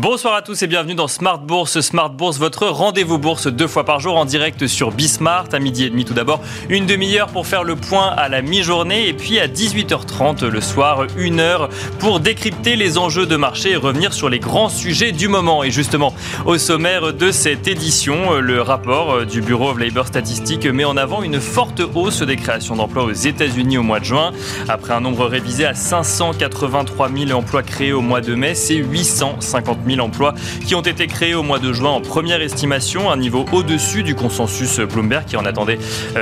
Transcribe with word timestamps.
Bonsoir 0.00 0.32
à 0.32 0.40
tous 0.40 0.62
et 0.62 0.66
bienvenue 0.66 0.94
dans 0.94 1.08
Smart 1.08 1.38
Bourse. 1.38 1.78
Smart 1.82 2.08
Bourse, 2.08 2.38
votre 2.38 2.66
rendez-vous 2.66 3.18
bourse 3.18 3.48
deux 3.48 3.66
fois 3.66 3.84
par 3.84 4.00
jour 4.00 4.16
en 4.16 4.24
direct 4.24 4.66
sur 4.66 4.92
Bismart 4.92 5.44
à 5.52 5.58
midi 5.58 5.84
et 5.84 5.90
demi 5.90 6.06
tout 6.06 6.14
d'abord. 6.14 6.40
Une 6.70 6.86
demi-heure 6.86 7.26
pour 7.26 7.46
faire 7.46 7.64
le 7.64 7.76
point 7.76 8.06
à 8.06 8.30
la 8.30 8.40
mi-journée 8.40 9.08
et 9.08 9.12
puis 9.12 9.38
à 9.38 9.46
18h30 9.46 10.46
le 10.46 10.62
soir, 10.62 11.04
une 11.18 11.38
heure 11.38 11.68
pour 11.98 12.18
décrypter 12.18 12.76
les 12.76 12.96
enjeux 12.96 13.26
de 13.26 13.36
marché 13.36 13.72
et 13.72 13.76
revenir 13.76 14.14
sur 14.14 14.30
les 14.30 14.38
grands 14.38 14.70
sujets 14.70 15.12
du 15.12 15.28
moment. 15.28 15.64
Et 15.64 15.70
justement, 15.70 16.14
au 16.46 16.56
sommaire 16.56 17.12
de 17.12 17.30
cette 17.30 17.68
édition, 17.68 18.38
le 18.40 18.62
rapport 18.62 19.26
du 19.26 19.42
Bureau 19.42 19.68
of 19.68 19.78
Labor 19.78 20.06
Statistics 20.06 20.64
met 20.64 20.86
en 20.86 20.96
avant 20.96 21.22
une 21.22 21.40
forte 21.40 21.82
hausse 21.94 22.22
des 22.22 22.36
créations 22.36 22.74
d'emplois 22.74 23.04
aux 23.04 23.12
États-Unis 23.12 23.76
au 23.76 23.82
mois 23.82 24.00
de 24.00 24.06
juin. 24.06 24.32
Après 24.66 24.94
un 24.94 25.02
nombre 25.02 25.26
révisé 25.26 25.66
à 25.66 25.74
583 25.74 27.10
000 27.14 27.38
emplois 27.38 27.62
créés 27.62 27.92
au 27.92 28.00
mois 28.00 28.22
de 28.22 28.34
mai, 28.34 28.54
c'est 28.54 28.76
850 28.76 29.80
000 29.84 29.89
emplois 29.98 30.34
qui 30.66 30.74
ont 30.74 30.82
été 30.82 31.06
créés 31.06 31.34
au 31.34 31.42
mois 31.42 31.58
de 31.58 31.72
juin 31.72 31.90
en 31.90 32.00
première 32.00 32.42
estimation, 32.42 33.10
un 33.10 33.16
niveau 33.16 33.46
au-dessus 33.52 34.02
du 34.02 34.14
consensus 34.14 34.78
Bloomberg 34.80 35.24
qui 35.24 35.36
en 35.36 35.44
attendait 35.44 35.78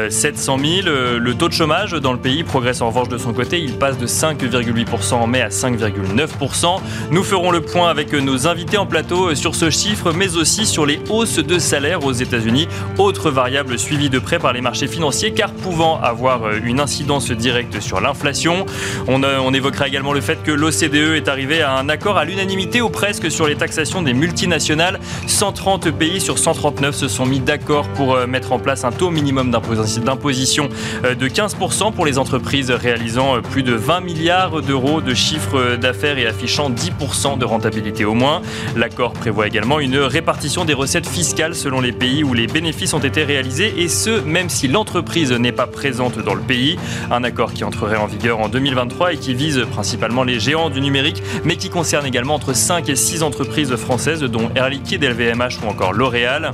700 0.08 0.58
euh, 0.58 0.82
000. 0.82 0.88
Euh, 0.88 1.18
le 1.18 1.34
taux 1.34 1.48
de 1.48 1.52
chômage 1.52 1.92
dans 1.92 2.12
le 2.12 2.18
pays 2.18 2.44
progresse 2.44 2.80
en 2.80 2.88
revanche 2.88 3.08
de 3.08 3.18
son 3.18 3.32
côté, 3.32 3.60
il 3.60 3.74
passe 3.74 3.98
de 3.98 4.06
5,8% 4.06 5.14
en 5.14 5.26
mai 5.26 5.42
à 5.42 5.48
5,9%. 5.48 6.80
Nous 7.10 7.22
ferons 7.24 7.50
le 7.50 7.60
point 7.60 7.90
avec 7.90 8.12
nos 8.12 8.46
invités 8.46 8.78
en 8.78 8.86
plateau 8.86 9.34
sur 9.34 9.54
ce 9.54 9.70
chiffre, 9.70 10.12
mais 10.12 10.36
aussi 10.36 10.66
sur 10.66 10.86
les 10.86 11.00
hausses 11.10 11.38
de 11.38 11.58
salaire 11.58 12.04
aux 12.04 12.12
États-Unis, 12.12 12.68
autre 12.98 13.30
variable 13.30 13.78
suivie 13.78 14.10
de 14.10 14.18
près 14.18 14.38
par 14.38 14.52
les 14.52 14.60
marchés 14.60 14.86
financiers 14.86 15.32
car 15.32 15.52
pouvant 15.52 16.00
avoir 16.00 16.44
euh, 16.44 16.60
une 16.64 16.80
incidence 16.80 17.30
directe 17.30 17.80
sur 17.80 18.00
l'inflation. 18.00 18.66
On, 19.06 19.22
on 19.24 19.52
évoquera 19.52 19.88
également 19.88 20.12
le 20.12 20.20
fait 20.20 20.42
que 20.42 20.52
l'OCDE 20.52 21.16
est 21.16 21.28
arrivé 21.28 21.62
à 21.62 21.74
un 21.74 21.88
accord 21.88 22.18
à 22.18 22.24
l'unanimité 22.24 22.80
ou 22.80 22.88
presque 22.88 23.30
sur 23.30 23.46
les 23.46 23.56
taxations 23.58 24.00
des 24.00 24.14
multinationales. 24.14 24.98
130 25.26 25.90
pays 25.90 26.20
sur 26.20 26.38
139 26.38 26.94
se 26.94 27.08
sont 27.08 27.26
mis 27.26 27.40
d'accord 27.40 27.88
pour 27.88 28.14
euh, 28.14 28.26
mettre 28.26 28.52
en 28.52 28.58
place 28.58 28.84
un 28.84 28.92
taux 28.92 29.10
minimum 29.10 29.50
d'imposition 29.50 30.68
euh, 31.04 31.14
de 31.14 31.28
15% 31.28 31.92
pour 31.92 32.06
les 32.06 32.18
entreprises 32.18 32.70
réalisant 32.70 33.36
euh, 33.36 33.40
plus 33.40 33.62
de 33.62 33.74
20 33.74 34.00
milliards 34.00 34.62
d'euros 34.62 35.00
de 35.00 35.12
chiffre 35.12 35.76
d'affaires 35.76 36.18
et 36.18 36.26
affichant 36.26 36.70
10% 36.70 37.38
de 37.38 37.44
rentabilité 37.44 38.04
au 38.04 38.14
moins. 38.14 38.40
L'accord 38.76 39.12
prévoit 39.12 39.48
également 39.48 39.80
une 39.80 39.98
répartition 39.98 40.64
des 40.64 40.74
recettes 40.74 41.08
fiscales 41.08 41.54
selon 41.54 41.80
les 41.80 41.92
pays 41.92 42.22
où 42.22 42.34
les 42.34 42.46
bénéfices 42.46 42.94
ont 42.94 43.00
été 43.00 43.24
réalisés 43.24 43.74
et 43.76 43.88
ce, 43.88 44.20
même 44.20 44.48
si 44.48 44.68
l'entreprise 44.68 45.32
n'est 45.32 45.52
pas 45.52 45.66
présente 45.66 46.18
dans 46.18 46.34
le 46.34 46.42
pays. 46.42 46.78
Un 47.10 47.24
accord 47.24 47.52
qui 47.52 47.64
entrerait 47.64 47.96
en 47.96 48.06
vigueur 48.06 48.38
en 48.38 48.48
2023 48.48 49.14
et 49.14 49.16
qui 49.16 49.34
vise 49.34 49.66
principalement 49.72 50.22
les 50.22 50.38
géants 50.38 50.70
du 50.70 50.80
numérique, 50.80 51.22
mais 51.44 51.56
qui 51.56 51.70
concerne 51.70 52.06
également 52.06 52.34
entre 52.34 52.54
5 52.54 52.88
et 52.88 52.96
6 52.96 53.22
entreprises 53.22 53.47
françaises, 53.76 54.22
dont 54.22 54.50
Air 54.54 54.68
Liquide, 54.68 55.04
LVMH 55.04 55.64
ou 55.64 55.68
encore 55.68 55.92
L'Oréal. 55.92 56.52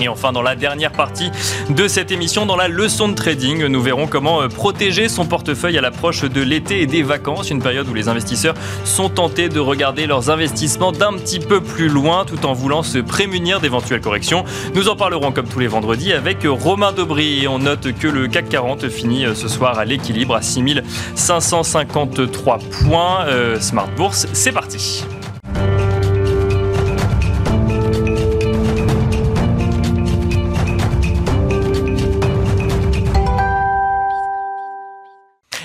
Et 0.00 0.08
enfin, 0.08 0.32
dans 0.32 0.42
la 0.42 0.56
dernière 0.56 0.92
partie 0.92 1.30
de 1.68 1.86
cette 1.86 2.10
émission, 2.10 2.46
dans 2.46 2.56
la 2.56 2.68
leçon 2.68 3.08
de 3.08 3.14
trading, 3.14 3.66
nous 3.66 3.82
verrons 3.82 4.06
comment 4.06 4.40
euh, 4.42 4.48
protéger 4.48 5.08
son 5.08 5.26
portefeuille 5.26 5.76
à 5.78 5.80
l'approche 5.80 6.22
de 6.22 6.40
l'été 6.40 6.82
et 6.82 6.86
des 6.86 7.02
vacances, 7.02 7.50
une 7.50 7.62
période 7.62 7.88
où 7.88 7.94
les 7.94 8.08
investisseurs 8.08 8.54
sont 8.84 9.08
tentés 9.10 9.48
de 9.48 9.60
regarder 9.60 10.06
leurs 10.06 10.30
investissements 10.30 10.92
d'un 10.92 11.12
petit 11.12 11.40
peu 11.40 11.60
plus 11.60 11.88
loin 11.88 12.24
tout 12.24 12.46
en 12.46 12.52
voulant 12.52 12.82
se 12.82 12.98
prémunir 12.98 13.60
d'éventuelles 13.60 14.00
corrections. 14.00 14.44
Nous 14.74 14.88
en 14.88 14.96
parlerons 14.96 15.30
comme 15.30 15.46
tous 15.46 15.60
les 15.60 15.68
vendredis 15.68 16.12
avec 16.12 16.38
Romain 16.44 16.90
Dobry. 16.92 17.44
Et 17.44 17.48
on 17.48 17.60
note 17.60 17.92
que 17.92 18.08
le 18.08 18.26
CAC 18.28 18.48
40 18.48 18.88
finit 18.88 19.26
euh, 19.26 19.34
ce 19.34 19.46
soir 19.46 19.78
à 19.78 19.84
l'équilibre 19.84 20.34
à 20.34 20.42
6553 20.42 22.58
points. 22.58 23.26
Euh, 23.26 23.60
Smart 23.60 23.88
Bourse, 23.96 24.26
c'est 24.32 24.52
parti. 24.52 25.04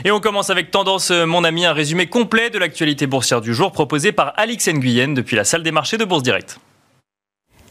Et 0.07 0.11
on 0.11 0.21
commence 0.21 0.49
avec 0.49 0.71
Tendance, 0.71 1.11
euh, 1.11 1.25
mon 1.25 1.43
ami, 1.43 1.65
un 1.65 1.73
résumé 1.73 2.07
complet 2.07 2.49
de 2.49 2.57
l'actualité 2.57 3.07
boursière 3.07 3.41
du 3.41 3.53
jour 3.53 3.73
proposé 3.73 4.13
par 4.13 4.31
Alix 4.37 4.69
Nguyen 4.69 5.09
depuis 5.09 5.35
la 5.35 5.43
salle 5.43 5.63
des 5.63 5.71
marchés 5.73 5.97
de 5.97 6.05
Bourse 6.05 6.23
Direct. 6.23 6.61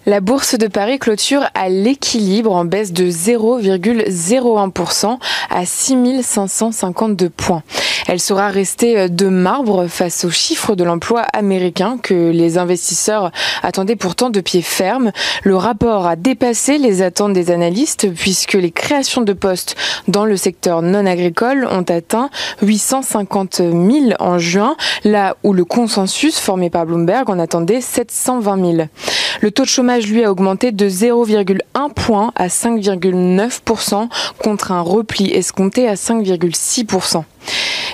La 0.08 0.20
bourse 0.20 0.56
de 0.56 0.68
Paris 0.68 1.00
clôture 1.00 1.50
à 1.54 1.68
l'équilibre 1.68 2.52
en 2.52 2.64
baisse 2.64 2.92
de 2.92 3.10
0,01% 3.10 5.18
à 5.50 5.66
6552 5.66 7.28
points. 7.28 7.64
Elle 8.06 8.20
sera 8.20 8.46
restée 8.46 9.08
de 9.08 9.26
marbre 9.26 9.88
face 9.88 10.24
aux 10.24 10.30
chiffres 10.30 10.76
de 10.76 10.84
l'emploi 10.84 11.22
américain 11.32 11.98
que 12.00 12.30
les 12.30 12.56
investisseurs 12.56 13.32
attendaient 13.64 13.96
pourtant 13.96 14.30
de 14.30 14.40
pied 14.40 14.62
ferme. 14.62 15.10
Le 15.42 15.56
rapport 15.56 16.06
a 16.06 16.14
dépassé 16.14 16.78
les 16.78 17.02
attentes 17.02 17.32
des 17.32 17.50
analystes 17.50 18.08
puisque 18.14 18.52
les 18.52 18.70
créations 18.70 19.22
de 19.22 19.32
postes 19.32 19.74
dans 20.06 20.24
le 20.24 20.36
secteur 20.36 20.82
non 20.82 21.04
agricole 21.04 21.66
ont 21.68 21.82
atteint 21.82 22.30
850 22.62 23.56
000 23.56 23.72
en 24.20 24.38
juin, 24.38 24.76
là 25.02 25.36
où 25.42 25.52
le 25.52 25.64
consensus 25.64 26.38
formé 26.38 26.70
par 26.70 26.86
Bloomberg 26.86 27.28
en 27.28 27.40
attendait 27.40 27.80
720 27.80 28.76
000. 28.76 28.88
Le 29.40 29.50
taux 29.50 29.64
de 29.64 29.68
chômage, 29.68 29.95
lui, 30.00 30.24
a 30.24 30.30
augmenté 30.30 30.72
de 30.72 30.88
0,1 30.88 31.92
point 31.92 32.32
à 32.36 32.48
5,9% 32.48 34.08
contre 34.42 34.72
un 34.72 34.80
repli 34.80 35.32
escompté 35.32 35.88
à 35.88 35.94
5,6%. 35.94 37.24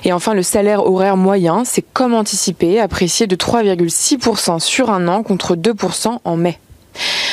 Et 0.04 0.12
enfin, 0.12 0.34
le 0.34 0.42
salaire 0.42 0.86
horaire 0.86 1.16
moyen, 1.16 1.64
c'est 1.64 1.84
comme 1.92 2.14
anticipé, 2.14 2.80
apprécié 2.80 3.26
de 3.26 3.36
3,6% 3.36 4.58
sur 4.58 4.90
un 4.90 5.08
an 5.08 5.22
contre 5.22 5.54
2% 5.54 6.18
en 6.24 6.36
mai. 6.36 6.58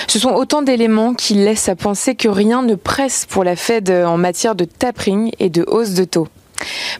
Ce 0.07 0.19
sont 0.19 0.31
autant 0.31 0.61
d'éléments 0.61 1.13
qui 1.13 1.33
laissent 1.33 1.69
à 1.69 1.75
penser 1.75 2.15
que 2.15 2.29
rien 2.29 2.61
ne 2.61 2.75
presse 2.75 3.25
pour 3.25 3.43
la 3.43 3.55
Fed 3.55 3.89
en 3.91 4.17
matière 4.17 4.55
de 4.55 4.65
tapering 4.65 5.31
et 5.39 5.49
de 5.49 5.63
hausse 5.67 5.91
de 5.91 6.05
taux. 6.05 6.27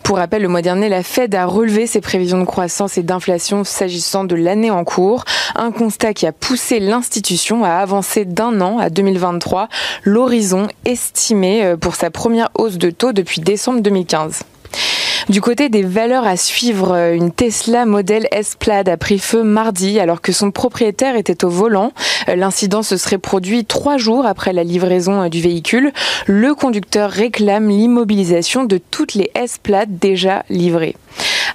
Pour 0.03 0.17
rappel, 0.17 0.41
le 0.41 0.47
mois 0.47 0.61
dernier, 0.61 0.89
la 0.89 1.03
Fed 1.03 1.35
a 1.35 1.45
relevé 1.45 1.87
ses 1.87 2.01
prévisions 2.01 2.39
de 2.39 2.45
croissance 2.45 2.97
et 2.97 3.03
d'inflation 3.03 3.63
s'agissant 3.63 4.23
de 4.23 4.35
l'année 4.35 4.71
en 4.71 4.83
cours, 4.83 5.23
un 5.55 5.71
constat 5.71 6.13
qui 6.13 6.25
a 6.25 6.31
poussé 6.31 6.79
l'institution 6.79 7.63
à 7.63 7.71
avancer 7.71 8.25
d'un 8.25 8.61
an 8.61 8.79
à 8.79 8.89
2023 8.89 9.69
l'horizon 10.03 10.67
estimé 10.85 11.63
euh, 11.63 11.77
pour 11.77 11.95
sa 11.95 12.09
première 12.09 12.49
hausse 12.55 12.77
de 12.77 12.89
taux 12.89 13.11
depuis 13.11 13.41
décembre 13.41 13.81
2015. 13.81 14.43
Du 15.27 15.41
côté 15.41 15.69
des 15.69 15.83
valeurs 15.83 16.25
à 16.25 16.37
suivre, 16.37 16.95
une 17.13 17.31
Tesla 17.31 17.85
modèle 17.85 18.27
S-Plaid 18.31 18.87
a 18.87 18.97
pris 18.97 19.19
feu 19.19 19.43
mardi 19.43 19.99
alors 19.99 20.21
que 20.21 20.31
son 20.31 20.51
propriétaire 20.51 21.15
était 21.15 21.43
au 21.43 21.49
volant. 21.49 21.91
L'incident 22.27 22.81
se 22.81 22.97
serait 22.97 23.17
produit 23.17 23.65
trois 23.65 23.97
jours 23.97 24.25
après 24.25 24.53
la 24.53 24.63
livraison 24.63 25.27
du 25.27 25.41
véhicule. 25.41 25.91
Le 26.25 26.55
conducteur 26.55 27.11
réclame 27.11 27.69
l'immobilisation 27.69 28.63
de 28.63 28.79
toutes 28.79 29.13
les 29.13 29.29
S-Plaid 29.35 29.99
déjà 29.99 30.43
livrées. 30.49 30.95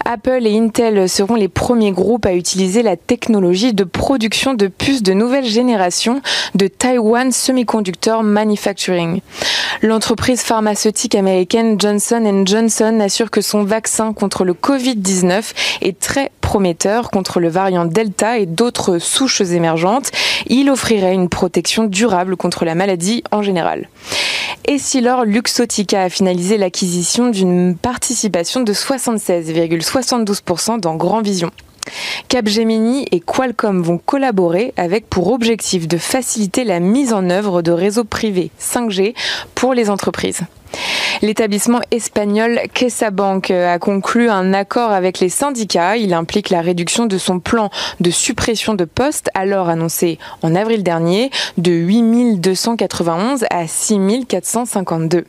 Apple 0.04 0.46
et 0.46 0.58
Intel 0.58 1.08
seront 1.08 1.34
les 1.34 1.48
premiers 1.48 1.92
groupes 1.92 2.26
à 2.26 2.34
utiliser 2.34 2.82
la 2.82 2.96
technologie 2.96 3.72
de 3.72 3.84
production 3.84 4.54
de 4.54 4.66
puces 4.66 5.02
de 5.02 5.12
nouvelle 5.12 5.46
génération 5.46 6.20
de 6.54 6.66
Taiwan 6.66 7.32
Semiconductor 7.32 8.22
Manufacturing. 8.22 9.20
L'entreprise 9.82 10.42
pharmaceutique 10.42 11.14
américaine 11.14 11.80
Johnson 11.80 12.44
Johnson 12.46 13.00
assure 13.00 13.30
que 13.30 13.40
son 13.40 13.64
vaccin 13.64 14.12
contre 14.12 14.44
le 14.44 14.54
Covid-19 14.54 15.52
est 15.82 15.98
très 15.98 16.30
prometteur 16.40 17.10
contre 17.10 17.40
le 17.40 17.48
variant 17.48 17.84
Delta 17.84 18.38
et 18.38 18.46
d'autres 18.46 18.98
souches 18.98 19.40
émergentes. 19.40 20.10
Il 20.46 20.70
offrirait 20.70 21.14
une 21.14 21.28
protection 21.28 21.84
durable 21.84 22.36
contre 22.36 22.64
la 22.64 22.74
maladie 22.74 23.22
en 23.32 23.42
général. 23.42 23.88
Et 24.66 24.78
si 24.78 25.02
Luxotica 25.02 26.04
a 26.04 26.08
finalisé 26.08 26.56
l'acquisition 26.56 27.28
d'une 27.28 27.76
participation 27.76 28.62
de 28.62 28.72
76,72% 29.84 30.80
dans 30.80 30.96
Grand 30.96 31.22
Vision. 31.22 31.50
Capgemini 32.28 33.06
et 33.12 33.20
Qualcomm 33.20 33.82
vont 33.82 33.98
collaborer 33.98 34.72
avec 34.76 35.08
pour 35.08 35.30
objectif 35.32 35.86
de 35.86 35.98
faciliter 35.98 36.64
la 36.64 36.80
mise 36.80 37.12
en 37.12 37.28
œuvre 37.28 37.62
de 37.62 37.72
réseaux 37.72 38.04
privés 38.04 38.50
5G 38.58 39.14
pour 39.54 39.74
les 39.74 39.90
entreprises. 39.90 40.40
L'établissement 41.22 41.80
espagnol 41.90 42.60
CaixaBank 42.72 43.50
a 43.50 43.78
conclu 43.78 44.28
un 44.28 44.52
accord 44.52 44.90
avec 44.90 45.20
les 45.20 45.28
syndicats. 45.28 45.96
Il 45.96 46.12
implique 46.14 46.50
la 46.50 46.62
réduction 46.62 47.06
de 47.06 47.18
son 47.18 47.38
plan 47.38 47.70
de 48.00 48.10
suppression 48.10 48.74
de 48.74 48.84
postes, 48.84 49.30
alors 49.34 49.68
annoncé 49.68 50.18
en 50.42 50.54
avril 50.54 50.82
dernier, 50.82 51.30
de 51.58 51.70
8291 51.70 53.44
à 53.50 53.68
6452. 53.68 55.24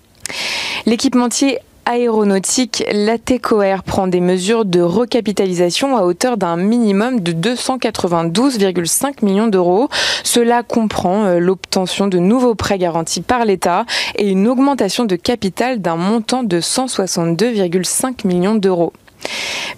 L'équipementier 0.87 1.59
aéronautique, 1.85 2.83
l'ATECOR 2.91 3.83
prend 3.83 4.07
des 4.07 4.19
mesures 4.19 4.65
de 4.65 4.81
recapitalisation 4.81 5.95
à 5.95 6.03
hauteur 6.03 6.37
d'un 6.37 6.57
minimum 6.57 7.19
de 7.19 7.31
292,5 7.31 9.23
millions 9.23 9.47
d'euros. 9.47 9.89
Cela 10.23 10.63
comprend 10.63 11.25
euh, 11.25 11.39
l'obtention 11.39 12.07
de 12.07 12.17
nouveaux 12.17 12.55
prêts 12.55 12.77
garantis 12.77 13.21
par 13.21 13.45
l'État 13.45 13.85
et 14.17 14.29
une 14.29 14.47
augmentation 14.47 15.05
de 15.05 15.15
capital 15.15 15.79
d'un 15.81 15.95
montant 15.95 16.43
de 16.43 16.59
162,5 16.59 18.27
millions 18.27 18.55
d'euros. 18.55 18.93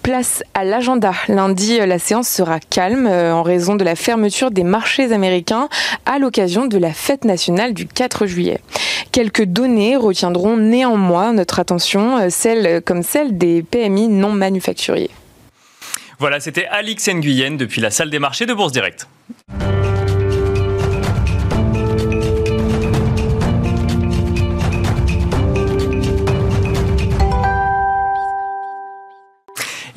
Place 0.03 0.43
à 0.53 0.63
l'agenda. 0.63 1.13
Lundi, 1.27 1.79
la 1.79 1.99
séance 1.99 2.29
sera 2.29 2.59
calme 2.59 3.07
euh, 3.07 3.33
en 3.33 3.43
raison 3.43 3.75
de 3.75 3.83
la 3.83 3.95
fermeture 3.95 4.51
des 4.51 4.63
marchés 4.63 5.11
américains 5.11 5.69
à 6.05 6.19
l'occasion 6.19 6.65
de 6.65 6.77
la 6.77 6.93
fête 6.93 7.25
nationale 7.25 7.73
du 7.73 7.87
4 7.87 8.25
juillet. 8.25 8.59
Quelques 9.11 9.43
données 9.43 9.95
retiendront 9.95 10.57
néanmoins 10.57 11.33
notre 11.33 11.59
attention, 11.59 12.17
euh, 12.17 12.27
celles 12.29 12.81
comme 12.81 13.03
celle 13.03 13.37
des 13.37 13.63
PMI 13.63 14.07
non 14.07 14.31
manufacturiers. 14.31 15.11
Voilà, 16.19 16.39
c'était 16.39 16.65
Alix 16.65 17.07
Nguyen 17.09 17.57
depuis 17.57 17.79
la 17.79 17.91
salle 17.91 18.09
des 18.09 18.19
marchés 18.19 18.45
de 18.45 18.53
Bourse 18.53 18.71
Direct. 18.71 19.07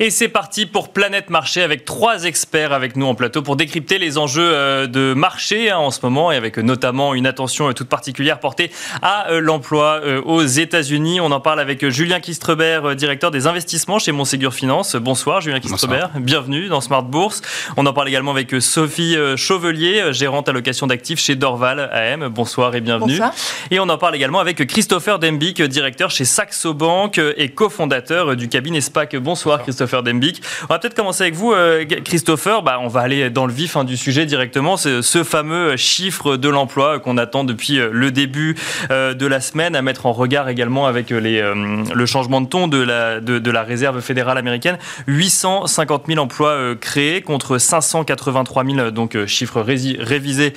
Et 0.03 0.09
c'est 0.09 0.29
parti 0.29 0.65
pour 0.65 0.89
Planète 0.89 1.29
Marché 1.29 1.61
avec 1.61 1.85
trois 1.85 2.23
experts 2.23 2.73
avec 2.73 2.95
nous 2.95 3.05
en 3.05 3.13
plateau 3.13 3.43
pour 3.43 3.55
décrypter 3.55 3.99
les 3.99 4.17
enjeux 4.17 4.51
euh, 4.51 4.87
de 4.87 5.13
marché 5.13 5.69
hein, 5.69 5.77
en 5.77 5.91
ce 5.91 5.99
moment 6.01 6.31
et 6.31 6.35
avec 6.35 6.57
euh, 6.57 6.63
notamment 6.63 7.13
une 7.13 7.27
attention 7.27 7.69
euh, 7.69 7.73
toute 7.73 7.87
particulière 7.87 8.39
portée 8.39 8.71
à 9.03 9.27
l'emploi 9.33 10.01
aux 10.25 10.41
États-Unis. 10.41 11.21
On 11.21 11.29
en 11.31 11.39
parle 11.39 11.59
avec 11.59 11.87
Julien 11.89 12.19
Kistrebert, 12.19 12.95
directeur 12.95 13.29
des 13.29 13.45
investissements 13.45 13.99
chez 13.99 14.11
Monségur 14.11 14.55
Finance. 14.55 14.95
Bonsoir 14.95 15.39
Julien 15.39 15.59
Kistrebert, 15.59 16.09
bienvenue 16.15 16.67
dans 16.67 16.81
Smart 16.81 17.03
Bourse. 17.03 17.43
On 17.77 17.85
en 17.85 17.93
parle 17.93 18.07
également 18.07 18.31
avec 18.31 18.55
Sophie 18.59 19.15
Chauvelier, 19.35 20.13
gérante 20.13 20.49
allocation 20.49 20.87
d'actifs 20.87 21.19
chez 21.19 21.35
Dorval 21.35 21.91
AM. 21.93 22.27
Bonsoir 22.29 22.73
et 22.73 22.81
bienvenue. 22.81 23.19
Bonsoir. 23.19 23.33
Et 23.69 23.79
on 23.79 23.87
en 23.87 23.99
parle 23.99 24.15
également 24.15 24.39
avec 24.39 24.65
Christopher 24.65 25.19
Dembic, 25.19 25.61
directeur 25.61 26.09
chez 26.09 26.25
Saxo 26.25 26.73
Bank 26.73 27.21
et 27.37 27.49
cofondateur 27.49 28.35
du 28.35 28.49
cabinet 28.49 28.81
SPAC. 28.81 29.15
Bonsoir 29.17 29.61
Christopher. 29.61 29.90
On 29.93 30.73
va 30.73 30.79
peut-être 30.79 30.93
commencer 30.93 31.23
avec 31.23 31.35
vous, 31.35 31.51
euh, 31.53 31.85
Christopher. 32.03 32.63
Bah, 32.63 32.79
on 32.81 32.87
va 32.87 33.01
aller 33.01 33.29
dans 33.29 33.45
le 33.45 33.53
vif 33.53 33.75
hein, 33.75 33.83
du 33.83 33.97
sujet 33.97 34.25
directement. 34.25 34.77
C'est 34.77 35.01
ce 35.01 35.23
fameux 35.23 35.75
chiffre 35.77 36.37
de 36.37 36.49
l'emploi 36.49 36.99
qu'on 36.99 37.17
attend 37.17 37.43
depuis 37.43 37.79
euh, 37.79 37.89
le 37.91 38.11
début 38.11 38.55
euh, 38.89 39.13
de 39.13 39.25
la 39.25 39.41
semaine, 39.41 39.75
à 39.75 39.81
mettre 39.81 40.05
en 40.05 40.13
regard 40.13 40.49
également 40.49 40.87
avec 40.87 41.09
les, 41.09 41.41
le 41.41 42.05
changement 42.05 42.41
de 42.41 42.47
ton 42.47 42.67
de 42.67 42.77
la, 42.77 43.19
de, 43.19 43.51
la 43.51 43.63
réserve 43.63 44.01
fédérale 44.01 44.37
américaine. 44.37 44.77
850 45.07 46.03
000 46.07 46.19
emplois 46.19 46.75
créés 46.79 47.21
contre 47.21 47.57
583 47.57 48.63
000, 48.65 48.91
donc 48.91 49.25
chiffre 49.25 49.61
révisé 49.61 50.53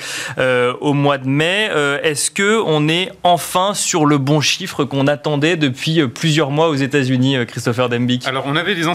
au 0.80 0.92
mois 0.92 1.18
de 1.18 1.28
mai. 1.28 1.70
Est-ce 2.02 2.30
que 2.30 2.62
on 2.64 2.88
est 2.88 3.10
enfin 3.22 3.74
sur 3.74 4.06
le 4.06 4.18
bon 4.18 4.40
chiffre 4.40 4.84
qu'on 4.84 5.06
attendait 5.06 5.56
depuis 5.56 6.06
plusieurs 6.08 6.50
mois 6.50 6.68
aux 6.68 6.74
États-Unis, 6.74 7.36
Christopher 7.46 7.88
Dembick? 7.88 8.26
Alors, 8.26 8.44
on 8.46 8.56
avait 8.56 8.74
des 8.74 8.86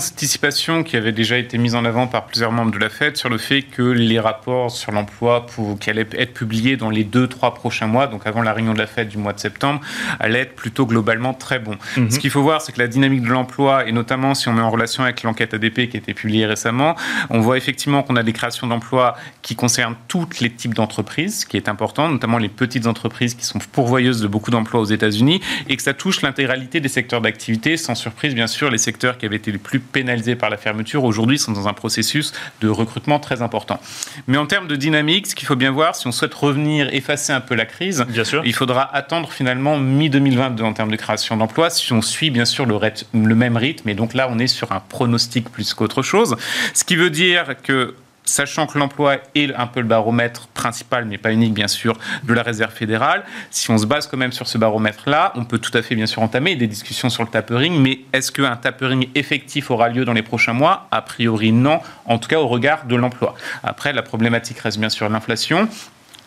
qui 0.85 0.95
avait 0.95 1.11
déjà 1.11 1.37
été 1.37 1.57
mise 1.57 1.75
en 1.75 1.85
avant 1.85 2.07
par 2.07 2.25
plusieurs 2.25 2.51
membres 2.51 2.71
de 2.71 2.77
la 2.77 2.89
Fed 2.89 3.17
sur 3.17 3.29
le 3.29 3.37
fait 3.37 3.63
que 3.63 3.81
les 3.81 4.19
rapports 4.19 4.69
sur 4.71 4.91
l'emploi 4.91 5.45
qui 5.79 5.89
allaient 5.89 6.07
être 6.13 6.33
publiés 6.33 6.77
dans 6.77 6.89
les 6.89 7.03
deux, 7.03 7.27
trois 7.27 7.53
prochains 7.53 7.87
mois, 7.87 8.07
donc 8.07 8.27
avant 8.27 8.41
la 8.41 8.53
réunion 8.53 8.73
de 8.73 8.77
la 8.77 8.87
Fed 8.87 9.09
du 9.09 9.17
mois 9.17 9.33
de 9.33 9.39
septembre, 9.39 9.81
allaient 10.19 10.41
être 10.41 10.55
plutôt 10.55 10.85
globalement 10.85 11.33
très 11.33 11.59
bons. 11.59 11.77
Mhm. 11.97 12.11
Ce 12.11 12.19
qu'il 12.19 12.29
faut 12.29 12.43
voir, 12.43 12.61
c'est 12.61 12.71
que 12.71 12.79
la 12.79 12.87
dynamique 12.87 13.23
de 13.23 13.29
l'emploi, 13.29 13.87
et 13.87 13.91
notamment 13.91 14.35
si 14.35 14.47
on 14.49 14.53
met 14.53 14.61
en 14.61 14.69
relation 14.69 15.03
avec 15.03 15.23
l'enquête 15.23 15.53
ADP 15.53 15.89
qui 15.89 15.97
a 15.97 15.99
été 15.99 16.13
publiée 16.13 16.45
récemment, 16.45 16.95
on 17.29 17.39
voit 17.39 17.57
effectivement 17.57 18.03
qu'on 18.03 18.15
a 18.15 18.23
des 18.23 18.33
créations 18.33 18.67
d'emplois 18.67 19.15
qui 19.41 19.55
concernent 19.55 19.95
tous 20.07 20.27
les 20.41 20.51
types 20.51 20.75
d'entreprises, 20.75 21.41
ce 21.41 21.45
qui 21.45 21.57
est 21.57 21.69
important, 21.69 22.07
notamment 22.07 22.37
les 22.37 22.49
petites 22.49 22.87
entreprises 22.87 23.33
qui 23.33 23.45
sont 23.45 23.59
pourvoyeuses 23.71 24.21
de 24.21 24.27
beaucoup 24.27 24.51
d'emplois 24.51 24.79
aux 24.79 24.85
États-Unis, 24.85 25.41
et 25.67 25.75
que 25.75 25.81
ça 25.81 25.93
touche 25.93 26.21
l'intégralité 26.21 26.79
des 26.79 26.89
secteurs 26.89 27.21
d'activité, 27.21 27.77
sans 27.77 27.95
surprise 27.95 28.35
bien 28.35 28.47
sûr 28.47 28.69
les 28.69 28.77
secteurs 28.77 29.17
qui 29.17 29.25
avaient 29.25 29.35
été 29.35 29.51
les 29.51 29.57
plus 29.57 29.79
pénalisés 29.79 30.18
par 30.35 30.49
la 30.49 30.57
fermeture, 30.57 31.03
aujourd'hui 31.03 31.39
sont 31.39 31.51
dans 31.51 31.67
un 31.67 31.73
processus 31.73 32.33
de 32.61 32.69
recrutement 32.69 33.19
très 33.19 33.41
important. 33.41 33.79
Mais 34.27 34.37
en 34.37 34.45
termes 34.45 34.67
de 34.67 34.75
dynamique, 34.75 35.27
ce 35.27 35.35
qu'il 35.35 35.47
faut 35.47 35.55
bien 35.55 35.71
voir, 35.71 35.95
si 35.95 36.07
on 36.07 36.11
souhaite 36.11 36.33
revenir, 36.33 36.93
effacer 36.93 37.33
un 37.33 37.41
peu 37.41 37.55
la 37.55 37.65
crise, 37.65 38.05
bien 38.09 38.23
sûr. 38.23 38.41
il 38.45 38.53
faudra 38.53 38.93
attendre 38.95 39.31
finalement 39.31 39.77
mi-2022 39.77 40.61
en 40.63 40.73
termes 40.73 40.91
de 40.91 40.95
création 40.95 41.37
d'emplois, 41.37 41.69
si 41.69 41.91
on 41.93 42.01
suit 42.01 42.29
bien 42.29 42.45
sûr 42.45 42.65
le, 42.65 42.77
le 43.13 43.35
même 43.35 43.57
rythme. 43.57 43.89
Et 43.89 43.95
donc 43.95 44.13
là, 44.13 44.27
on 44.29 44.39
est 44.39 44.47
sur 44.47 44.71
un 44.71 44.79
pronostic 44.79 45.49
plus 45.49 45.73
qu'autre 45.73 46.01
chose. 46.01 46.35
Ce 46.73 46.83
qui 46.83 46.95
veut 46.95 47.09
dire 47.09 47.55
que 47.63 47.95
sachant 48.29 48.67
que 48.67 48.77
l'emploi 48.77 49.17
est 49.35 49.53
un 49.55 49.67
peu 49.67 49.81
le 49.81 49.87
baromètre 49.87 50.47
principal, 50.47 51.05
mais 51.05 51.17
pas 51.17 51.31
unique 51.31 51.53
bien 51.53 51.67
sûr, 51.67 51.97
de 52.23 52.33
la 52.33 52.43
réserve 52.43 52.71
fédérale. 52.71 53.23
Si 53.49 53.71
on 53.71 53.77
se 53.77 53.85
base 53.85 54.07
quand 54.07 54.17
même 54.17 54.31
sur 54.31 54.47
ce 54.47 54.57
baromètre-là, 54.57 55.33
on 55.35 55.45
peut 55.45 55.57
tout 55.57 55.75
à 55.77 55.81
fait 55.81 55.95
bien 55.95 56.05
sûr 56.05 56.21
entamer 56.21 56.55
des 56.55 56.67
discussions 56.67 57.09
sur 57.09 57.23
le 57.23 57.29
tapering, 57.29 57.81
mais 57.81 57.99
est-ce 58.13 58.31
qu'un 58.31 58.55
tapering 58.55 59.09
effectif 59.15 59.71
aura 59.71 59.89
lieu 59.89 60.05
dans 60.05 60.13
les 60.13 60.21
prochains 60.21 60.53
mois? 60.53 60.87
A 60.91 61.01
priori 61.01 61.51
non, 61.51 61.79
en 62.05 62.19
tout 62.19 62.29
cas 62.29 62.39
au 62.39 62.47
regard 62.47 62.85
de 62.85 62.95
l'emploi. 62.95 63.35
Après, 63.63 63.93
la 63.93 64.03
problématique 64.03 64.59
reste 64.59 64.79
bien 64.79 64.89
sûr 64.89 65.09
l'inflation. 65.09 65.67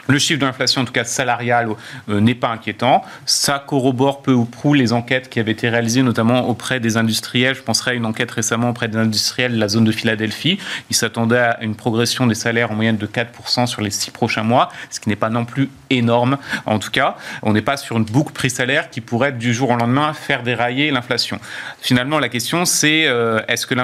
Le 0.08 0.19
chiffre 0.19 0.40
de 0.40 0.46
l'inflation, 0.46 0.82
en 0.82 0.84
tout 0.84 0.93
cas 0.93 1.04
salariale, 1.04 1.69
euh, 2.08 2.20
n'est 2.20 2.34
pas 2.34 2.49
inquiétant. 2.49 3.04
Ça 3.25 3.62
corrobore 3.64 4.22
peu 4.22 4.32
ou 4.32 4.44
prou 4.44 4.75
les 4.75 4.93
enquêtes 4.93 5.28
qui 5.28 5.38
avaient 5.38 5.52
été 5.52 5.69
réalisées, 5.69 6.02
notamment 6.02 6.49
auprès 6.49 6.81
des 6.81 6.96
industriels. 6.96 7.54
Je 7.54 7.62
penserai 7.62 7.93
à 7.93 7.94
une 7.94 8.06
enquête 8.06 8.31
récemment 8.31 8.70
auprès 8.70 8.88
des 8.88 8.99
industriels 8.99 9.54
de 9.54 9.60
la 9.60 9.69
zone 9.69 9.84
de 9.84 9.93
Philadelphie. 9.93 10.58
Ils 10.90 10.96
s'attendaient 10.96 11.38
à 11.38 11.62
une 11.62 11.76
progression 11.76 12.26
des 12.26 12.34
salaires 12.34 12.72
en 12.72 12.75
moyenne 12.75 12.96
de 12.96 13.06
4% 13.06 13.66
sur 13.66 13.81
les 13.81 13.90
six 13.90 14.10
prochains 14.10 14.43
mois, 14.43 14.70
ce 14.90 14.99
qui 14.99 15.08
n'est 15.08 15.16
pas 15.16 15.31
non 15.31 15.44
plus 15.44 15.70
énorme. 15.90 16.38
En 16.66 16.78
tout 16.78 16.90
cas, 16.90 17.16
on 17.43 17.52
n'est 17.52 17.62
pas 17.62 17.76
sur 17.76 17.96
une 17.96 18.04
boucle 18.04 18.32
prix-salaire 18.32 18.90
qui 18.90 19.00
pourrait, 19.00 19.32
du 19.32 19.54
jour 19.54 19.70
au 19.70 19.76
lendemain, 19.76 20.12
faire 20.12 20.43
dérailler 20.43 20.90
l'inflation. 20.90 21.38
Finalement, 21.81 22.19
la 22.19 22.28
question, 22.28 22.64
c'est 22.64 23.06
euh, 23.06 23.40
est-ce 23.49 23.66
que 23.66 23.75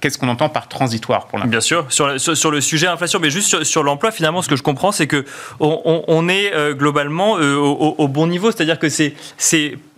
qu'est-ce 0.00 0.18
qu'on 0.18 0.28
entend 0.28 0.48
par 0.48 0.68
transitoire 0.68 1.26
pour 1.26 1.38
l'inflation? 1.38 1.50
Bien 1.50 1.88
sûr, 1.88 2.18
sur, 2.18 2.36
sur, 2.36 2.50
le 2.50 2.60
sujet 2.60 2.86
inflation, 2.86 3.18
mais 3.20 3.30
juste 3.30 3.64
sur, 3.64 3.82
l'emploi, 3.82 4.10
finalement, 4.10 4.42
ce 4.42 4.48
que 4.48 4.56
je 4.56 4.62
comprends, 4.62 4.92
c'est 4.92 5.06
que 5.06 5.24
on, 5.84 6.28
est 6.28 6.52
euh, 6.54 6.74
globalement 6.74 7.38
euh, 7.38 7.56
au, 7.56 8.08
bon 8.08 8.26
niveau, 8.26 8.50
c'est-à-dire 8.50 8.78
que 8.78 8.88
c'est 8.88 9.14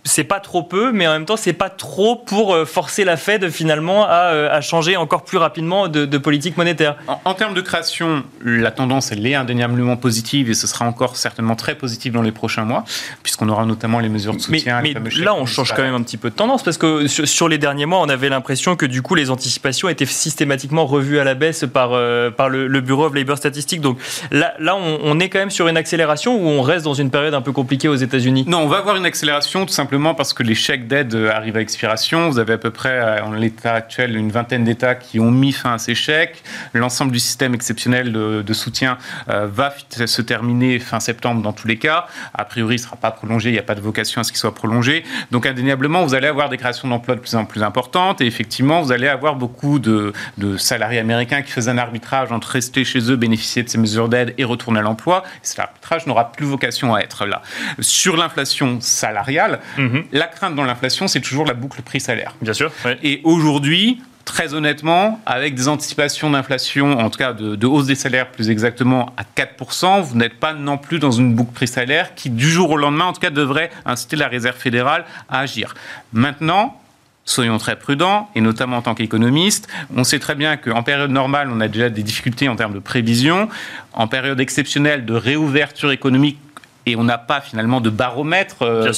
c'est 0.03 0.23
pas 0.23 0.39
trop 0.39 0.63
peu, 0.63 0.91
mais 0.91 1.07
en 1.07 1.11
même 1.11 1.25
temps, 1.25 1.37
c'est 1.37 1.53
pas 1.53 1.69
trop 1.69 2.15
pour 2.15 2.53
euh, 2.53 2.65
forcer 2.65 3.03
la 3.03 3.17
Fed 3.17 3.49
finalement 3.49 4.05
à, 4.05 4.31
euh, 4.33 4.61
changer 4.61 4.97
encore 4.97 5.23
plus 5.23 5.37
rapidement 5.37 5.87
de, 5.87 6.17
politique 6.17 6.57
monétaire. 6.57 6.97
En, 7.25 7.33
termes 7.33 7.53
de 7.53 7.61
création, 7.61 8.23
la 8.43 8.71
tendance, 8.71 9.11
elle 9.11 9.25
est 9.25 9.33
indéniablement 9.33 9.97
positive 9.97 10.49
et 10.49 10.53
ce 10.53 10.67
sera 10.67 10.85
encore 10.85 11.15
certainement 11.15 11.55
très 11.55 11.75
positif 11.75 12.13
dans 12.13 12.21
les 12.21 12.31
prochains 12.31 12.63
mois, 12.63 12.83
puisqu'on 13.23 13.49
aura 13.49 13.65
notamment 13.65 13.99
les 13.99 14.09
mesures 14.09 14.35
de 14.35 14.39
soutien. 14.39 14.81
Mais, 14.81 14.93
là, 15.17 15.33
on 15.33 15.45
change 15.45 15.73
quand 15.73 15.81
même 15.81 15.95
un 15.95 16.01
petit 16.03 16.17
peu 16.17 16.29
de 16.29 16.35
tendance 16.35 16.63
parce 16.63 16.77
que 16.77 17.07
sur, 17.07 17.47
les 17.47 17.57
derniers 17.57 17.85
mois, 17.85 17.99
on 17.99 18.09
avait 18.09 18.29
l'impression 18.29 18.75
que 18.75 18.85
du 18.85 19.01
coup, 19.01 19.15
les 19.15 19.29
anticipations 19.31 19.89
étaient 19.89 20.05
systématiquement 20.05 20.85
revues 20.85 21.19
à 21.19 21.23
la 21.23 21.33
baisse 21.33 21.65
par, 21.71 21.91
euh, 21.93 22.29
par 22.29 22.49
le, 22.49 22.81
Bureau 22.81 23.05
of 23.05 23.13
Labor 23.13 23.37
Statistics. 23.37 23.81
Donc 23.81 23.99
là, 24.31 24.53
là 24.59 24.75
on, 24.75 24.99
on, 25.03 25.19
est 25.19 25.29
quand 25.29 25.39
même 25.39 25.51
sur 25.51 25.67
une 25.67 25.77
accélération 25.77 26.35
ou 26.35 26.47
on 26.47 26.61
reste 26.61 26.85
dans 26.85 26.95
une 26.95 27.11
période 27.11 27.33
un 27.33 27.41
peu 27.41 27.51
compliquée 27.51 27.87
aux 27.87 27.95
États-Unis? 27.95 28.45
Non, 28.47 28.59
on 28.59 28.67
va 28.67 28.77
avoir 28.77 28.95
une 28.95 29.05
accélération 29.05 29.65
tout 29.65 29.73
simplement 29.73 29.90
simplement 29.91 30.15
parce 30.15 30.31
que 30.31 30.41
les 30.41 30.55
chèques 30.55 30.87
d'aide 30.87 31.13
arrivent 31.33 31.57
à 31.57 31.59
expiration. 31.59 32.29
Vous 32.29 32.39
avez 32.39 32.53
à 32.53 32.57
peu 32.57 32.71
près, 32.71 32.97
euh, 32.97 33.25
en 33.25 33.33
l'état 33.33 33.73
actuel, 33.73 34.15
une 34.15 34.31
vingtaine 34.31 34.63
d'États 34.63 34.95
qui 34.95 35.19
ont 35.19 35.31
mis 35.31 35.51
fin 35.51 35.73
à 35.73 35.77
ces 35.79 35.95
chèques. 35.95 36.43
L'ensemble 36.73 37.11
du 37.11 37.19
système 37.19 37.53
exceptionnel 37.53 38.13
de, 38.13 38.53
soutien 38.53 38.97
euh, 39.27 39.49
va 39.51 39.73
se 39.89 40.21
terminer 40.21 40.79
fin 40.79 41.01
septembre 41.01 41.41
dans 41.41 41.51
tous 41.51 41.67
les 41.67 41.77
cas. 41.77 42.07
A 42.33 42.45
priori, 42.45 42.75
il 42.75 42.79
ne 42.79 42.85
sera 42.85 42.95
pas 42.95 43.11
prolongé. 43.11 43.49
Il 43.49 43.51
n'y 43.51 43.59
a 43.59 43.63
pas 43.63 43.75
de 43.75 43.81
vocation 43.81 44.21
à 44.21 44.23
ce 44.23 44.31
qu'il 44.31 44.39
soit 44.39 44.55
prolongé. 44.55 45.03
Donc, 45.31 45.45
indéniablement, 45.45 46.05
vous 46.05 46.15
allez 46.15 46.27
avoir 46.27 46.47
des 46.47 46.55
créations 46.55 46.87
d'emplois 46.87 47.15
de 47.15 47.19
plus 47.19 47.35
en 47.35 47.43
plus 47.43 47.61
importantes. 47.61 48.21
Et 48.21 48.25
effectivement, 48.25 48.81
vous 48.81 48.93
allez 48.93 49.09
avoir 49.09 49.35
beaucoup 49.35 49.77
de, 49.77 50.13
de 50.37 50.55
salariés 50.55 50.99
américains 50.99 51.41
qui 51.41 51.51
faisaient 51.51 51.71
un 51.71 51.77
arbitrage 51.77 52.31
entre 52.31 52.47
rester 52.47 52.85
chez 52.85 53.11
eux, 53.11 53.17
bénéficier 53.17 53.63
de 53.63 53.67
ces 53.67 53.77
mesures 53.77 54.07
d'aide 54.07 54.35
et 54.37 54.45
retourner 54.45 54.79
à 54.79 54.83
l'emploi. 54.83 55.23
Cet 55.43 55.59
arbitrage 55.59 56.07
n'aura 56.07 56.31
plus 56.31 56.45
vocation 56.45 56.95
à 56.95 57.01
être 57.01 57.25
là. 57.25 57.41
Sur 57.81 58.15
l'inflation 58.15 58.79
salariale, 58.79 59.59
Mhm. 59.81 60.03
La 60.11 60.27
crainte 60.27 60.55
dans 60.55 60.63
l'inflation, 60.63 61.07
c'est 61.07 61.21
toujours 61.21 61.45
la 61.45 61.53
boucle 61.53 61.81
prix-salaire. 61.81 62.35
Bien 62.41 62.53
sûr. 62.53 62.71
Et 63.03 63.21
aujourd'hui, 63.23 64.01
très 64.25 64.53
honnêtement, 64.53 65.19
avec 65.25 65.55
des 65.55 65.67
anticipations 65.67 66.29
d'inflation, 66.29 66.99
en 66.99 67.09
tout 67.09 67.17
cas 67.17 67.33
de, 67.33 67.65
hausse 67.65 67.87
des 67.87 67.95
salaires 67.95 68.29
plus 68.29 68.49
exactement 68.49 69.13
à 69.17 69.23
4%, 69.23 70.01
vous 70.01 70.15
n'êtes 70.15 70.39
pas 70.39 70.53
non 70.53 70.77
plus 70.77 70.99
dans 70.99 71.11
une 71.11 71.33
boucle 71.33 71.53
prix-salaire 71.53 72.15
qui, 72.15 72.29
du 72.29 72.49
jour 72.49 72.71
au 72.71 72.77
lendemain, 72.77 73.05
en 73.05 73.13
tout 73.13 73.21
cas, 73.21 73.29
devrait 73.29 73.71
inciter 73.85 74.15
la 74.15 74.27
Réserve 74.27 74.57
fédérale 74.57 75.05
à 75.29 75.39
agir. 75.39 75.73
Maintenant, 76.13 76.79
soyons 77.25 77.57
très 77.57 77.77
prudents, 77.77 78.29
et 78.35 78.41
notamment 78.41 78.77
en 78.77 78.81
tant 78.81 78.95
qu'économiste, 78.95 79.67
on 79.95 80.03
sait 80.03 80.19
très 80.19 80.35
bien 80.35 80.57
qu'en 80.57 80.83
période 80.83 81.11
normale, 81.11 81.49
on 81.51 81.59
a 81.61 81.67
déjà 81.67 81.89
des 81.89 82.03
difficultés 82.03 82.49
en 82.49 82.55
termes 82.55 82.73
de 82.73 82.79
prévision. 82.79 83.49
En 83.93 84.07
période 84.07 84.39
exceptionnelle 84.39 85.05
de 85.05 85.13
réouverture 85.13 85.91
économique, 85.91 86.39
et 86.85 86.95
on 86.95 87.03
n'a 87.03 87.17
pas 87.17 87.41
finalement 87.41 87.81
de 87.81 87.89
baromètre 87.89 88.63
euh, 88.63 88.91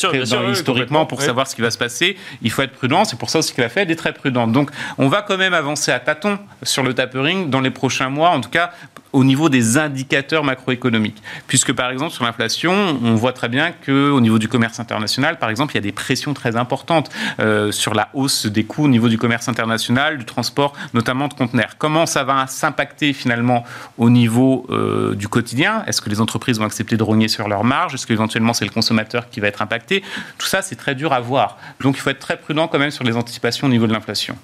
historiquement 0.52 1.06
pour 1.06 1.22
savoir 1.22 1.48
ce 1.48 1.56
qui 1.56 1.62
va 1.62 1.72
se 1.72 1.78
passer. 1.78 2.18
Il 2.42 2.52
faut 2.52 2.62
être 2.62 2.74
prudent. 2.74 3.06
C'est 3.06 3.18
pour 3.18 3.30
ça 3.30 3.40
aussi 3.40 3.54
que 3.54 3.62
la 3.62 3.70
Fed 3.70 3.92
est 3.92 3.96
très 3.96 4.14
prudente. 4.14 4.52
Donc, 4.52 4.72
on 4.98 5.08
va 5.08 5.22
quand 5.22 5.38
même 5.38 5.54
avancer 5.54 5.92
à 5.92 6.00
tâtons 6.00 6.40
sur 6.64 6.84
le 6.84 6.94
tapering 6.94 7.50
dans 7.50 7.62
les 7.62 7.72
prochains 7.72 8.10
mois. 8.10 8.30
En 8.30 8.42
tout 8.42 8.50
cas, 8.50 8.72
au 9.14 9.24
niveau 9.24 9.48
des 9.48 9.78
indicateurs 9.78 10.44
macroéconomiques. 10.44 11.22
Puisque 11.48 11.72
par 11.72 11.90
exemple 11.92 12.12
sur 12.12 12.26
l'inflation, 12.26 13.00
on 13.04 13.16
voit 13.16 13.32
très 13.32 13.48
bien 13.48 13.72
qu'au 13.72 14.20
niveau 14.20 14.40
du 14.40 14.48
commerce 14.48 14.80
international, 14.80 15.38
par 15.40 15.50
exemple, 15.50 15.74
il 15.74 15.76
y 15.76 15.78
a 15.78 15.82
des 15.82 15.92
pressions 15.92 16.34
très 16.34 16.56
importantes 16.56 17.10
euh, 17.40 17.72
sur 17.72 17.94
la 17.94 18.10
hausse 18.14 18.48
des 18.48 18.64
coûts 18.64 18.86
au 18.86 18.88
niveau 18.88 19.08
du 19.08 19.18
commerce 19.18 19.48
international, 19.48 20.18
du 20.18 20.26
transport, 20.26 20.74
notamment 20.94 21.28
de 21.28 21.34
conteneurs. 21.34 21.76
Comment 21.78 22.06
ça 22.06 22.24
va 22.24 22.48
s'impacter 22.48 23.14
finalement 23.14 23.64
au 23.98 24.10
niveau 24.10 24.66
euh, 24.70 25.16
du 25.16 25.28
quotidien? 25.28 25.84
Est-ce 25.86 26.02
que 26.02 26.10
les 26.10 26.20
entreprises 26.20 26.60
vont 26.60 26.66
accepter 26.66 26.98
de 26.98 27.04
rogner 27.04 27.28
sur 27.28 27.48
leurs 27.48 27.64
marges? 27.64 27.94
Est-ce 27.94 28.08
qu'éventuellement 28.08 28.54
c'est 28.54 28.66
le 28.66 28.72
consommateur 28.72 29.30
qui 29.30 29.40
va 29.40 29.48
être 29.48 29.62
impacté? 29.62 30.04
Tout 30.38 30.48
ça, 30.48 30.62
c'est 30.62 30.76
très 30.76 30.96
dur 30.96 31.14
à 31.14 31.20
voir. 31.20 31.58
Donc 31.82 31.96
il 31.98 32.02
faut 32.02 32.10
être 32.10 32.20
très 32.20 32.38
prudent 32.38 32.68
quand 32.68 32.80
même 32.80 32.92
sur 32.92 33.04
les 33.04 33.16
anticipations 33.16 33.68
au 33.68 33.70
niveau 33.70 33.86
de 33.88 33.94
l'inflation. 33.94 34.36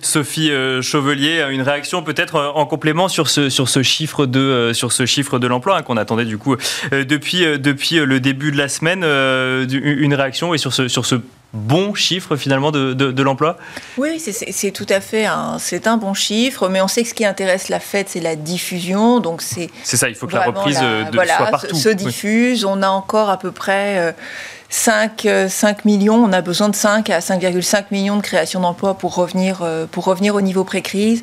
Sophie 0.00 0.50
euh, 0.50 0.82
Chevelier, 0.82 1.44
une 1.50 1.62
réaction 1.62 2.02
peut-être 2.02 2.36
euh, 2.36 2.50
en 2.50 2.66
complément 2.66 3.08
sur 3.08 3.28
ce, 3.28 3.48
sur 3.48 3.68
ce 3.68 3.82
chiffre 3.82 4.26
de, 4.26 4.38
euh, 4.38 4.72
sur 4.74 4.92
ce 4.92 5.06
chiffre 5.06 5.38
de 5.38 5.46
l'emploi 5.46 5.78
hein, 5.78 5.82
qu'on 5.82 5.96
attendait 5.96 6.24
du 6.24 6.38
coup 6.38 6.56
depuis, 6.92 7.58
depuis 7.58 7.96
le 7.96 8.20
début 8.20 8.52
de 8.52 8.58
la 8.58 8.68
semaine, 8.68 9.02
une 9.02 10.14
réaction 10.14 10.54
et 10.54 10.58
sur 10.58 10.72
ce, 10.72 10.88
sur 10.88 11.06
ce 11.06 11.16
bon 11.52 11.94
chiffre 11.94 12.36
finalement 12.36 12.72
de, 12.72 12.92
de, 12.92 13.22
l'emploi? 13.22 13.56
Oui, 13.96 14.18
c'est 14.18 14.70
tout 14.72 14.86
à 14.88 15.00
fait 15.00 15.26
un, 15.26 15.58
c'est 15.58 15.86
un 15.86 15.96
bon 15.96 16.12
chiffre, 16.12 16.68
mais 16.68 16.80
on 16.80 16.88
sait 16.88 17.02
que 17.02 17.08
ce 17.08 17.14
qui 17.14 17.24
intéresse 17.24 17.68
la 17.68 17.80
fête, 17.80 18.08
c'est 18.08 18.20
la 18.20 18.36
diffusion. 18.36 19.20
Donc 19.20 19.40
c'est 19.40 19.70
ça, 19.82 20.08
il 20.08 20.14
faut 20.14 20.26
que 20.26 20.34
la 20.34 20.44
reprise 20.44 20.78
soit 20.78 21.46
partout. 21.50 21.76
Se, 21.76 21.88
diffuse. 21.88 22.64
On 22.64 22.82
a 22.82 22.88
encore 22.88 23.30
à 23.30 23.38
peu 23.38 23.52
près 23.52 24.14
5, 24.76 25.28
5 25.48 25.78
euh, 25.78 25.82
millions, 25.84 26.16
on 26.16 26.32
a 26.32 26.40
besoin 26.40 26.68
de 26.68 26.74
5 26.74 27.08
à 27.08 27.20
5,5 27.20 27.84
millions 27.92 28.16
de 28.16 28.22
création 28.22 28.58
d'emplois 28.58 28.94
pour 28.94 29.14
revenir, 29.14 29.60
euh, 29.62 29.86
pour 29.88 30.04
revenir 30.04 30.34
au 30.34 30.40
niveau 30.40 30.64
pré-crise. 30.64 31.22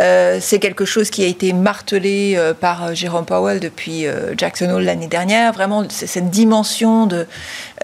Euh, 0.00 0.38
c'est 0.40 0.58
quelque 0.58 0.84
chose 0.84 1.08
qui 1.08 1.22
a 1.22 1.28
été 1.28 1.52
martelé 1.52 2.36
par 2.60 2.96
Jérôme 2.96 3.24
Powell 3.24 3.60
depuis 3.60 4.06
Jackson 4.36 4.68
Hole 4.70 4.82
l'année 4.82 5.06
dernière. 5.06 5.52
Vraiment, 5.52 5.84
cette 5.88 6.30
dimension 6.30 7.06
de, 7.06 7.26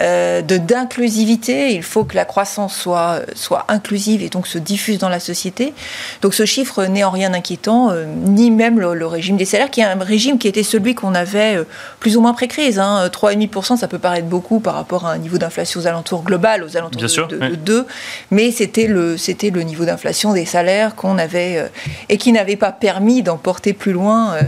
d'inclusivité. 0.01 1.75
Il 1.75 1.85
faut 1.85 2.03
que 2.05 2.17
la 2.17 2.25
croissance 2.25 2.75
soit, 2.77 3.21
soit 3.35 3.65
inclusive 3.69 4.23
et 4.23 4.29
donc 4.29 4.49
se 4.49 4.59
diffuse 4.59 4.99
dans 4.99 5.09
la 5.09 5.21
société. 5.21 5.75
Donc 6.23 6.35
ce 6.35 6.45
chiffre 6.45 6.85
n'est 6.87 7.05
en 7.05 7.11
rien 7.11 7.33
inquiétant, 7.35 7.93
ni 8.25 8.51
même 8.51 8.81
le, 8.81 9.07
régime 9.07 9.37
des 9.37 9.45
salaires, 9.45 9.71
qui 9.71 9.81
est 9.81 9.85
un 9.85 9.99
régime 10.03 10.39
qui 10.39 10.49
était 10.49 10.65
celui 10.65 10.97
qu'on 10.97 11.15
avait 11.15 11.59
plus 12.01 12.17
ou 12.17 12.21
moins 12.21 12.33
pré-crise. 12.33 12.81
Hein. 12.81 13.09
3,5%, 13.09 13.77
ça 13.77 13.87
peut 13.87 13.99
paraître 13.99 14.27
beaucoup 14.27 14.59
par 14.59 14.75
rapport 14.75 15.04
un 15.07 15.19
niveau 15.19 15.39
d'inflation 15.39 15.81
aux 15.81 15.87
alentours 15.87 16.23
global, 16.23 16.63
aux 16.63 16.77
alentours 16.77 17.01
de, 17.01 17.55
2, 17.55 17.87
mais 18.31 18.51
c'était 18.51 18.87
le, 18.87 19.17
c'était 19.17 19.51
le 19.51 19.63
niveau 19.63 19.85
d'inflation 19.85 20.33
des 20.33 20.45
salaires 20.45 20.95
qu'on 20.95 21.19
avait 21.19 21.59
euh, 21.59 21.67
et 22.09 22.19
qui 22.19 22.33
n'avait 22.33 22.57
pas 22.57 22.73
permis 22.73 23.23
d'emporter 23.23 23.73
plus 23.73 23.93
loin 23.93 24.35
euh, 24.35 24.41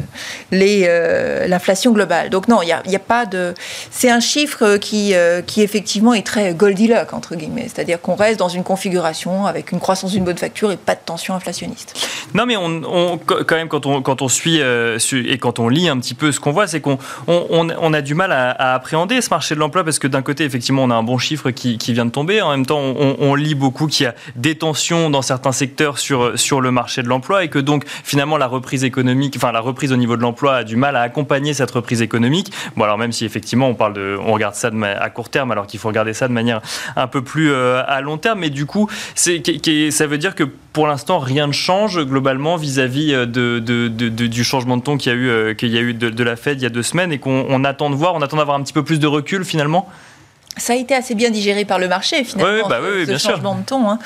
les, 0.50 0.84
euh, 0.86 1.46
l'inflation 1.46 1.92
globale. 1.92 2.30
Donc 2.30 2.48
non, 2.48 2.62
il 2.62 2.66
n'y 2.66 2.72
a, 2.72 2.80
a, 2.80 2.98
pas 2.98 3.26
de... 3.26 3.54
C'est 3.90 4.10
un 4.10 4.20
chiffre 4.20 4.76
qui, 4.76 5.14
qui 5.46 5.62
effectivement 5.62 6.14
est 6.14 6.26
très 6.26 6.54
Goldilocks, 6.54 7.12
entre 7.12 7.34
guillemets, 7.34 7.68
c'est-à-dire 7.72 8.00
qu'on 8.00 8.14
reste 8.14 8.38
dans 8.38 8.48
une 8.48 8.64
configuration 8.64 9.46
avec 9.46 9.72
une 9.72 9.80
croissance 9.80 10.12
d'une 10.12 10.24
bonne 10.24 10.38
facture 10.38 10.72
et 10.72 10.76
pas 10.76 10.94
de 10.94 11.00
tension 11.04 11.34
inflationniste. 11.34 11.94
Non, 12.34 12.46
mais 12.46 12.56
on, 12.56 13.18
quand 13.18 13.56
même, 13.56 13.68
quand 13.68 13.86
on, 13.86 14.02
quand 14.02 14.22
on 14.22 14.28
suit 14.28 14.60
et 14.60 15.38
quand 15.38 15.58
on 15.58 15.68
lit 15.68 15.88
un 15.88 15.98
petit 15.98 16.14
peu 16.14 16.32
ce 16.32 16.40
qu'on 16.40 16.52
voit, 16.52 16.66
c'est 16.66 16.80
qu'on 16.80 16.98
on, 17.26 17.68
on, 17.78 17.92
a 17.92 18.02
du 18.02 18.14
mal 18.14 18.32
à, 18.32 18.50
à 18.50 18.74
appréhender 18.74 19.20
ce 19.20 19.30
marché 19.30 19.54
de 19.54 19.60
l'emploi 19.60 19.84
parce 19.84 19.98
que 19.98 20.06
d'un 20.06 20.22
côté, 20.22 20.35
effectivement, 20.44 20.84
on 20.84 20.90
a 20.90 20.94
un 20.94 21.02
bon 21.02 21.18
chiffre 21.18 21.50
qui, 21.50 21.76
vient 21.92 22.06
de 22.06 22.10
tomber. 22.10 22.42
En 22.42 22.50
même 22.50 22.66
temps, 22.66 22.80
on, 22.80 23.34
lit 23.34 23.54
beaucoup 23.54 23.86
qu'il 23.86 24.04
y 24.04 24.06
a 24.06 24.14
des 24.34 24.54
tensions 24.54 25.10
dans 25.10 25.22
certains 25.22 25.52
secteurs 25.52 25.98
sur, 25.98 26.38
sur 26.38 26.60
le 26.60 26.70
marché 26.70 27.02
de 27.02 27.08
l'emploi 27.08 27.44
et 27.44 27.48
que 27.48 27.58
donc, 27.58 27.84
finalement, 27.86 28.36
la 28.36 28.46
reprise 28.46 28.84
économique, 28.84 29.34
enfin, 29.36 29.52
la 29.52 29.60
reprise 29.60 29.92
au 29.92 29.96
niveau 29.96 30.16
de 30.16 30.22
l'emploi 30.22 30.56
a 30.56 30.64
du 30.64 30.76
mal 30.76 30.96
à 30.96 31.02
accompagner 31.02 31.54
cette 31.54 31.70
reprise 31.70 32.02
économique. 32.02 32.52
Bon, 32.76 32.84
alors, 32.84 32.98
même 32.98 33.12
si 33.12 33.24
effectivement, 33.24 33.68
on 33.68 33.74
parle 33.74 33.94
de, 33.94 34.16
on 34.20 34.32
regarde 34.32 34.54
ça 34.54 34.70
à 35.00 35.10
court 35.10 35.28
terme, 35.28 35.50
alors 35.50 35.66
qu'il 35.66 35.80
faut 35.80 35.88
regarder 35.88 36.12
ça 36.12 36.28
de 36.28 36.32
manière 36.32 36.60
un 36.96 37.06
peu 37.06 37.22
plus 37.22 37.50
euh, 37.50 37.82
à 37.86 38.00
long 38.00 38.18
terme. 38.18 38.40
Mais 38.40 38.50
du 38.50 38.66
coup, 38.66 38.88
ça 39.14 40.06
veut 40.06 40.18
dire 40.18 40.34
que 40.34 40.44
pour 40.76 40.86
l'instant, 40.86 41.18
rien 41.18 41.46
ne 41.46 41.52
change 41.52 42.04
globalement 42.04 42.56
vis-à-vis 42.56 43.14
euh, 43.14 43.24
de, 43.24 43.58
du 43.98 44.44
changement 44.44 44.76
de 44.76 44.82
ton 44.82 44.98
qu'il 44.98 45.10
y 45.10 45.14
a 45.14 45.18
eu, 45.18 45.28
euh, 45.28 45.54
qu'il 45.54 45.70
y 45.70 45.78
a 45.78 45.80
eu 45.80 45.94
de, 45.94 46.22
la 46.22 46.36
Fed 46.36 46.60
il 46.60 46.62
y 46.62 46.66
a 46.66 46.70
deux 46.70 46.82
semaines 46.82 47.12
et 47.12 47.18
qu'on 47.18 47.64
attend 47.64 47.88
de 47.88 47.94
voir, 47.94 48.14
on 48.14 48.20
attend 48.20 48.36
d'avoir 48.36 48.58
un 48.58 48.62
petit 48.62 48.74
peu 48.74 48.84
plus 48.84 49.00
de 49.00 49.06
recul 49.06 49.44
finalement? 49.44 49.88
Ça 50.56 50.72
a 50.72 50.76
été 50.76 50.94
assez 50.94 51.14
bien 51.14 51.30
digéré 51.30 51.64
par 51.64 51.78
le 51.78 51.86
marché 51.86 52.24
finalement, 52.24 52.64
oui, 52.64 53.06
bah 53.06 53.18
ce, 53.18 53.18
changement 53.18 53.54
de 53.54 53.62
ton. 53.62 53.90
Hein. 53.90 53.98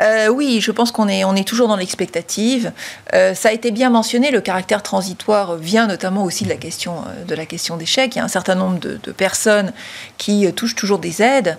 Euh, 0.00 0.28
oui, 0.28 0.60
je 0.60 0.70
pense 0.70 0.92
qu'on 0.92 1.08
est, 1.08 1.24
on 1.24 1.36
est 1.36 1.46
toujours 1.46 1.68
dans 1.68 1.76
l'expectative. 1.76 2.72
Euh, 3.14 3.34
ça 3.34 3.50
a 3.50 3.52
été 3.52 3.70
bien 3.70 3.90
mentionné, 3.90 4.30
le 4.30 4.40
caractère 4.40 4.82
transitoire 4.82 5.56
vient 5.56 5.86
notamment 5.86 6.24
aussi 6.24 6.44
de 6.44 6.48
la 6.48 6.56
question, 6.56 6.94
euh, 6.94 7.24
de 7.24 7.34
la 7.34 7.44
question 7.44 7.76
des 7.76 7.86
chèques. 7.86 8.16
Il 8.16 8.18
y 8.18 8.22
a 8.22 8.24
un 8.24 8.28
certain 8.28 8.54
nombre 8.54 8.78
de, 8.78 8.98
de 9.02 9.12
personnes 9.12 9.72
qui 10.16 10.50
touchent 10.54 10.74
toujours 10.74 10.98
des 10.98 11.22
aides 11.22 11.58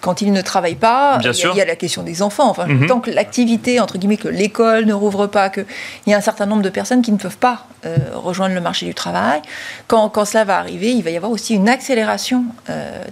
quand 0.00 0.20
ils 0.20 0.32
ne 0.32 0.42
travaillent 0.42 0.74
pas. 0.74 1.18
il, 1.22 1.56
y 1.56 1.60
a, 1.62 1.64
la 1.64 1.76
question 1.76 2.02
des 2.02 2.20
enfants. 2.20 2.50
Enfin, 2.50 2.66
mhm. 2.66 2.86
Tant 2.86 3.00
que 3.00 3.10
l'activité, 3.10 3.80
entre 3.80 3.96
guillemets, 3.96 4.18
que 4.18 4.28
l'école 4.28 4.84
ne 4.84 4.92
rouvre 4.92 5.26
pas, 5.26 5.48
qu'il 5.48 5.64
y 6.06 6.12
a 6.12 6.18
un 6.18 6.20
certain 6.20 6.44
nombre 6.44 6.60
de 6.60 6.68
personnes 6.68 7.00
qui 7.00 7.12
ne 7.12 7.16
peuvent 7.16 7.38
pas 7.38 7.66
rejoindre 8.14 8.54
le 8.54 8.60
marché 8.60 8.84
du 8.84 8.94
travail, 8.94 9.40
quand, 9.88 10.08
quand, 10.10 10.24
cela 10.24 10.44
va 10.44 10.58
arriver, 10.58 10.92
il 10.92 11.02
va 11.02 11.10
y 11.10 11.16
avoir 11.16 11.32
aussi 11.32 11.54
une 11.54 11.68
accélération 11.68 12.44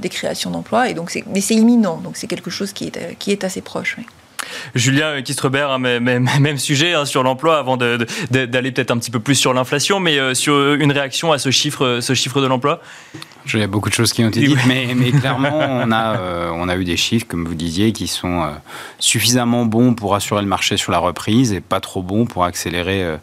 des 0.01 0.09
créations 0.09 0.51
d'emplois. 0.51 0.89
Et 0.89 0.95
donc, 0.95 1.17
mais 1.27 1.41
c'est 1.41 1.55
imminent, 1.55 1.99
donc 1.99 2.17
c'est 2.17 2.27
quelque 2.27 2.51
chose 2.51 2.73
qui 2.73 2.87
est, 2.87 2.97
euh, 2.97 3.13
qui 3.19 3.31
est 3.33 3.45
assez 3.45 3.61
proche. 3.61 3.97
Julien 4.75 5.23
Kistrebert, 5.23 5.71
hein, 5.71 5.79
même, 6.01 6.59
sujet 6.59 6.95
hein, 6.95 7.05
sur 7.05 7.23
l'emploi 7.23 7.59
avant 7.59 7.77
d'aller 7.77 8.73
peut-être 8.73 8.91
un 8.91 8.99
petit 8.99 9.11
peu 9.11 9.21
plus 9.21 9.35
sur 9.35 9.55
l'inflation, 9.55 10.01
mais 10.01 10.19
euh, 10.19 10.35
sur 10.35 10.75
une 10.75 10.93
réaction 10.93 11.33
à 11.33 11.39
ce 11.39 11.51
chiffre, 11.51 12.01
ce 12.01 12.15
chiffre 12.15 12.41
de 12.41 12.47
l'emploi? 12.47 12.81
Il 13.53 13.61
y 13.61 13.63
a 13.63 13.67
beaucoup 13.67 13.89
de 13.89 13.95
choses 13.95 14.13
qui 14.13 14.25
ont 14.25 14.29
été 14.29 14.41
dites, 14.41 14.59
mais, 14.67 15.13
clairement, 15.13 15.59
on 15.85 15.91
a, 15.91 16.17
euh, 16.17 16.51
on 16.55 16.69
a 16.69 16.77
eu 16.77 16.85
des 16.85 16.97
chiffres, 16.97 17.27
comme 17.29 17.47
vous 17.47 17.55
disiez, 17.55 17.93
qui 17.93 18.07
sont 18.07 18.43
euh, 18.43 18.51
suffisamment 18.99 19.65
bons 19.65 19.95
pour 19.95 20.15
assurer 20.15 20.43
le 20.43 20.49
marché 20.49 20.77
sur 20.77 20.93
la 20.93 20.99
reprise 20.99 21.53
et 21.53 21.61
pas 21.61 21.81
trop 21.81 22.03
bons 22.03 22.27
pour 22.27 22.45
accélérer 22.45 23.03
euh, 23.03 23.17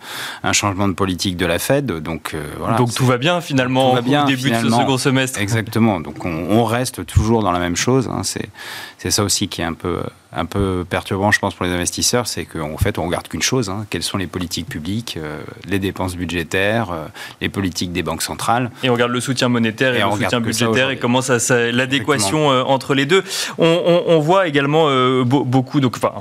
un 0.43 0.53
changement 0.53 0.87
de 0.87 0.93
politique 0.93 1.37
de 1.37 1.45
la 1.45 1.59
Fed. 1.59 1.85
Donc, 1.85 2.35
voilà, 2.59 2.77
Donc 2.77 2.93
tout 2.93 3.05
va 3.05 3.17
bien 3.17 3.41
finalement 3.41 3.93
va 3.93 4.01
bien, 4.01 4.23
au 4.23 4.27
début 4.27 4.51
de 4.51 4.55
ce 4.55 4.69
second 4.69 4.97
semestre. 4.97 5.39
Exactement. 5.39 5.99
Donc 5.99 6.25
on, 6.25 6.63
reste 6.69 7.05
toujours 7.05 7.41
dans 7.41 7.51
la 7.51 7.59
même 7.59 7.75
chose. 7.75 8.09
Hein. 8.09 8.21
C'est 8.23 9.11
ça 9.11 9.23
aussi 9.23 9.47
qui 9.47 9.61
est 9.61 9.65
un 9.65 9.73
peu 9.73 10.01
un 10.31 10.45
peu 10.45 10.85
perturbant, 10.87 11.31
je 11.31 11.39
pense, 11.39 11.55
pour 11.55 11.65
les 11.65 11.71
investisseurs, 11.71 12.27
c'est 12.27 12.45
qu'en 12.45 12.77
fait, 12.77 12.99
on 12.99 13.07
regarde 13.07 13.27
qu'une 13.27 13.41
chose 13.41 13.67
hein. 13.71 13.87
quelles 13.89 14.03
sont 14.03 14.17
les 14.19 14.27
politiques 14.27 14.67
publiques, 14.67 15.17
les 15.67 15.79
dépenses 15.79 16.15
budgétaires, 16.15 16.89
les 17.41 17.49
politiques 17.49 17.91
des 17.91 18.03
banques 18.03 18.21
centrales. 18.21 18.69
Et 18.83 18.91
on 18.91 18.93
regarde 18.93 19.11
le 19.11 19.21
soutien 19.21 19.49
monétaire 19.49 19.95
et, 19.95 20.03
soutien 20.11 20.41
budgétaire 20.41 20.89
et 20.89 20.97
comment 20.97 21.21
ça, 21.21 21.37
l'adéquation 21.71 22.51
euh, 22.51 22.63
entre 22.63 22.93
les 22.93 23.05
deux. 23.05 23.23
On, 23.57 24.19
voit 24.19 24.47
également 24.47 24.85
euh, 24.87 25.23
beaucoup, 25.23 25.79
donc 25.79 25.97
enfin, 25.97 26.11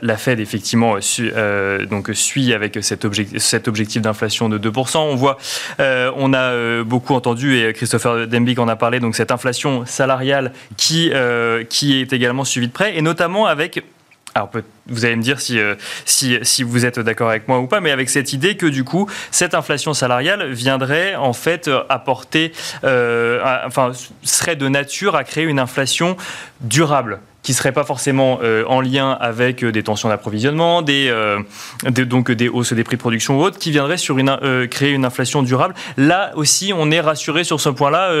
la, 0.00 0.16
Fed 0.16 0.40
effectivement 0.40 0.96
euh, 1.20 1.86
donc 1.86 2.10
suit 2.12 2.52
avec 2.52 2.78
cet, 2.82 3.04
objectif, 3.04 3.38
cet 3.38 3.68
objectif 3.68 4.02
d'inflation 4.02 4.48
de 4.48 4.58
2%. 4.58 4.98
On 4.98 5.16
voit, 5.16 5.38
on 5.78 6.34
a 6.34 6.82
beaucoup 6.84 7.14
entendu 7.14 7.58
et 7.58 7.72
Christopher 7.72 8.26
Dembick 8.26 8.58
en 8.58 8.68
a 8.68 8.76
parlé, 8.76 9.00
donc 9.00 9.16
cette 9.16 9.30
inflation 9.30 9.84
salariale 9.86 10.52
qui 10.76 11.12
qui 11.68 12.00
est 12.00 12.12
également 12.12 12.44
suivie 12.44 12.68
de 12.68 12.72
près 12.72 12.96
et 12.96 13.02
notamment 13.02 13.46
avec 13.46 13.82
alors 14.34 14.50
vous 14.86 15.04
allez 15.04 15.16
me 15.16 15.22
dire 15.22 15.40
si, 15.40 15.58
euh, 15.58 15.74
si, 16.04 16.62
vous 16.62 16.86
êtes 16.86 16.98
d'accord 16.98 17.28
avec 17.28 17.48
moi 17.48 17.60
ou 17.60 17.66
pas, 17.66 17.80
mais 17.80 17.90
avec 17.90 18.08
cette 18.08 18.32
idée 18.32 18.56
que 18.56 18.66
du 18.66 18.84
coup, 18.84 19.08
cette 19.30 19.54
inflation 19.54 19.94
salariale 19.94 20.50
viendrait 20.52 21.14
en 21.14 21.32
fait 21.32 21.70
apporter, 21.88 22.52
euh, 22.84 23.40
enfin, 23.66 23.92
serait 24.22 24.56
de 24.56 24.68
nature 24.68 25.16
à 25.16 25.24
créer 25.24 25.44
une 25.44 25.58
inflation 25.58 26.16
durable 26.60 27.20
qui 27.42 27.54
serait 27.54 27.72
pas 27.72 27.82
forcément 27.82 28.38
euh, 28.44 28.64
en 28.68 28.80
lien 28.80 29.18
avec 29.20 29.64
des 29.64 29.82
tensions 29.82 30.08
d'approvisionnement, 30.08 30.80
donc 30.80 32.30
des 32.30 32.48
hausses 32.48 32.72
des 32.72 32.84
prix 32.84 32.96
de 32.96 33.00
production 33.00 33.38
ou 33.38 33.42
autres, 33.42 33.58
qui 33.58 33.72
viendraient 33.72 33.96
sur 33.96 34.18
une, 34.18 34.38
créer 34.70 34.92
une 34.92 35.04
inflation 35.04 35.42
durable. 35.42 35.74
Là 35.96 36.30
aussi, 36.36 36.72
on 36.74 36.92
est 36.92 37.00
rassuré 37.00 37.42
sur 37.42 37.60
ce 37.60 37.68
point-là, 37.68 38.12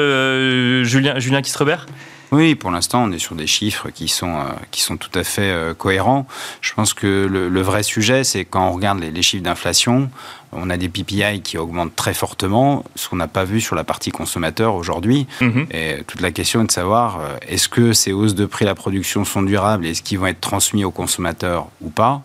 Julien, 0.82 1.20
Julien 1.20 1.40
Kistrebert? 1.40 1.86
Oui, 2.32 2.54
pour 2.54 2.70
l'instant, 2.70 3.04
on 3.04 3.12
est 3.12 3.18
sur 3.18 3.34
des 3.34 3.46
chiffres 3.46 3.90
qui 3.90 4.08
sont, 4.08 4.34
euh, 4.36 4.44
qui 4.70 4.80
sont 4.80 4.96
tout 4.96 5.10
à 5.14 5.22
fait 5.22 5.50
euh, 5.50 5.74
cohérents. 5.74 6.26
Je 6.62 6.72
pense 6.72 6.94
que 6.94 7.26
le, 7.30 7.60
vrai 7.60 7.82
sujet, 7.82 8.24
c'est 8.24 8.46
quand 8.46 8.66
on 8.68 8.72
regarde 8.72 9.00
les 9.00 9.22
chiffres 9.22 9.44
d'inflation, 9.44 10.10
on 10.52 10.68
a 10.70 10.76
des 10.76 10.88
PPI 10.88 11.40
qui 11.42 11.56
augmentent 11.56 11.96
très 11.96 12.14
fortement, 12.14 12.84
ce 12.94 13.08
qu'on 13.08 13.16
n'a 13.16 13.28
pas 13.28 13.44
vu 13.44 13.60
sur 13.60 13.74
la 13.74 13.84
partie 13.84 14.10
consommateur 14.10 14.74
aujourd'hui. 14.74 15.26
Mhm. 15.40 15.66
Et 15.70 16.02
toute 16.06 16.20
la 16.20 16.30
question 16.30 16.62
est 16.62 16.66
de 16.66 16.72
savoir, 16.72 17.20
euh, 17.20 17.36
est-ce 17.48 17.68
que 17.68 17.92
ces 17.92 18.12
hausses 18.12 18.34
de 18.34 18.44
prix 18.44 18.64
à 18.64 18.68
la 18.68 18.74
production 18.74 19.24
sont 19.24 19.42
durables 19.42 19.86
et 19.86 19.90
est-ce 19.90 20.02
qu'ils 20.02 20.18
vont 20.18 20.26
être 20.26 20.40
transmis 20.40 20.84
aux 20.84 20.90
consommateurs 20.90 21.68
ou 21.80 21.88
pas? 21.88 22.22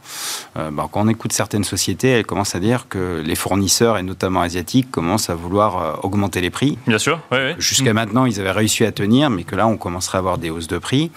Euh, 0.57 0.72
ben, 0.72 0.89
Quand 0.91 1.01
on 1.01 1.07
écoute 1.07 1.31
certaines 1.31 1.63
sociétés, 1.63 2.10
elles 2.10 2.25
commencent 2.25 2.55
à 2.55 2.60
dire 2.60 2.88
que 2.89 3.24
les 3.25 3.36
fournisseurs, 3.36 3.98
et 3.98 4.03
notamment 4.03 4.41
asiatiques, 4.41 4.91
commencent 4.91 5.29
à 5.29 5.36
vouloir 5.36 5.81
euh, 5.81 5.93
augmenter 6.03 6.41
les 6.41 6.50
prix. 6.50 6.77
Bien 6.86 7.00
sûr. 7.00 7.19
Jusqu'à 7.57 7.91
mhm. 7.91 7.93
maintenant, 7.93 8.25
ils 8.25 8.39
avaient 8.41 8.51
réussi 8.51 8.84
à 8.84 8.91
tenir, 8.91 9.29
mais 9.29 9.43
que 9.43 9.55
là, 9.55 9.67
on 9.67 9.77
commencerait 9.77 10.17
à 10.17 10.19
avoir 10.19 10.38
des 10.38 10.50
hausses 10.50 10.67
de 10.67 10.77
prix. 10.77 11.12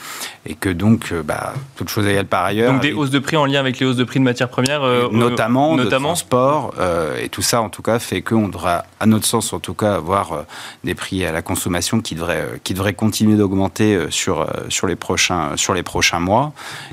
Et 0.46 0.54
que 0.54 0.68
donc, 0.68 1.12
bah, 1.24 1.54
toute 1.76 1.88
chose 1.88 2.06
égale 2.06 2.26
par 2.26 2.44
ailleurs. 2.44 2.72
Donc 2.72 2.82
des 2.82 2.92
hausses 2.92 3.10
de 3.10 3.18
prix 3.18 3.36
en 3.36 3.46
lien 3.46 3.60
avec 3.60 3.78
les 3.78 3.86
hausses 3.86 3.96
de 3.96 4.04
prix 4.04 4.20
de 4.20 4.24
matières 4.24 4.48
premières 4.48 4.82
Notamment, 5.12 5.76
notamment. 5.76 6.10
de 6.10 6.14
transport 6.14 6.74
et 7.20 7.28
tout 7.28 7.42
ça, 7.42 7.62
en 7.62 7.68
tout 7.68 7.82
cas, 7.82 7.98
fait 7.98 8.22
qu'on 8.22 8.48
devra, 8.48 8.84
à 8.98 9.06
notre 9.06 9.26
sens, 9.26 9.52
en 9.52 9.60
tout 9.60 9.74
cas, 9.74 9.94
avoir 9.94 10.44
des 10.84 10.94
prix 10.94 11.24
à 11.24 11.32
la 11.32 11.42
consommation 11.42 12.00
qui 12.00 12.14
devraient, 12.14 12.60
qui 12.64 12.74
devraient 12.74 12.94
continuer 12.94 13.36
d'augmenter 13.36 14.06
sur, 14.10 14.46
sur, 14.68 14.86
les 14.86 14.96
prochains, 14.96 15.56
sur 15.56 15.74
les 15.74 15.82
prochains 15.82 16.20
mois. 16.20 16.52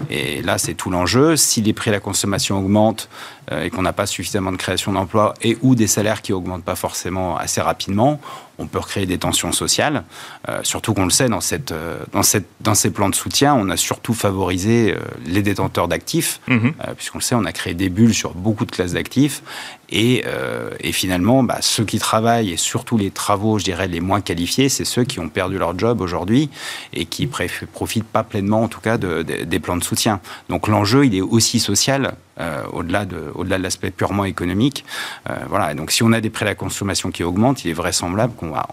Et 0.10 0.42
là, 0.42 0.58
c'est 0.58 0.74
tout 0.74 0.90
l'enjeu. 0.90 1.36
Si 1.36 1.62
les 1.62 1.74
prix 1.74 1.90
à 1.90 1.94
la 1.94 2.00
consommation 2.00 2.58
augmentent, 2.58 3.10
euh, 3.54 3.64
et 3.64 3.70
qu'on 3.70 3.82
n'a 3.82 3.94
pas 3.94 4.06
suffisamment 4.06 4.52
de 4.52 4.58
création 4.58 4.92
d'emplois 4.92 5.34
et 5.42 5.58
ou 5.62 5.74
des 5.74 5.88
salaires 5.88 6.22
qui 6.22 6.34
augmentent 6.34 6.66
pas 6.66 6.76
forcément 6.76 7.38
assez 7.38 7.62
rapidement, 7.62 8.20
on 8.60 8.68
peut 8.68 8.80
recréer 8.80 9.06
des 9.06 9.18
tensions 9.18 9.52
sociales. 9.52 10.04
Euh, 10.50 10.60
surtout 10.64 10.94
qu'on 10.94 11.06
le 11.06 11.12
sait, 11.12 11.30
dans, 11.30 11.42
cette, 11.42 11.72
euh, 11.72 12.00
dans, 12.12 12.24
cette, 12.24 12.48
dans 12.62 12.76
ces 12.76 12.92
plans 12.92 13.10
de 13.10 13.16
soutien, 13.16 13.54
on 13.56 13.70
a 13.70 13.78
surtout 13.78 14.14
favorisé 14.14 14.96
les 15.26 15.42
détenteurs 15.42 15.88
d'actifs, 15.88 16.40
mhm. 16.48 16.74
puisqu'on 16.96 17.20
le 17.20 17.24
sait, 17.24 17.36
on 17.36 17.46
a 17.46 17.52
créé 17.52 17.74
des 17.74 17.90
bulles 17.90 18.14
sur 18.14 18.34
beaucoup 18.34 18.66
de 18.66 18.72
classes 18.72 18.94
d'actifs. 18.94 19.44
Et, 19.90 20.26
et, 20.82 20.92
finalement, 20.92 21.44
bah, 21.44 21.60
ceux 21.62 21.86
qui 21.86 21.98
travaillent, 21.98 22.52
et 22.52 22.58
surtout 22.58 22.98
les 22.98 23.10
travaux, 23.10 23.58
je 23.58 23.64
dirais, 23.64 23.88
les 23.88 24.02
moins 24.02 24.20
qualifiés, 24.20 24.68
c'est 24.68 24.86
ceux 24.86 25.06
qui 25.06 25.20
ont 25.20 25.30
perdu 25.30 25.58
leur 25.58 25.78
job 25.80 26.02
aujourd'hui 26.02 26.50
et 26.94 27.06
qui 27.06 27.28
profitent 27.28 28.04
pas 28.04 28.24
pleinement, 28.24 28.64
en 28.64 28.68
tout 28.68 28.82
cas, 28.82 28.98
de, 28.98 29.22
des 29.22 29.60
plans 29.60 29.78
de 29.78 29.84
soutien. 29.84 30.20
Donc 30.50 30.68
l'enjeu, 30.68 31.06
il 31.06 31.16
est 31.16 31.22
aussi 31.22 31.60
social 31.60 32.16
euh, 32.40 32.64
au-delà 32.72 33.06
de, 33.06 33.32
au-delà 33.36 33.58
de 33.58 33.64
l'aspect 33.64 33.92
purement 33.92 34.26
économique. 34.26 34.86
Euh, 35.30 35.36
voilà. 35.50 35.74
donc, 35.74 35.92
si 35.92 36.04
on 36.04 36.12
a 36.12 36.22
des 36.22 36.30
prêts 36.30 36.46
à 36.46 36.50
la 36.50 36.56
consommation 36.56 37.12
qui 37.12 37.24
augmentent, 37.24 37.66
il 37.66 37.72
est 37.72 37.74
vraisemblable 37.74 38.34
qu'on 38.36 38.52
va, 38.52 38.68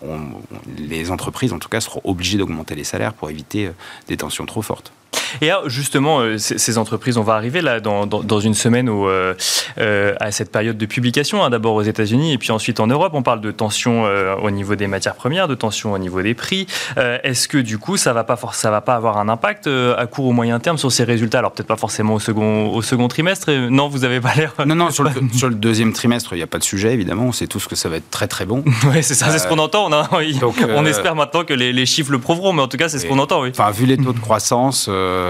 les 0.79 1.11
entreprises, 1.11 1.53
en 1.53 1.59
tout 1.59 1.69
cas, 1.69 1.81
seront 1.81 2.01
obligées 2.05 2.39
d'augmenter 2.39 2.75
les 2.75 2.85
salaires 2.85 3.15
pour 3.15 3.31
éviter 3.31 3.67
euh, 3.67 3.73
des 4.09 4.17
tensions 4.17 4.47
trop 4.47 4.63
fortes. 4.63 4.93
Et 5.41 5.51
alors, 5.51 5.69
justement, 5.69 6.21
euh, 6.21 6.39
ces 6.39 6.79
entreprises, 6.79 7.17
on 7.19 7.23
va 7.23 7.35
arriver 7.35 7.61
là 7.61 7.81
dans, 7.81 8.07
dans, 8.07 8.41
une 8.41 8.55
semaine 8.55 8.89
euh, 8.89 9.35
euh, 9.79 10.15
à 10.21 10.31
cette 10.31 10.51
période 10.51 10.77
de 10.77 10.87
publication, 10.87 11.45
hein, 11.45 11.51
d'abord 11.51 11.75
aux 11.75 11.83
États-Unis 11.83 12.33
et 12.33 12.39
puis 12.39 12.53
ensuite 12.53 12.81
en 12.81 12.87
Europe. 12.87 13.13
On 13.15 13.23
parle 13.23 13.41
de 13.41 13.51
tension 13.51 14.05
au 14.43 14.51
niveau 14.51 14.75
des 14.75 14.87
matières 14.87 15.15
premières, 15.15 15.49
de 15.49 15.55
tension 15.55 15.93
au 15.93 15.99
niveau 15.99 16.23
des 16.23 16.35
prix. 16.35 16.67
Est-ce 16.97 17.49
que 17.49 17.59
du 17.59 17.79
coup, 17.79 17.97
ça 17.97 18.13
va 18.13 18.25
pas 18.25 18.39
ça 18.53 18.71
va 18.71 18.81
pas 18.81 18.95
avoir 18.95 19.19
un 19.19 19.29
impact 19.29 19.67
à 19.67 20.07
court 20.07 20.27
ou 20.27 20.33
moyen 20.33 20.59
terme 20.59 20.79
sur 20.79 20.93
ces 20.93 21.05
résultats? 21.05 21.39
Alors 21.39 21.53
peut-être 21.53 21.69
pas 21.69 21.77
forcément 21.77 22.15
au 22.15 22.21
second, 22.21 22.69
au 22.69 22.83
second 22.83 23.09
trimestre. 23.09 23.51
Non, 23.51 23.89
vous 23.89 24.05
avez 24.05 24.21
pas 24.21 24.35
l'air. 24.35 24.55
Non, 24.67 24.75
non, 24.75 24.91
sur 24.91 25.05
le, 25.05 25.11
sur 25.35 25.49
le 25.49 25.55
deuxième 25.55 25.93
trimestre, 25.93 26.33
il 26.33 26.37
n'y 26.37 26.43
a 26.43 26.47
pas 26.47 26.59
de 26.59 26.65
sujet 26.65 26.93
évidemment. 26.93 27.25
On 27.25 27.33
sait 27.33 27.47
tous 27.47 27.67
que 27.67 27.77
ça 27.77 27.89
va 27.89 27.97
être 27.97 28.11
très 28.11 28.27
très 28.27 28.45
bon. 28.45 28.65
oui, 28.87 29.03
c'est 29.03 29.15
ça, 29.15 29.31
c'est 29.31 29.39
ce 29.39 29.49
qu'on 29.49 29.59
entend. 29.59 29.87
On, 29.87 30.39
donc, 30.41 30.57
on 30.69 30.85
espère 30.87 31.15
maintenant 31.15 31.45
que 31.45 31.55
les, 31.55 31.73
les, 31.73 31.87
chiffres 31.87 32.13
le 32.13 32.19
prouveront, 32.19 32.53
mais 32.53 32.63
en 32.63 32.69
tout 32.69 32.77
cas, 32.77 32.89
c'est 32.89 32.99
ce 32.99 33.07
qu'on 33.07 33.19
entend. 33.19 33.43
Oui. 33.43 33.51
Enfin, 33.51 33.71
vu 33.71 33.87
les 33.87 33.97
taux 33.97 34.13
de 34.13 34.19
croissance. 34.21 34.87
Euh, 34.89 35.24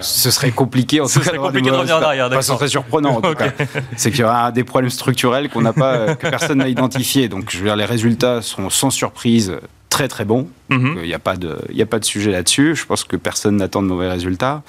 ce 0.00 0.30
serait 0.30 0.50
compliqué 0.50 1.00
en 1.00 1.06
tout 1.06 1.20
cas. 1.20 1.36
compliqué 1.36 1.70
de 1.70 1.74
revenir 1.74 1.96
en 1.96 2.02
arrière. 2.02 2.30
ce 2.42 2.52
serait 2.52 2.68
surprenant 2.68 3.16
en 3.16 3.20
tout 3.20 3.34
cas. 3.38 3.52
C'est 3.96 4.10
qu'il 4.10 4.20
y 4.20 4.24
aura 4.24 4.52
des 4.52 4.64
problèmes 4.64 4.90
structurels 4.90 5.48
qu'on 5.48 5.62
n'a 5.62 5.72
pas, 5.72 6.14
que 6.14 6.28
personne 6.28 6.58
n'a 6.58 6.68
identifié. 6.68 7.28
Donc, 7.28 7.50
je 7.50 7.58
veux 7.58 7.64
dire, 7.64 7.76
les 7.76 7.84
résultats 7.84 8.42
sont 8.42 8.70
sans 8.70 8.90
surprise 8.90 9.56
très 9.88 10.08
très 10.08 10.24
bons. 10.24 10.48
Mhm. 10.72 10.98
Il 11.02 11.08
n'y 11.08 11.14
a, 11.14 11.18
pas 11.18 11.36
de, 11.36 11.58
a 11.78 11.86
pas 11.86 11.98
de 11.98 12.04
sujet 12.04 12.30
là-dessus. 12.30 12.74
Je 12.74 12.86
pense 12.86 13.04
que 13.04 13.16
personne 13.16 13.56
n'attend 13.56 13.82
de 13.82 13.88
mauvais 13.88 14.08
résultats. 14.08 14.62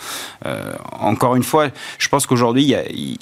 Euh, 0.45 0.73
encore 0.99 1.35
une 1.35 1.43
fois, 1.43 1.67
je 1.97 2.07
pense 2.09 2.25
qu'aujourd'hui, 2.25 2.75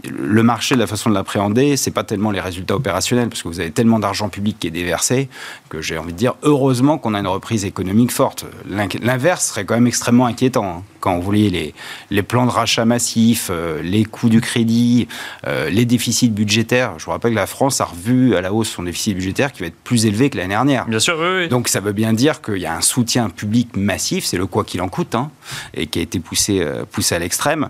le 0.10 0.44
marché, 0.44 0.76
la 0.76 0.88
façon 0.88 1.10
de 1.10 1.16
l'appréhender, 1.16 1.78
c'est 1.78 1.92
pas 1.92 2.04
tellement 2.04 2.32
les 2.32 2.40
résultats 2.40 2.76
opérationnels, 2.76 3.30
parce 3.30 3.44
que 3.44 3.48
vous 3.48 3.60
avez 3.60 3.72
tellement 3.72 4.00
d'argent 4.00 4.30
public 4.30 4.58
qui 4.60 4.68
est 4.68 4.72
déversé, 4.72 5.30
que 5.70 5.82
j'ai 5.82 5.98
envie 5.98 6.14
de 6.14 6.18
dire, 6.18 6.36
heureusement 6.44 6.98
qu'on 6.98 7.14
a 7.14 7.20
une 7.20 7.28
reprise 7.28 7.66
économique 7.66 8.12
forte. 8.12 8.46
L'inverse 8.68 9.48
serait 9.48 9.66
quand 9.66 9.76
même 9.76 9.88
extrêmement 9.88 10.26
inquiétant. 10.26 10.78
Hein. 10.78 10.84
Quand 11.00 11.16
vous 11.16 11.24
voyez 11.24 11.50
les, 11.50 11.74
les 12.12 12.22
plans 12.22 12.46
de 12.46 12.52
rachat 12.52 12.86
massifs, 12.86 13.48
euh, 13.50 13.82
les 13.82 14.06
coûts 14.06 14.30
du 14.30 14.40
crédit, 14.40 15.08
euh, 15.48 15.70
les 15.70 15.86
déficits 15.86 16.30
budgétaires. 16.30 16.94
Je 17.00 17.06
vous 17.06 17.12
rappelle 17.12 17.32
que 17.32 17.38
la 17.38 17.48
France 17.48 17.82
a 17.82 17.86
revu 17.86 18.36
à 18.36 18.42
la 18.42 18.54
hausse 18.54 18.70
son 18.70 18.84
déficit 18.84 19.16
budgétaire 19.16 19.52
qui 19.52 19.62
va 19.62 19.68
être 19.68 19.82
plus 19.84 20.06
élevé 20.06 20.30
que 20.30 20.38
l'année 20.38 20.50
dernière. 20.50 20.86
Bien 20.86 21.00
sûr, 21.00 21.18
oui, 21.20 21.28
oui. 21.38 21.48
Donc 21.50 21.68
ça 21.70 21.80
veut 21.80 21.92
bien 21.92 22.14
dire 22.14 22.42
qu'il 22.42 22.58
y 22.58 22.68
a 22.68 22.71
un 22.76 22.82
soutien 22.82 23.30
public 23.30 23.76
massif, 23.76 24.26
c'est 24.26 24.38
le 24.38 24.46
quoi 24.46 24.64
qu'il 24.64 24.82
en 24.82 24.90
coûte, 24.90 25.16
hein, 25.16 25.32
et 25.74 25.88
qui 25.88 26.00
a 26.00 26.02
été 26.02 26.20
poussé, 26.20 26.60
euh, 26.62 26.84
poussé 26.90 27.16
à 27.16 27.20
l'extrême. 27.20 27.70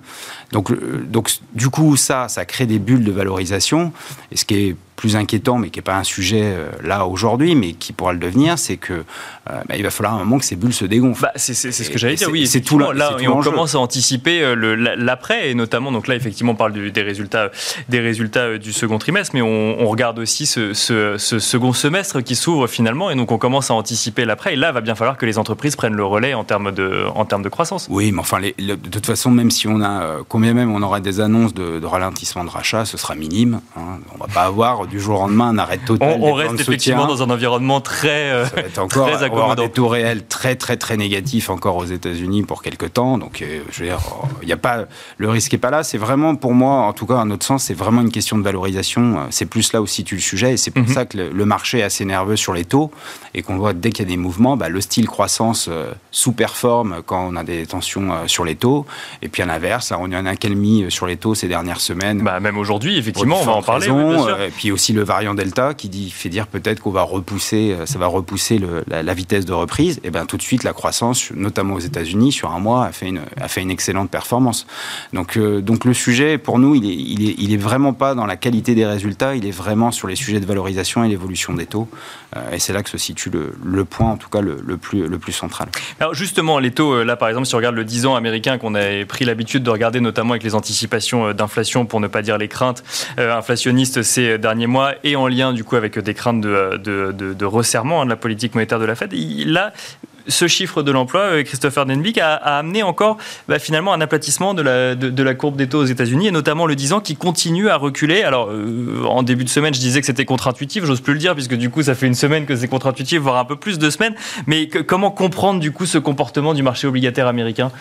Donc, 0.52 0.72
donc, 1.06 1.32
du 1.54 1.70
coup, 1.70 1.96
ça, 1.96 2.28
ça 2.28 2.46
crée 2.46 2.66
des 2.66 2.80
bulles 2.80 3.04
de 3.04 3.12
valorisation. 3.12 3.94
Et 4.32 4.38
ce 4.38 4.46
qui 4.46 4.56
est 4.56 4.76
plus 5.02 5.16
inquiétant, 5.16 5.58
mais 5.58 5.72
qui 5.72 5.80
n'est 5.80 5.84
pas 5.84 5.98
un 5.98 6.04
sujet 6.04 6.44
euh, 6.44 6.70
là 6.84 7.08
aujourd'hui, 7.08 7.56
mais 7.56 7.74
qui 7.74 7.92
pourra 7.92 8.14
le 8.14 8.20
devenir, 8.20 8.60
c'est 8.60 8.78
que 8.78 8.94
euh, 8.94 9.04
bah, 9.68 9.76
il 9.78 9.84
va 9.84 9.92
falloir 9.92 10.16
un 10.16 10.20
moment 10.20 10.38
que 10.38 10.46
ces 10.46 10.56
bulles 10.56 10.74
se 10.74 10.86
dégonflent. 10.86 11.22
Bah, 11.22 11.32
c'est 11.36 11.54
ce 11.54 11.90
que 11.90 11.98
j'allais 11.98 12.16
dire, 12.16 12.30
oui. 12.32 12.48
C'est 12.48 12.62
tout 12.62 12.80
là, 12.80 12.94
là 12.94 13.18
on 13.28 13.42
commence 13.42 13.76
à 13.76 13.80
anticiper 13.80 14.42
euh, 14.42 14.96
l'après, 14.98 15.50
et 15.50 15.56
notamment, 15.56 15.92
donc 15.92 16.08
là, 16.08 16.16
effectivement, 16.16 16.54
on 16.54 16.56
parle 16.56 16.74
des 16.74 17.02
résultats, 17.02 17.52
des 17.90 18.00
résultats 18.00 18.58
du 18.58 18.74
second 18.74 18.98
trimestre, 18.98 19.32
mais 19.34 19.42
on, 19.42 19.88
regarde 19.92 20.20
aussi 20.20 20.46
ce, 20.46 20.74
second 21.18 21.74
semestre 21.74 22.22
qui 22.22 22.36
s'ouvre 22.36 22.68
finalement, 22.68 23.12
et 23.12 23.16
donc 23.16 23.32
on 23.32 23.38
commence 23.38 23.72
à 23.72 23.74
anticiper 23.74 24.26
l'après. 24.26 24.54
Et 24.54 24.56
là, 24.56 24.70
il 24.70 24.74
va 24.74 24.82
bien 24.82 24.96
falloir 24.96 25.18
que 25.18 25.26
les 25.26 25.38
entreprises 25.38 25.76
prennent 25.76 25.96
le 25.96 26.06
relais 26.06 26.34
en 26.34 26.44
termes 26.44 26.72
de, 26.72 27.06
en 27.14 27.26
termes 27.26 27.44
de 27.44 27.50
croissance. 27.50 27.88
Oui, 27.90 28.12
mais 28.12 28.20
enfin, 28.20 28.40
de 28.40 28.76
toute 28.90 29.06
façon, 29.06 29.32
même 29.32 29.52
si 29.52 29.68
on 29.68 29.82
a, 29.82 30.18
combien 30.28 30.54
même 30.54 30.74
on 30.74 30.82
aura 30.82 31.00
des 31.00 31.20
annonces 31.20 31.54
de, 31.54 31.86
ralentissement 31.86 32.44
de 32.44 32.50
rachat, 32.50 32.86
ce 32.86 32.98
sera 32.98 33.16
minime. 33.16 33.60
Hein. 33.76 34.00
On 34.16 34.18
va 34.18 34.28
pas 34.34 34.44
avoir 34.44 34.88
du 34.88 35.00
jour 35.00 35.18
au 35.18 35.22
lendemain 35.24 35.50
un 35.50 35.58
arrêt 35.58 35.78
total. 35.78 36.18
On, 36.22 36.34
reste 36.34 36.60
effectivement 36.60 37.06
dans 37.06 37.22
un 37.22 37.30
environnement 37.30 37.82
très, 37.82 38.32
euh, 38.32 38.46
encore, 38.78 39.10
très 39.12 39.24
accommodant. 39.44 39.64
des 39.64 39.72
taux 39.72 39.88
réels 39.88 40.26
très 40.26 40.56
très 40.56 40.78
très 40.78 40.98
négatifs 40.98 41.50
encore 41.50 41.78
aux 41.78 41.86
États-Unis 41.86 42.44
pour 42.44 42.62
quelques 42.62 42.94
temps. 42.94 43.18
Donc, 43.18 43.42
euh, 43.42 43.62
je 43.72 43.80
veux 43.80 43.90
dire, 43.90 44.00
il 44.42 44.50
y 44.50 44.54
a 44.54 44.58
pas, 44.58 44.86
le 45.18 45.30
risque 45.30 45.54
n'est 45.54 45.60
pas 45.60 45.72
là. 45.72 45.84
C'est 45.84 45.98
vraiment 45.98 46.36
pour 46.36 46.54
moi, 46.54 46.74
en 46.74 46.94
tout 46.94 47.06
cas, 47.06 47.20
à 47.20 47.26
notre 47.26 47.46
sens, 47.46 47.64
c'est 47.64 47.74
vraiment 47.74 48.02
une 48.02 48.12
question 48.12 48.38
de 48.38 48.44
valorisation. 48.44 49.28
C'est 49.30 49.46
plus 49.46 49.74
là 49.74 49.82
où 49.82 49.88
situe 49.88 50.16
le 50.16 50.22
sujet, 50.22 50.54
et 50.54 50.58
c'est 50.58 50.72
pour 50.72 50.84
mhm. 50.84 50.94
ça 50.94 51.06
que 51.06 51.18
le, 51.18 51.46
marché 51.46 51.80
est 51.80 51.84
assez 51.84 52.06
nerveux 52.06 52.38
sur 52.38 52.54
les 52.54 52.64
taux 52.64 52.92
et 53.34 53.42
qu'on 53.42 53.58
voit 53.58 53.74
dès 53.74 53.90
qu'il 53.90 54.06
y 54.06 54.08
a 54.08 54.12
des 54.12 54.18
mouvements, 54.18 54.56
bah, 54.56 54.70
le 54.70 54.80
style 54.80 55.08
croissance 55.08 55.68
euh, 55.70 55.92
sous-performe 56.12 57.02
quand 57.06 57.28
on 57.28 57.36
a 57.36 57.44
des 57.44 57.66
tensions 57.66 58.28
sur 58.28 58.46
les 58.46 58.56
taux, 58.56 58.86
et 59.22 59.28
puis 59.28 59.42
à 59.42 59.46
l'inverse, 59.46 59.92
on 59.98 60.12
a 60.12 60.20
une 60.20 60.28
accalmie 60.28 60.86
sur 60.90 61.08
les 61.08 61.18
taux 61.18 61.36
ces 61.36 61.48
dernières 61.48 61.82
semaines. 61.82 62.22
Bah, 62.22 62.40
même 62.40 62.58
aujourd'hui, 62.58 62.98
effectivement, 62.98 63.42
on 63.42 63.46
va 63.46 63.54
en 63.54 63.62
parler. 63.62 63.88
et 63.88 64.52
puis 64.52 64.72
aussi 64.72 64.94
le 64.94 65.04
variant 65.04 65.34
Delta 65.34 65.74
qui 65.74 65.90
dit, 65.90 66.10
fait 66.10 66.30
dire 66.30 66.48
peut-être 66.48 66.82
qu'on 66.82 66.92
va 66.92 67.04
repousser, 67.04 67.72
euh, 67.72 67.86
ça 67.86 68.00
va 68.00 68.08
repousser 68.08 68.60
la, 68.88 69.14
vitesse 69.22 69.46
de 69.46 69.54
reprise. 69.54 70.00
Et 70.04 70.10
bien 70.10 70.26
tout 70.26 70.38
de 70.38 70.42
suite, 70.42 70.64
la 70.64 70.74
croissance, 70.74 71.32
notamment 71.32 71.76
aux 71.76 71.80
États-Unis, 71.80 72.32
sur 72.32 72.52
un 72.52 72.60
mois, 72.60 72.86
a 72.86 72.92
fait 72.92 73.08
une, 73.08 73.72
excellente 73.72 74.10
performance. 74.10 74.66
Donc, 75.14 75.38
euh, 75.38 75.62
donc 75.62 75.86
le 75.86 75.94
sujet, 75.94 76.38
pour 76.38 76.58
nous, 76.58 76.74
il 76.76 76.86
est, 76.86 76.96
il, 76.96 77.30
est, 77.30 77.36
il 77.38 77.54
est 77.54 77.58
vraiment 77.58 77.94
pas 77.94 78.16
dans 78.16 78.26
la 78.26 78.36
qualité 78.36 78.74
des 78.76 78.86
résultats, 78.86 79.36
il 79.36 79.46
est 79.46 79.52
vraiment 79.52 79.92
sur 79.92 80.08
les 80.08 80.16
sujets 80.16 80.40
de 80.40 80.46
valorisation 80.46 81.04
et 81.04 81.10
l'évolution 81.10 81.54
des 81.54 81.68
taux. 81.68 81.88
Euh, 82.36 82.52
et 82.52 82.60
c'est 82.60 82.74
là 82.74 82.82
que 82.82 82.90
se 82.90 82.98
situe 82.98 83.30
le, 83.30 83.86
point, 83.86 84.12
en 84.12 84.18
tout 84.18 84.30
cas, 84.30 84.42
le, 84.42 84.56
plus, 84.78 85.32
central. 85.32 85.70
Alors 86.00 86.14
justement, 86.14 86.60
les 86.60 86.72
taux, 86.72 87.04
là 87.04 87.16
par 87.16 87.30
exemple, 87.30 87.48
si 87.48 87.54
on 87.56 87.58
regarde 87.58 87.76
le 87.76 87.86
10 87.86 88.08
ans 88.08 88.16
américain 88.16 88.58
qu'on 88.58 88.76
a 88.76 89.06
pris 89.08 89.24
l'habitude 89.24 89.64
de 89.64 89.70
regarder, 89.70 90.02
notamment 90.02 90.32
avec 90.32 90.44
les 90.44 90.56
anticipations 90.56 91.34
d'inflation, 91.34 91.86
pour 91.86 92.00
ne 92.00 92.08
pas 92.08 92.22
dire 92.22 92.38
les 92.38 92.48
craintes 92.48 92.84
inflationnistes 93.18 94.02
ces 94.02 94.38
derniers 94.38 94.68
mois, 94.68 94.94
et 95.04 95.16
en 95.16 95.28
lien 95.28 95.54
du 95.54 95.64
coup 95.64 95.76
avec 95.76 95.98
des 96.00 96.14
craintes 96.14 96.42
de, 96.42 97.46
resserrement 97.46 98.02
hein, 98.02 98.06
de 98.06 98.10
la 98.10 98.16
politique 98.16 98.56
monétaire 98.56 98.80
de 98.80 98.86
la 98.86 98.96
Fed. 98.96 99.11
Là, 99.12 99.74
ce 100.28 100.48
chiffre 100.48 100.84
de 100.84 100.92
l'emploi, 100.92 101.22
euh, 101.22 101.44
Christopher 101.44 101.86
Denbick, 101.86 102.18
a, 102.18 102.36
amené 102.36 102.84
encore 102.84 103.18
bah, 103.48 103.60
finalement 103.60 103.94
un 103.94 104.02
aplatissement 104.02 104.54
de 104.54 104.62
la, 104.62 104.96
de, 104.96 105.24
la, 105.24 105.34
courbe 105.34 105.56
des 105.56 105.68
taux 105.68 105.80
aux 105.80 105.86
États-Unis, 105.86 106.28
et 106.28 106.32
notamment 106.32 106.66
le 106.66 106.76
10 106.76 106.94
ans 106.94 107.00
qui 107.00 107.16
continue 107.16 107.70
à 107.70 107.78
reculer. 107.78 108.24
Alors, 108.24 108.50
euh, 108.50 109.04
en 109.08 109.24
début 109.24 109.44
de 109.44 109.50
semaine, 109.50 109.74
je 109.74 109.80
disais 109.80 110.00
que 110.00 110.06
c'était 110.06 110.26
contre-intuitif, 110.26 110.86
j'ose 110.86 111.02
plus 111.02 111.14
le 111.14 111.20
dire, 111.20 111.34
puisque 111.34 111.56
du 111.56 111.70
coup, 111.70 111.84
ça 111.84 111.96
fait 111.96 112.08
une 112.08 112.16
semaine 112.16 112.46
que 112.46 112.56
c'est 112.56 112.68
contre-intuitif, 112.68 113.20
voire 113.20 113.38
un 113.38 113.46
peu 113.46 113.56
plus 113.56 113.80
de 113.80 113.90
semaines. 113.90 114.16
Mais 114.48 114.68
comment 114.68 115.12
comprendre 115.12 115.60
du 115.60 115.72
coup 115.72 115.86
ce 115.86 115.98
comportement 115.98 116.54
du 116.54 116.64
marché 116.64 116.88
obligataire 116.88 117.28
américain? 117.28 117.72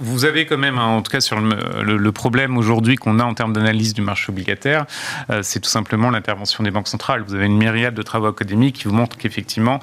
Vous 0.00 0.24
avez 0.24 0.46
quand 0.46 0.58
même, 0.58 0.78
hein, 0.78 0.86
en 0.86 1.02
tout 1.02 1.10
cas 1.10 1.20
sur 1.20 1.40
le, 1.40 2.12
problème 2.12 2.58
aujourd'hui 2.58 2.96
qu'on 2.96 3.18
a 3.18 3.24
en 3.24 3.32
termes 3.32 3.54
d'analyse 3.54 3.94
du 3.94 4.02
marché 4.02 4.30
obligataire, 4.30 4.84
euh, 5.30 5.40
c'est 5.42 5.60
tout 5.60 5.70
simplement 5.70 6.10
l'intervention 6.10 6.62
des 6.62 6.70
banques 6.70 6.88
centrales. 6.88 7.24
Vous 7.26 7.34
avez 7.34 7.46
une 7.46 7.56
myriade 7.56 7.94
de 7.94 8.02
travaux 8.02 8.26
académiques 8.26 8.76
qui 8.76 8.84
vous 8.84 8.94
montrent 8.94 9.16
qu'effectivement, 9.16 9.80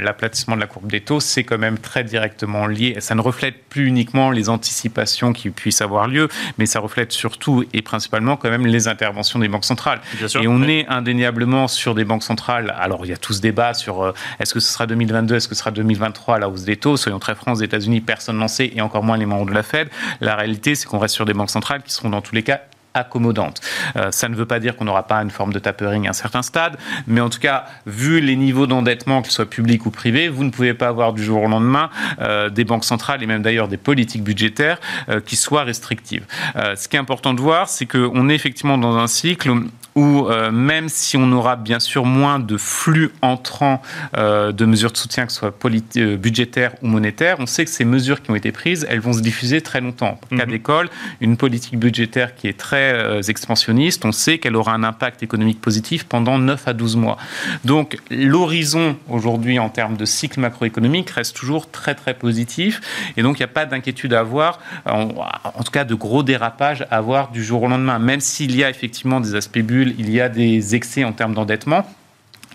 l'aplatissement 0.00 0.56
de 0.56 0.60
la 0.60 0.66
courbe 0.66 0.90
des 0.90 1.00
taux, 1.00 1.20
c'est 1.20 1.44
quand 1.48 1.58
même 1.58 1.78
très 1.78 2.04
directement 2.04 2.66
lié. 2.66 2.96
Ça 3.00 3.14
ne 3.14 3.20
reflète 3.20 3.64
plus 3.68 3.86
uniquement 3.86 4.30
les 4.30 4.48
anticipations 4.48 5.32
qui 5.32 5.50
puissent 5.50 5.80
avoir 5.80 6.06
lieu, 6.06 6.28
mais 6.58 6.66
ça 6.66 6.80
reflète 6.80 7.12
surtout 7.12 7.64
et 7.72 7.82
principalement 7.82 8.36
quand 8.36 8.50
même 8.50 8.66
les 8.66 8.86
interventions 8.86 9.38
des 9.38 9.48
banques 9.48 9.64
centrales. 9.64 10.00
et 10.40 10.48
on 10.48 10.62
est 10.62 10.86
indéniablement 10.88 11.68
sur 11.68 11.94
des 11.94 12.04
banques 12.04 12.22
centrales. 12.22 12.74
Alors 12.78 13.06
il 13.06 13.08
y 13.08 13.14
a 13.14 13.16
tout 13.16 13.32
ce 13.32 13.40
débat 13.40 13.74
sur 13.74 14.02
euh, 14.02 14.12
est-ce 14.40 14.52
que 14.54 14.60
ce 14.60 14.72
sera 14.72 14.86
2022, 14.86 15.36
est-ce 15.36 15.48
que 15.48 15.54
ce 15.54 15.60
sera 15.60 15.70
2023 15.70 16.38
la 16.38 16.48
hausse 16.48 16.64
des 16.64 16.76
taux. 16.76 16.96
Soyons 16.96 17.18
très 17.18 17.34
francs, 17.34 17.56
aux 17.56 17.60
États-Unis, 17.60 18.00
personne 18.00 18.36
n'en 18.36 18.48
sait 18.48 18.70
et 18.74 18.80
encore 18.80 19.02
moins 19.02 19.16
les 19.16 19.26
membres 19.26 19.46
de 19.46 19.54
la 19.54 19.62
Fed. 19.62 19.88
La 20.20 20.36
réalité, 20.36 20.74
c'est 20.74 20.86
qu'on 20.86 20.98
reste 20.98 21.14
sur 21.14 21.24
des 21.24 21.34
banques 21.34 21.50
centrales 21.50 21.82
qui 21.82 21.92
seront 21.92 22.10
dans 22.10 22.20
tous 22.20 22.34
les 22.34 22.42
cas 22.42 22.60
accommodante. 22.98 23.60
Euh, 23.96 24.10
ça 24.10 24.28
ne 24.28 24.34
veut 24.34 24.46
pas 24.46 24.60
dire 24.60 24.76
qu'on 24.76 24.84
n'aura 24.84 25.06
pas 25.06 25.22
une 25.22 25.30
forme 25.30 25.52
de 25.52 25.58
tapering 25.58 26.06
à 26.06 26.10
un 26.10 26.12
certain 26.14 26.42
stade, 26.42 26.76
mais 27.06 27.20
en 27.20 27.30
tout 27.30 27.40
cas, 27.40 27.64
vu 27.86 28.20
les 28.20 28.36
niveaux 28.36 28.66
d'endettement, 28.66 29.22
qu'ils 29.22 29.32
soient 29.32 29.46
publics 29.46 29.86
ou 29.86 29.90
privés, 29.90 30.28
vous 30.28 30.44
ne 30.44 30.50
pouvez 30.50 30.74
pas 30.74 30.88
avoir 30.88 31.12
du 31.12 31.22
jour 31.22 31.42
au 31.42 31.48
lendemain 31.48 31.90
euh, 32.20 32.50
des 32.50 32.64
banques 32.64 32.84
centrales 32.84 33.22
et 33.22 33.26
même 33.26 33.42
d'ailleurs 33.42 33.68
des 33.68 33.76
politiques 33.76 34.22
budgétaires 34.22 34.80
euh, 35.08 35.20
qui 35.20 35.36
soient 35.36 35.64
restrictives. 35.64 36.24
ce 36.54 36.88
qui 36.88 36.96
est 36.96 37.00
important 37.00 37.34
de 37.34 37.40
voir, 37.40 37.68
c'est 37.68 37.86
qu'on 37.86 38.28
est 38.28 38.34
effectivement 38.34 38.78
dans 38.78 38.96
un 38.96 39.06
cycle 39.06 39.50
où 39.98 40.28
même 40.52 40.88
si 40.88 41.16
on 41.16 41.30
aura 41.32 41.56
bien 41.56 41.80
sûr 41.80 42.04
moins 42.04 42.38
de 42.38 42.56
flux 42.56 43.10
entrants 43.22 43.82
de 44.14 44.64
mesures 44.64 44.92
de 44.92 44.96
soutien, 44.96 45.26
que 45.26 45.32
ce 45.32 45.38
soit 45.38 45.54
budgétaires 46.16 46.74
ou 46.82 46.88
monétaires, 46.88 47.36
on 47.40 47.46
sait 47.46 47.64
que 47.64 47.70
ces 47.70 47.84
mesures 47.84 48.22
qui 48.22 48.30
ont 48.30 48.36
été 48.36 48.52
prises, 48.52 48.86
elles 48.88 49.00
vont 49.00 49.12
se 49.12 49.20
diffuser 49.20 49.60
très 49.60 49.80
longtemps. 49.80 50.18
Pour 50.20 50.36
cas 50.36 50.46
mhm. 50.46 50.52
d'école, 50.52 50.88
une 51.20 51.36
politique 51.36 51.78
budgétaire 51.78 52.34
qui 52.34 52.48
est 52.48 52.58
très 52.58 53.20
expansionniste, 53.28 54.04
on 54.04 54.12
sait 54.12 54.38
qu'elle 54.38 54.56
aura 54.56 54.72
un 54.72 54.84
impact 54.84 55.22
économique 55.22 55.60
positif 55.60 56.04
pendant 56.04 56.38
9 56.38 56.68
à 56.68 56.72
12 56.72 56.96
mois. 56.96 57.18
Donc 57.64 57.98
l'horizon 58.10 58.96
aujourd'hui 59.08 59.58
en 59.58 59.68
termes 59.68 59.96
de 59.96 60.04
cycle 60.04 60.40
macroéconomique 60.40 61.10
reste 61.10 61.36
toujours 61.36 61.70
très 61.70 61.94
très 61.94 62.14
positif 62.14 62.80
et 63.16 63.22
donc 63.22 63.38
il 63.38 63.42
n'y 63.42 63.44
a 63.44 63.48
pas 63.48 63.66
d'inquiétude 63.66 64.12
à 64.14 64.20
avoir, 64.20 64.60
en, 64.86 65.08
en, 65.44 65.62
tout 65.62 65.72
cas 65.72 65.84
de 65.84 65.94
gros 65.94 66.22
dérapages 66.22 66.82
à 66.90 66.96
avoir 66.96 67.30
du 67.30 67.42
jour 67.42 67.62
au 67.62 67.68
lendemain, 67.68 67.98
même 67.98 68.20
s'il 68.20 68.54
y 68.56 68.64
a 68.64 68.70
effectivement 68.70 69.20
des 69.20 69.34
aspects 69.34 69.58
bulles, 69.58 69.87
il 69.98 70.10
y 70.10 70.20
a 70.20 70.28
des 70.28 70.74
excès 70.74 71.04
en 71.04 71.12
termes 71.12 71.34
d'endettement. 71.34 71.84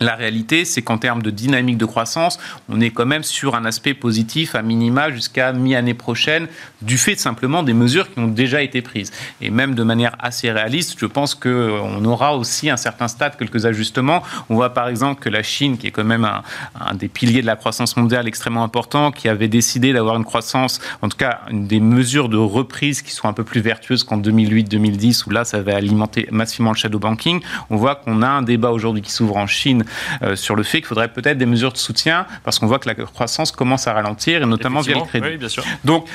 La 0.03 0.15
réalité, 0.15 0.65
c'est 0.65 0.81
qu'en 0.81 0.97
termes 0.97 1.21
de 1.21 1.29
dynamique 1.29 1.77
de 1.77 1.85
croissance, 1.85 2.37
on 2.67 2.81
est 2.81 2.89
quand 2.89 3.05
même 3.05 3.23
sur 3.23 3.55
un 3.55 3.63
aspect 3.63 3.93
positif 3.93 4.53
à 4.53 4.61
minima 4.61 5.09
jusqu'à 5.11 5.53
mi-année 5.53 5.93
prochaine, 5.93 6.47
du 6.81 6.97
fait 6.97 7.15
simplement 7.15 7.63
des 7.63 7.73
mesures 7.73 8.11
qui 8.13 8.19
ont 8.19 8.27
déjà 8.27 8.61
été 8.61 8.81
prises. 8.81 9.11
Et 9.39 9.49
même 9.49 9.75
de 9.75 9.83
manière 9.83 10.15
assez 10.19 10.51
réaliste, 10.51 10.95
je 10.99 11.05
pense 11.05 11.35
qu'on 11.35 12.03
aura 12.03 12.35
aussi 12.35 12.69
un 12.69 12.75
certain 12.75 13.07
stade 13.07 13.37
quelques 13.37 13.65
ajustements. 13.65 14.23
On 14.49 14.55
voit 14.55 14.73
par 14.73 14.89
exemple 14.89 15.21
que 15.21 15.29
la 15.29 15.41
Chine, 15.41 15.77
qui 15.77 15.87
est 15.87 15.91
quand 15.91 16.03
même 16.03 16.25
un, 16.25 16.43
un 16.79 16.95
des 16.95 17.07
piliers 17.07 17.41
de 17.41 17.47
la 17.47 17.55
croissance 17.55 17.95
mondiale 17.95 18.27
extrêmement 18.27 18.63
important, 18.63 19.11
qui 19.11 19.29
avait 19.29 19.47
décidé 19.47 19.93
d'avoir 19.93 20.17
une 20.17 20.25
croissance, 20.25 20.81
en 21.01 21.07
tout 21.07 21.17
cas 21.17 21.41
des 21.51 21.79
mesures 21.79 22.27
de 22.27 22.37
reprise 22.37 23.01
qui 23.01 23.11
sont 23.11 23.29
un 23.29 23.33
peu 23.33 23.45
plus 23.45 23.61
vertueuses 23.61 24.03
qu'en 24.03 24.17
2008-2010, 24.17 25.23
où 25.27 25.29
là, 25.29 25.45
ça 25.45 25.61
va 25.61 25.77
alimenter 25.77 26.27
massivement 26.29 26.71
le 26.71 26.77
shadow 26.77 26.99
banking. 26.99 27.39
On 27.69 27.77
voit 27.77 27.95
qu'on 27.95 28.21
a 28.21 28.27
un 28.27 28.41
débat 28.41 28.71
aujourd'hui 28.71 29.01
qui 29.01 29.11
s'ouvre 29.11 29.37
en 29.37 29.47
Chine 29.47 29.83
euh, 29.83 29.92
sur 30.35 30.55
le 30.55 30.63
fait 30.63 30.79
qu'il 30.79 30.87
faudrait 30.87 31.07
peut-être 31.07 31.37
des 31.37 31.45
mesures 31.45 31.71
de 31.71 31.77
soutien 31.77 32.25
parce 32.43 32.59
qu'on 32.59 32.67
voit 32.67 32.79
que 32.79 32.87
la 32.87 32.95
croissance 32.95 33.51
commence 33.51 33.87
à 33.87 33.93
ralentir 33.93 34.41
et 34.41 34.45
notamment 34.45 34.81
via 34.81 34.95
le 34.95 35.01
crédit. 35.01 35.27
Oui, 35.27 35.37
bien 35.37 35.49
sûr. 35.49 35.63
Donc 35.83 36.07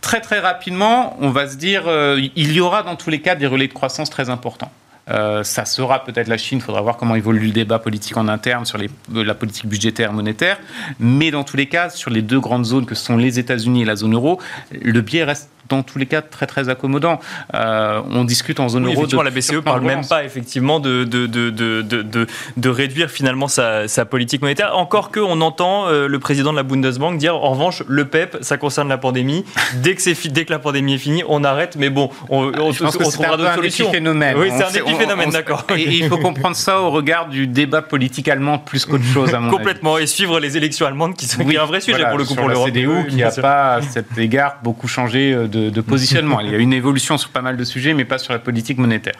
très 0.00 0.20
très 0.20 0.40
rapidement, 0.40 1.16
on 1.20 1.30
va 1.30 1.48
se 1.48 1.56
dire 1.56 1.84
euh, 1.86 2.20
il 2.36 2.52
y 2.52 2.60
aura 2.60 2.82
dans 2.82 2.96
tous 2.96 3.10
les 3.10 3.20
cas 3.20 3.34
des 3.34 3.46
relais 3.46 3.68
de 3.68 3.72
croissance 3.72 4.10
très 4.10 4.28
importants. 4.30 4.72
Euh, 5.10 5.42
ça 5.42 5.64
sera 5.64 6.04
peut-être 6.04 6.28
la 6.28 6.36
Chine, 6.36 6.58
il 6.58 6.64
faudra 6.64 6.80
voir 6.80 6.96
comment 6.96 7.16
évolue 7.16 7.46
le 7.46 7.52
débat 7.52 7.78
politique 7.78 8.16
en 8.16 8.28
interne 8.28 8.64
sur 8.64 8.78
les, 8.78 8.88
la 9.12 9.34
politique 9.34 9.66
budgétaire 9.66 10.12
monétaire. 10.12 10.58
Mais 11.00 11.30
dans 11.30 11.42
tous 11.42 11.56
les 11.56 11.66
cas, 11.66 11.90
sur 11.90 12.10
les 12.10 12.22
deux 12.22 12.38
grandes 12.38 12.64
zones 12.64 12.86
que 12.86 12.94
sont 12.94 13.16
les 13.16 13.38
États-Unis 13.38 13.82
et 13.82 13.84
la 13.84 13.96
zone 13.96 14.14
euro, 14.14 14.40
le 14.70 15.00
biais 15.00 15.24
reste 15.24 15.50
dans 15.68 15.82
tous 15.82 15.98
les 15.98 16.06
cas 16.06 16.22
très 16.22 16.46
très 16.46 16.68
accommodant. 16.68 17.20
Euh, 17.54 18.00
on 18.10 18.24
discute 18.24 18.60
en 18.60 18.68
zone 18.68 18.86
euro. 18.86 19.06
De 19.06 19.20
la 19.20 19.30
BCE 19.30 19.60
parle 19.64 19.82
même 19.82 20.06
pas 20.06 20.24
effectivement 20.24 20.80
de, 20.80 21.04
de, 21.04 21.26
de, 21.26 21.50
de, 21.50 22.26
de 22.56 22.68
réduire 22.68 23.10
finalement 23.10 23.48
sa, 23.48 23.88
sa, 23.88 24.04
politique 24.04 24.42
monétaire. 24.42 24.76
Encore 24.76 25.10
que 25.10 25.20
on 25.20 25.40
entend 25.40 25.86
euh, 25.86 26.08
le 26.08 26.18
président 26.18 26.52
de 26.52 26.56
la 26.56 26.62
Bundesbank 26.62 27.18
dire 27.18 27.36
en 27.36 27.50
revanche 27.50 27.82
le 27.86 28.04
PEP 28.06 28.38
ça 28.40 28.56
concerne 28.56 28.88
la 28.88 28.98
pandémie. 28.98 29.44
Dès 29.82 29.94
que, 29.94 30.02
c'est 30.02 30.14
dès 30.28 30.44
que 30.44 30.52
la 30.52 30.58
pandémie 30.58 30.94
est 30.94 30.98
finie, 30.98 31.24
on 31.28 31.44
arrête. 31.44 31.76
Mais 31.76 31.90
bon, 31.90 32.10
on, 32.28 32.52
on, 32.58 32.70
on 32.70 32.72
trouvera 32.72 33.36
d'autres 33.36 33.54
solutions. 33.54 33.90
Phénomène. 33.90 34.36
Oui, 34.38 34.50
c'est 34.56 34.64
un 34.80 34.96
phénomène, 34.96 35.30
d'accord. 35.30 35.64
Et 35.76 35.82
il 35.82 36.08
faut 36.08 36.18
comprendre 36.18 36.56
ça 36.56 36.80
au 36.80 36.90
regard 36.90 37.28
du 37.28 37.46
débat 37.46 37.82
politique 37.82 38.28
allemand 38.28 38.58
plus 38.58 38.84
qu'autre 38.84 39.04
chose 39.14 39.34
à 39.34 39.40
mon 39.40 39.50
Complètement. 39.50 39.98
Et 39.98 40.06
suivre 40.06 40.40
les 40.40 40.56
élections 40.56 40.86
allemandes 40.86 41.16
qui 41.16 41.26
sont 41.26 41.40
un 41.40 41.64
vrai 41.66 41.80
sujet 41.80 42.04
pour 42.08 42.18
le 42.18 42.24
coup 42.24 42.34
pour 42.34 42.48
l'Europe. 42.48 42.68
CDU 42.68 43.06
qui 43.08 43.16
n'a 43.16 43.30
pas 43.30 43.74
à 43.74 43.82
cet 43.82 44.16
égard 44.18 44.56
beaucoup 44.62 44.88
changé 44.88 45.34
euh, 45.54 45.70
de, 45.70 45.80
positionnement. 45.80 46.40
Il 46.40 46.50
y 46.50 46.54
a 46.54 46.58
une 46.58 46.72
évolution 46.72 47.18
sur 47.18 47.30
pas 47.30 47.42
mal 47.42 47.56
de 47.56 47.64
sujets, 47.64 47.94
mais 47.94 48.04
pas 48.04 48.18
sur 48.18 48.32
la 48.32 48.38
politique 48.38 48.78
monétaire. 48.78 49.14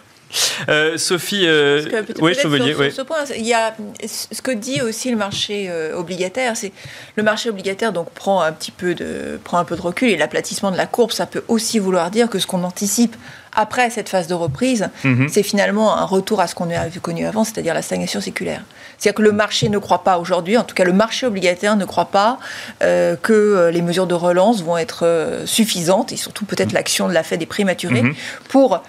Euh, 0.69 0.97
Sophie, 0.97 1.47
euh, 1.47 2.03
oui, 2.21 2.35
Chevalier. 2.35 2.75
Sur, 2.75 2.93
ce 2.93 3.03
point, 3.03 3.19
il 3.37 3.47
y 3.47 3.53
a 3.53 3.75
ce 4.03 4.41
que 4.41 4.51
dit 4.51 4.81
aussi 4.81 5.11
le 5.11 5.17
marché 5.17 5.71
obligataire, 5.95 6.57
c'est 6.57 6.73
le 7.17 7.23
marché 7.23 7.51
obligataire 7.51 7.93
donc 7.93 8.11
prend 8.13 8.41
un 8.41 8.53
petit 8.53 8.71
peu 8.71 8.95
de 8.95 9.39
prend 9.45 9.59
un 9.59 9.65
peu 9.65 9.77
de 9.77 9.83
recul 9.83 10.09
et 10.09 10.17
l'aplatissement 10.17 10.71
de 10.71 10.79
la 10.79 10.87
courbe, 10.87 11.13
ça 11.13 11.27
peut 11.27 11.45
aussi 11.49 11.79
vouloir 11.79 12.11
dire 12.11 12.31
que 12.31 12.39
ce 12.39 12.47
qu'on 12.47 12.65
anticipe 12.65 13.15
après 13.55 13.91
cette 13.91 14.09
phase 14.09 14.27
de 14.27 14.35
reprise, 14.35 14.89
mhm. 15.05 15.29
c'est 15.29 15.43
finalement 15.43 15.97
un 15.97 16.05
retour 16.05 16.41
à 16.41 16.47
ce 16.47 16.55
qu'on 16.55 16.71
a 16.71 16.89
connu 17.03 17.27
avant, 17.27 17.45
c'est-à-dire 17.45 17.75
la 17.75 17.83
stagnation 17.83 18.21
séculaire. 18.21 18.63
C'est-à-dire 18.97 19.17
que 19.17 19.23
le 19.23 19.33
marché 19.33 19.69
ne 19.69 19.79
croit 19.79 20.05
pas 20.05 20.19
aujourd'hui, 20.19 20.57
en 20.57 20.65
tout 20.65 20.75
cas 20.75 20.85
le 20.85 20.93
marché 20.93 21.27
obligataire 21.27 21.77
ne 21.77 21.85
croit 21.85 22.07
pas 22.07 22.39
euh, 22.83 23.17
que 23.17 23.33
euh, 23.33 23.71
les 23.71 23.83
mesures 23.83 24.07
de 24.07 24.15
relance 24.15 24.63
vont 24.63 24.79
être 24.79 25.05
euh, 25.05 25.45
suffisantes, 25.45 26.13
et 26.13 26.17
surtout 26.17 26.45
peut-être 26.45 26.69
mhm. 26.69 26.75
l'action 26.75 27.09
de 27.09 27.13
la 27.13 27.23
Fed 27.23 27.41
des 27.41 27.47
prématurée, 27.47 28.03
mhm. 28.03 28.15
pour 28.49 28.83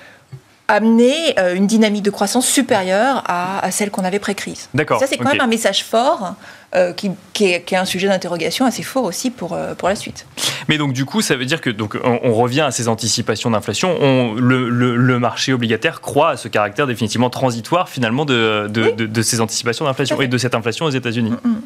amener 0.69 1.35
une 1.55 1.67
dynamique 1.67 2.03
de 2.03 2.09
croissance 2.09 2.47
supérieure 2.47 3.21
à, 3.27 3.69
celle 3.69 3.91
qu'on 3.91 4.05
avait 4.05 4.19
pré-crise. 4.19 4.69
Ça, 4.99 5.07
c'est 5.07 5.17
quand 5.17 5.29
même 5.29 5.41
un 5.41 5.47
message 5.47 5.83
fort 5.83 6.35
euh, 6.75 6.91
qui, 6.91 7.11
qui, 7.33 7.45
est, 7.45 7.73
un 7.75 7.85
sujet 7.85 8.07
d'interrogation 8.07 8.65
assez 8.65 8.81
fort 8.81 9.03
aussi 9.03 9.29
pour, 9.29 9.53
euh, 9.53 9.75
pour 9.75 9.89
la 9.89 9.95
suite. 9.95 10.25
Mais 10.67 10.79
donc 10.79 10.93
du 10.93 11.05
coup, 11.05 11.21
ça 11.21 11.35
veut 11.35 11.45
dire 11.45 11.61
que 11.61 11.69
donc 11.69 11.95
on, 12.03 12.33
revient 12.33 12.61
à 12.61 12.71
ces 12.71 12.87
anticipations 12.87 13.51
d'inflation. 13.51 14.33
Le, 14.33 14.69
le, 14.69 15.19
marché 15.19 15.53
obligataire 15.53 16.01
croit 16.01 16.31
à 16.31 16.37
ce 16.37 16.47
caractère 16.47 16.87
définitivement 16.87 17.29
transitoire 17.29 17.89
finalement 17.89 18.25
de, 18.25 18.67
de, 18.69 19.05
de, 19.05 19.21
ces 19.21 19.39
anticipations 19.39 19.85
d'inflation 19.85 20.19
et 20.21 20.27
de 20.27 20.37
cette 20.39 20.55
inflation 20.55 20.85
aux 20.85 20.89
États-Unis. 20.89 21.29
Mm, 21.29 21.47
mm. 21.47 21.61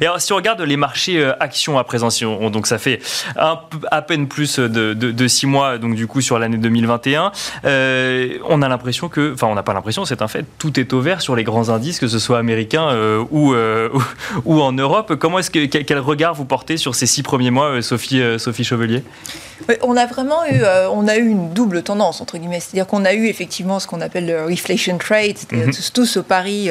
Et 0.00 0.06
alors, 0.06 0.20
si 0.20 0.32
on 0.32 0.36
regarde 0.36 0.60
les 0.60 0.76
marchés 0.76 1.22
euh, 1.22 1.32
actions 1.38 1.78
à 1.78 1.84
présent, 1.84 2.08
donc 2.50 2.66
ça 2.66 2.78
fait 2.78 3.00
un, 3.36 3.60
à 3.92 4.02
peine 4.02 4.26
plus 4.26 4.58
de, 4.58 5.28
six 5.28 5.46
mois 5.46 5.78
donc 5.78 5.94
du 5.94 6.08
coup 6.08 6.20
sur 6.20 6.38
l'année 6.38 6.56
2021, 6.56 7.30
on 7.64 8.62
a 8.62 8.68
l'impression 8.68 9.08
que, 9.08 9.34
enfin 9.34 9.46
on 9.46 9.54
n'a 9.54 9.62
pas 9.62 9.74
l'impression, 9.74 10.04
c'est 10.04 10.20
un 10.20 10.28
fait, 10.28 10.44
tout 10.58 10.80
est 10.80 10.92
au 10.92 11.00
vert 11.00 11.20
sur 11.20 11.36
les 11.36 11.44
grands 11.44 11.68
indices, 11.68 12.00
que 12.00 12.08
ce 12.08 12.18
soit 12.18 12.38
américains 12.38 12.92
ou, 13.30 13.54
ou 14.47 14.47
ou 14.48 14.62
en 14.62 14.72
Europe. 14.72 15.14
Comment 15.16 15.38
est-ce 15.38 15.50
que 15.50 15.66
quel 15.66 15.98
regard 15.98 16.34
vous 16.34 16.46
portez 16.46 16.78
sur 16.78 16.94
ces 16.94 17.06
six 17.06 17.22
premiers 17.22 17.50
mois, 17.50 17.66
euh, 17.66 17.82
Sophie, 17.82 18.20
euh, 18.20 18.38
Sophie 18.38 18.64
Chevelier 18.64 19.04
On 19.82 19.96
a 19.96 20.06
vraiment 20.06 20.44
eu, 20.46 20.62
euh, 20.62 20.88
on 20.90 21.08
a 21.08 21.16
eu 21.16 21.28
une 21.28 21.52
double 21.52 21.82
tendance 21.82 22.20
entre 22.20 22.38
guillemets, 22.38 22.60
c'est-à-dire 22.60 22.86
qu'on 22.86 23.04
a 23.04 23.12
eu 23.12 23.26
effectivement 23.26 23.80
ce 23.80 23.86
qu'on 23.86 24.00
appelle 24.00 24.26
le 24.26 24.44
reflation 24.44 24.98
trade, 24.98 25.36
c'est-à-dire 25.36 25.68
mhm. 25.68 25.74
tout, 25.92 26.06
ce 26.06 26.20
pari 26.20 26.70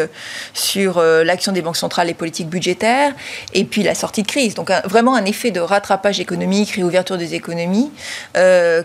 sur 0.53 1.01
l'action 1.01 1.51
des 1.51 1.61
banques 1.61 1.77
centrales 1.77 2.09
et 2.09 2.13
politiques 2.13 2.49
budgétaires, 2.49 3.13
et 3.53 3.63
puis 3.65 3.83
la 3.83 3.95
sortie 3.95 4.23
de 4.23 4.27
crise. 4.27 4.55
Donc 4.55 4.71
vraiment 4.85 5.15
un 5.15 5.25
effet 5.25 5.51
de 5.51 5.59
rattrapage 5.59 6.19
économique, 6.19 6.71
réouverture 6.71 7.17
des 7.17 7.35
économies, 7.35 7.91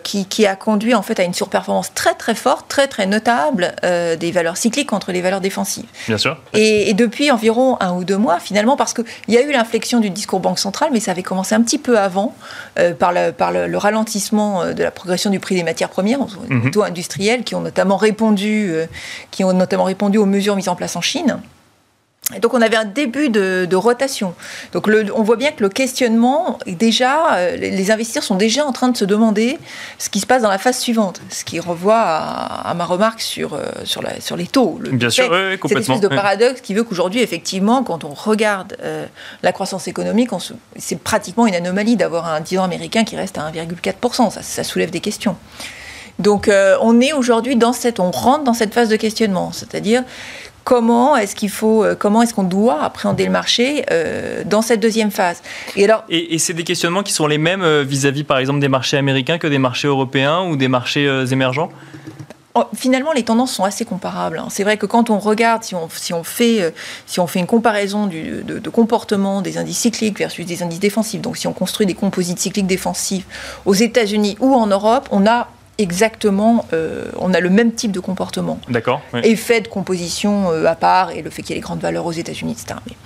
qui, 0.03 0.27
qui, 0.27 0.47
a 0.47 0.57
conduit 0.57 0.95
en 0.95 1.03
fait 1.03 1.19
à 1.21 1.25
une 1.25 1.35
surperformance 1.35 1.95
très 1.95 2.15
très 2.15 2.35
forte, 2.35 2.69
très 2.69 2.89
très 2.89 3.07
notable 3.07 3.75
des 3.83 4.31
valeurs 4.33 4.57
cycliques 4.57 4.89
contre 4.89 5.13
les 5.13 5.21
valeurs 5.21 5.41
défensives. 5.41 5.87
Bien 6.09 6.19
sûr. 6.19 6.37
Et, 6.53 6.91
et 6.91 6.95
depuis 6.95 7.31
environ 7.31 7.77
un 7.81 7.93
ou 7.93 8.05
deux 8.05 8.19
mois, 8.19 8.39
finalement 8.41 8.77
parce 8.77 8.93
qu'il 8.93 9.05
y 9.29 9.37
a 9.37 9.43
eu 9.43 9.53
l'inflexion 9.53 10.01
du 10.01 10.11
discours 10.11 10.41
Banque 10.41 10.59
centrale, 10.59 10.91
mais 10.93 11.01
ça 11.01 11.13
avait 11.13 11.23
commencé 11.23 11.55
un 11.55 11.63
petit 11.63 11.79
peu 11.79 11.99
avant, 11.99 12.35
euh, 12.79 12.93
par, 12.93 13.13
le, 13.13 13.33
par 13.33 13.53
le, 13.53 13.79
ralentissement 13.93 14.63
euh, 14.63 14.73
de 14.73 14.83
la 14.83 14.91
progression 14.91 15.31
du 15.31 15.39
prix 15.39 15.55
des 15.55 15.63
matières 15.63 15.91
premières, 15.91 16.21
mhm. 16.49 16.63
plutôt 16.63 16.83
industrielles, 16.83 17.45
qui 17.45 17.55
ont 17.55 17.61
notamment 17.61 17.97
répondu, 17.97 18.71
euh, 18.71 18.87
qui 19.31 19.45
ont 19.45 19.53
notamment 19.53 19.85
répondu 19.85 20.19
aux 20.19 20.27
mesures 20.27 20.57
mises 20.57 20.69
en 20.69 20.77
place 20.77 20.97
en 20.97 21.01
Chine. 21.01 21.39
Et 22.35 22.39
donc 22.39 22.55
on 22.55 22.63
avait 22.63 22.77
un 22.77 22.85
début 22.85 23.29
de, 23.29 23.75
rotation. 23.75 24.35
Donc 24.73 24.89
on 25.15 25.23
voit 25.23 25.37
bien 25.37 25.51
que 25.51 25.63
le 25.63 25.69
questionnement, 25.69 26.59
déjà, 26.67 27.57
les 27.57 27.91
investisseurs 27.91 28.23
sont 28.23 28.37
déjà 28.37 28.65
en 28.65 28.73
train 28.73 28.89
de 28.89 28.97
se 28.97 29.05
demander 29.05 29.59
ce 29.99 30.09
qui 30.09 30.21
se 30.21 30.27
passe 30.27 30.43
dans 30.43 30.49
la 30.49 30.59
phase 30.59 30.79
suivante. 30.79 31.21
Ce 31.31 31.45
qui 31.45 31.59
revoit 31.59 32.01
à, 32.01 32.73
ma 32.75 32.85
remarque 32.85 33.21
sur, 33.21 33.59
sur, 33.85 34.03
la, 34.03 34.21
sur 34.21 34.37
les 34.37 34.47
taux. 34.47 34.79
Le 34.81 34.91
bien 34.91 35.11
sûr, 35.11 35.25
oui, 35.25 35.59
complètement. 35.59 35.69
Cette 35.69 35.79
espèce 35.79 36.01
de 36.01 36.09
paradoxe 36.09 36.61
qui 36.61 36.75
veut 36.75 36.85
qu'aujourd'hui, 36.85 37.21
effectivement, 37.21 37.83
quand 37.83 38.05
on 38.05 38.15
regarde 38.15 38.77
euh, 38.83 39.05
la 39.43 39.53
croissance 39.53 39.89
économique, 39.89 40.31
c'est 40.77 41.01
pratiquement 41.01 41.47
une 41.47 41.55
anomalie 41.55 41.97
d'avoir 41.97 42.27
un 42.27 42.41
10 42.41 42.59
ans 42.59 42.65
américain 42.65 43.05
qui 43.05 43.17
reste 43.17 43.37
à 43.37 43.51
1,4%. 43.51 44.31
Ça, 44.31 44.43
ça 44.43 44.65
soulève 44.65 44.91
des 44.91 45.01
questions. 45.01 45.37
Donc 46.19 46.49
euh, 46.49 46.77
on 46.81 47.01
est 47.01 47.13
aujourd'hui 47.13 47.57
dans 47.57 47.73
cette, 47.73 47.99
on 47.99 48.11
rentre 48.11 48.45
dans 48.45 48.55
cette 48.55 48.75
phase 48.75 48.89
de 48.89 48.97
questionnement, 48.97 49.51
c'est-à-dire 49.53 50.05
comment 50.65 51.17
est-ce 51.17 51.35
qu'il 51.35 51.51
faut, 51.51 51.85
euh, 51.85 51.95
comment 51.95 52.23
est-ce 52.23 52.35
qu'on 52.35 52.43
doit 52.43 52.83
appréhender 52.83 53.25
le 53.25 53.31
marché 53.31 53.85
euh, 53.91 54.43
dans 54.45 54.63
cette 54.63 54.81
deuxième 54.81 55.11
phase. 55.11 55.43
Et 55.77 55.85
alors, 55.85 56.05
et, 56.09 56.39
c'est 56.39 56.55
des 56.55 56.65
questionnements 56.65 57.03
qui 57.03 57.13
sont 57.13 57.27
les 57.27 57.39
mêmes 57.39 57.63
euh, 57.63 57.83
vis-à-vis, 57.83 58.25
par 58.25 58.39
exemple, 58.39 58.61
des 58.61 58.69
marchés 58.69 58.97
américains 58.97 59.39
que 59.39 59.47
des 59.47 59.59
marchés 59.59 59.89
européens 59.89 60.43
ou 60.43 60.57
des 60.57 60.69
marchés 60.69 61.07
émergents? 61.31 61.71
Oh, 62.55 62.65
finalement, 62.75 63.13
les 63.13 63.23
tendances 63.23 63.53
sont 63.53 63.65
assez 63.65 63.87
comparables. 63.87 64.39
Hein. 64.39 64.49
C'est 64.51 64.63
vrai 64.63 64.77
que 64.77 64.85
quand 64.85 65.09
on 65.09 65.19
regarde, 65.19 65.65
si 65.65 65.75
on, 65.75 65.89
si 65.89 66.13
on, 66.13 66.23
fait, 66.23 66.75
si 67.07 67.19
on 67.19 67.27
fait 67.27 67.39
une 67.39 67.47
comparaison 67.47 68.07
du, 68.07 68.43
de, 68.43 68.59
de, 68.59 68.71
comportement 68.71 69.41
des 69.41 69.57
indices 69.57 69.79
cycliques 69.79 70.19
versus 70.19 70.45
des 70.45 70.63
indices 70.63 70.81
défensifs, 70.81 71.23
donc 71.23 71.39
si 71.39 71.47
on 71.47 71.55
construit 71.55 71.87
des 71.87 71.95
composites 71.95 72.39
cycliques 72.39 72.67
défensifs 72.67 73.25
aux 73.65 73.73
États-Unis 73.73 74.37
ou 74.41 74.55
en 74.55 74.67
Europe, 74.67 75.09
on 75.11 75.27
a 75.27 75.49
exactement, 75.79 76.67
euh, 76.73 77.05
on 77.19 77.35
a 77.35 77.41
le 77.41 77.51
même 77.51 77.73
type 77.73 77.93
de 77.93 78.01
comportement. 78.01 78.61
D'accord. 78.69 79.03
Effet 79.23 79.61
de 79.61 79.69
composition 79.69 80.51
euh, 80.51 80.67
à 80.67 80.75
part 80.75 81.11
et 81.11 81.23
le 81.23 81.31
fait 81.31 81.43
qu'il 81.43 81.51
y 81.51 81.53
ait 81.53 81.61
les 81.61 81.63
grandes 81.63 81.81
valeurs 81.81 82.07
aux 82.07 82.13
États-Unis, 82.13 82.53
etc. 82.53 82.79
Mais 82.87 82.97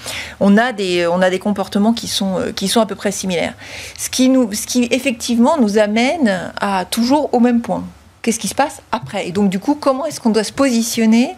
on 0.40 0.56
a 0.56 0.72
des, 0.72 1.06
on 1.06 1.22
a 1.22 1.30
des 1.30 1.38
comportements 1.38 1.92
qui 1.92 2.08
sont, 2.08 2.38
euh, 2.38 2.52
qui 2.52 2.68
sont 2.68 2.80
à 2.80 2.86
peu 2.86 2.94
près 2.94 3.12
similaires. 3.12 3.54
Ce 3.98 4.10
qui, 4.10 4.28
nous, 4.28 4.52
ce 4.52 4.66
qui 4.66 4.88
effectivement 4.90 5.58
nous 5.58 5.78
amène 5.78 6.52
à 6.60 6.84
toujours 6.84 7.32
au 7.32 7.40
même 7.40 7.60
point. 7.60 7.84
Qu'est-ce 8.22 8.40
qui 8.40 8.48
se 8.48 8.54
passe 8.54 8.82
après? 8.92 9.28
Et 9.28 9.32
donc 9.32 9.50
du 9.50 9.58
coup, 9.58 9.76
comment 9.76 10.04
est-ce 10.06 10.20
qu'on 10.20 10.30
doit 10.30 10.44
se 10.44 10.52
positionner 10.52 11.34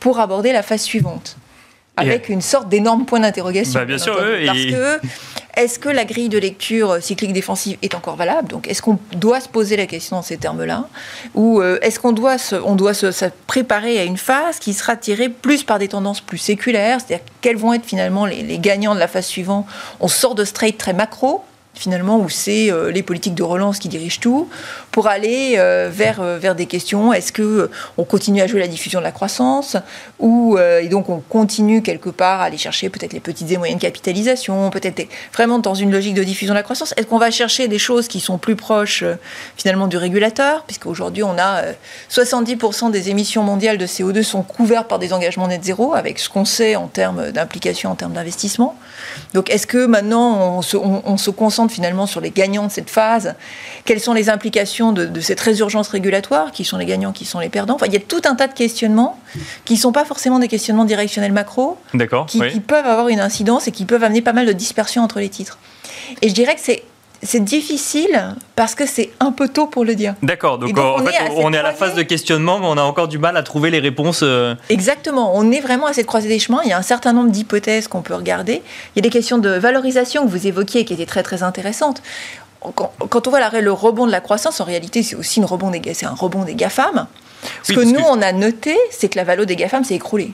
pour 0.00 0.18
aborder 0.18 0.52
la 0.52 0.62
phase 0.62 0.82
suivante? 0.82 1.36
Avec 1.98 2.28
une 2.28 2.42
sorte 2.42 2.68
d'énorme 2.68 3.06
point 3.06 3.20
d'interrogation. 3.20 3.80
Bah, 3.80 3.86
bien 3.86 3.96
sûr, 3.96 4.14
Parce 4.16 4.58
que 4.58 5.00
est-ce 5.56 5.78
que 5.78 5.88
la 5.88 6.04
grille 6.04 6.28
de 6.28 6.38
lecture 6.38 7.02
cyclique 7.02 7.32
défensive 7.32 7.78
est 7.80 7.94
encore 7.94 8.16
valable? 8.16 8.48
Donc, 8.48 8.68
est-ce 8.68 8.82
qu'on 8.82 8.98
doit 9.12 9.40
se 9.40 9.48
poser 9.48 9.76
la 9.76 9.86
question 9.86 10.16
dans 10.16 10.22
ces 10.22 10.36
termes-là? 10.36 10.86
Ou 11.34 11.60
euh, 11.60 11.78
est-ce 11.80 11.98
qu'on 11.98 12.12
doit, 12.12 12.36
se, 12.36 12.54
on 12.56 12.76
doit 12.76 12.92
se, 12.92 13.06
préparer 13.46 13.98
à 13.98 14.04
une 14.04 14.18
phase 14.18 14.58
qui 14.58 14.74
sera 14.74 14.96
tirée 14.96 15.30
plus 15.30 15.64
par 15.64 15.78
des 15.78 15.88
tendances 15.88 16.20
plus 16.20 16.38
séculaires? 16.38 16.98
C'est-à-dire, 17.00 17.24
quels 17.40 17.56
vont 17.56 17.72
être 17.72 17.86
finalement 17.86 18.26
les, 18.26 18.42
les 18.42 18.58
gagnants 18.58 18.94
de 18.94 19.00
la 19.00 19.08
phase 19.08 19.26
suivante? 19.26 19.66
On 20.00 20.08
sort 20.08 20.34
de 20.34 20.44
trade 20.44 20.76
très 20.76 20.92
macro, 20.92 21.42
finalement, 21.76 22.18
où 22.18 22.28
c'est 22.28 22.72
euh, 22.72 22.90
les 22.90 23.02
politiques 23.02 23.34
de 23.34 23.42
relance 23.42 23.78
qui 23.78 23.88
dirigent 23.88 24.18
tout, 24.20 24.48
pour 24.90 25.08
aller 25.08 25.54
euh, 25.58 25.88
vers, 25.92 26.20
euh, 26.20 26.38
vers 26.38 26.54
des 26.54 26.66
questions. 26.66 27.12
Est-ce 27.12 27.32
que 27.32 27.70
on 27.98 28.04
continue 28.04 28.40
à 28.40 28.46
jouer 28.46 28.60
la 28.60 28.66
diffusion 28.66 28.98
de 28.98 29.04
la 29.04 29.12
croissance 29.12 29.76
ou 30.18 30.56
et 30.58 30.88
donc 30.88 31.08
on 31.10 31.20
continue 31.20 31.82
quelque 31.82 32.08
part 32.08 32.40
à 32.40 32.44
aller 32.44 32.56
chercher 32.56 32.88
peut-être 32.88 33.12
les 33.12 33.20
petites 33.20 33.50
et 33.50 33.58
moyennes 33.58 33.78
capitalisations, 33.78 34.70
peut-être 34.70 35.06
vraiment 35.34 35.58
dans 35.58 35.74
une 35.74 35.92
logique 35.92 36.14
de 36.14 36.24
diffusion 36.24 36.54
de 36.54 36.58
la 36.58 36.62
croissance. 36.62 36.94
Est-ce 36.96 37.06
qu'on 37.06 37.18
va 37.18 37.30
chercher 37.30 37.68
des 37.68 37.78
choses 37.78 38.08
qui 38.08 38.20
sont 38.20 38.38
plus 38.38 38.56
proches 38.56 39.04
finalement 39.56 39.86
du 39.86 39.96
régulateur, 39.96 40.64
puisqu'aujourd'hui 40.64 41.22
on 41.22 41.36
a 41.38 41.62
70% 42.10 42.90
des 42.90 43.10
émissions 43.10 43.42
mondiales 43.42 43.76
de 43.76 43.86
CO2 43.86 44.22
sont 44.22 44.42
couvertes 44.42 44.88
par 44.88 44.98
des 44.98 45.12
engagements 45.12 45.48
net 45.48 45.62
zéro, 45.62 45.94
avec 45.94 46.18
ce 46.18 46.28
qu'on 46.28 46.44
sait 46.44 46.76
en 46.76 46.86
termes 46.86 47.30
d'implication, 47.32 47.90
en 47.90 47.94
termes 47.94 48.14
d'investissement. 48.14 48.76
Donc 49.34 49.50
est-ce 49.50 49.66
que 49.66 49.84
maintenant 49.86 50.56
on 50.56 50.62
se, 50.62 50.76
on 50.76 51.16
se 51.16 51.30
concentre 51.30 51.65
finalement 51.68 52.06
sur 52.06 52.20
les 52.20 52.30
gagnants 52.30 52.66
de 52.66 52.72
cette 52.72 52.90
phase, 52.90 53.34
quelles 53.84 54.00
sont 54.00 54.12
les 54.12 54.28
implications 54.30 54.92
de, 54.92 55.20
cette 55.20 55.40
résurgence 55.40 55.88
régulatoire, 55.88 56.52
qui 56.52 56.64
sont 56.64 56.78
les 56.78 56.86
gagnants, 56.86 57.12
qui 57.12 57.24
sont 57.24 57.38
les 57.38 57.48
perdants? 57.48 57.74
Enfin, 57.74 57.86
il 57.86 57.92
y 57.92 57.96
a 57.96 58.00
tout 58.00 58.22
un 58.24 58.34
tas 58.34 58.48
de 58.48 58.54
questionnements 58.54 59.18
qui 59.64 59.74
ne 59.74 59.78
sont 59.78 59.92
pas 59.92 60.04
forcément 60.04 60.38
des 60.38 60.48
questionnements 60.48 60.84
directionnels 60.84 61.32
macro, 61.32 61.78
qui, 62.26 62.40
qui 62.40 62.60
peuvent 62.60 62.86
avoir 62.86 63.08
une 63.08 63.20
incidence 63.20 63.68
et 63.68 63.72
qui 63.72 63.84
peuvent 63.84 64.04
amener 64.04 64.22
pas 64.22 64.32
mal 64.32 64.46
de 64.46 64.52
dispersion 64.52 65.02
entre 65.02 65.20
les 65.20 65.28
titres. 65.28 65.58
Et 66.22 66.28
je 66.28 66.34
dirais 66.34 66.54
que 66.54 66.60
c'est 66.62 66.82
c'est 67.22 67.42
difficile 67.42 68.36
parce 68.54 68.74
que 68.74 68.86
c'est 68.86 69.10
un 69.20 69.32
peu 69.32 69.48
tôt 69.48 69.66
pour 69.66 69.84
le 69.84 69.94
dire. 69.94 70.14
D'accord, 70.22 70.58
donc, 70.58 70.78
en 70.78 70.96
on 70.96 71.06
fait, 71.06 71.14
est 71.14 71.30
on 71.36 71.52
est 71.52 71.58
à 71.58 71.62
la 71.62 71.72
phase 71.72 71.94
de 71.94 72.02
questionnement, 72.02 72.58
mais 72.58 72.66
on 72.66 72.76
a 72.76 72.82
encore 72.82 73.08
du 73.08 73.18
mal 73.18 73.36
à 73.36 73.42
trouver 73.42 73.70
les 73.70 73.78
réponses. 73.78 74.20
Euh. 74.22 74.54
Exactement, 74.68 75.36
on 75.36 75.50
est 75.50 75.60
vraiment 75.60 75.86
à 75.86 75.92
cette 75.92 76.06
croisée 76.06 76.28
des 76.28 76.38
chemins. 76.38 76.60
Il 76.64 76.70
y 76.70 76.72
a 76.72 76.78
un 76.78 76.82
certain 76.82 77.12
nombre 77.12 77.30
d'hypothèses 77.30 77.88
qu'on 77.88 78.02
peut 78.02 78.14
regarder. 78.14 78.62
Il 78.94 78.96
y 78.96 79.00
a 79.00 79.02
des 79.02 79.10
questions 79.10 79.38
de 79.38 79.50
valorisation 79.50 80.24
que 80.24 80.30
vous 80.30 80.46
évoquiez 80.46 80.84
qui 80.84 80.94
étaient 80.94 81.06
très 81.06 81.22
très 81.22 81.42
intéressantes. 81.42 82.02
Quand, 82.74 83.26
on 83.26 83.30
voit 83.30 83.40
le 83.60 83.72
rebond 83.72 84.06
de 84.06 84.12
la 84.12 84.20
croissance, 84.20 84.60
en 84.60 84.64
réalité, 84.64 85.02
c'est 85.02 85.14
aussi 85.14 85.38
une 85.38 85.44
rebond 85.44 85.70
des, 85.70 86.04
un 86.04 86.10
rebond 86.10 86.42
des 86.42 86.54
GAFAM. 86.54 87.06
Ce 87.62 87.72
que 87.72 87.80
nous, 87.80 88.00
on 88.00 88.20
a 88.22 88.32
noté, 88.32 88.76
c'est 88.90 89.08
que 89.08 89.16
la 89.16 89.24
valeur 89.24 89.46
des 89.46 89.56
GAFAM 89.56 89.84
s'est 89.84 89.94
écroulée. 89.94 90.32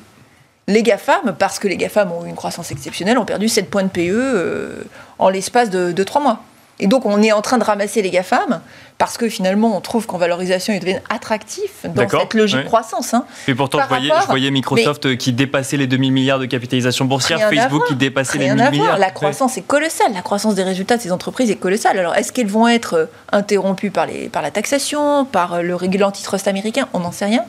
Les 0.69 0.83
GAFAM, 0.83 1.35
parce 1.39 1.59
que 1.59 1.69
les 1.69 1.77
GAFAM 1.77 2.11
ont 2.13 2.25
eu 2.25 2.29
une 2.29 2.37
croissance 2.37 2.71
exceptionnelle, 2.71 3.19
ont 3.19 3.25
perdu 3.25 3.49
7 3.49 3.69
points 3.69 3.83
de 3.83 3.89
PE 3.89 4.01
euh, 4.11 4.85
en 5.19 5.29
l'espace 5.29 5.69
de, 5.71 5.93
de 5.93 6.05
3 6.05 6.23
mois. 6.23 6.41
Et 6.83 6.89
donc, 6.89 7.07
on 7.07 7.23
est 7.23 7.31
en 7.31 7.43
train 7.43 7.59
de 7.59 7.65
ramasser 7.65 8.03
les 8.03 8.11
GAFAM 8.11 8.61
parce 8.99 9.17
que 9.17 9.29
finalement, 9.29 9.77
on 9.77 9.81
trouve 9.81 10.07
qu'en 10.07 10.19
valorisation, 10.19 10.75
ils 10.75 10.81
deviennent 10.81 11.03
attractifs 11.09 11.87
dans 11.87 12.09
cette 12.09 12.35
logique 12.35 12.59
de 12.59 12.65
croissance. 12.65 13.15
Hein. 13.15 13.25
Et 13.47 13.55
pourtant, 13.55 13.79
je 13.81 14.27
voyais, 14.27 14.51
Microsoft 14.51 15.17
qui 15.17 15.33
dépassait 15.33 15.77
les 15.77 15.87
2000 15.87 16.13
milliards 16.13 16.39
de 16.41 16.47
capitalisation 16.47 17.05
boursière, 17.05 17.49
Facebook 17.49 17.87
qui 17.87 17.95
dépassait 17.95 18.39
les 18.39 18.53
1000 18.53 18.71
milliards. 18.71 18.99
La 18.99 19.13
croissance 19.13 19.57
est 19.57 19.67
colossale. 19.67 20.13
La 20.13 20.23
croissance 20.23 20.57
des 20.57 20.65
résultats 20.65 20.97
de 20.97 21.03
ces 21.03 21.13
entreprises 21.13 21.53
est 21.53 21.57
colossale. 21.57 22.01
Alors, 22.01 22.17
est-ce 22.17 22.33
qu'elles 22.33 22.49
vont 22.49 22.67
être 22.67 22.95
euh, 22.95 23.07
interrompues 23.31 23.93
par, 23.93 24.07
les, 24.07 24.29
par 24.29 24.43
la 24.43 24.51
taxation, 24.51 25.25
par 25.25 25.55
euh, 25.55 25.63
le 25.63 25.77
régulateur 25.77 26.09
antitrust 26.09 26.49
américain? 26.49 26.89
On 26.93 26.99
n'en 26.99 27.13
sait 27.13 27.27
rien. 27.27 27.45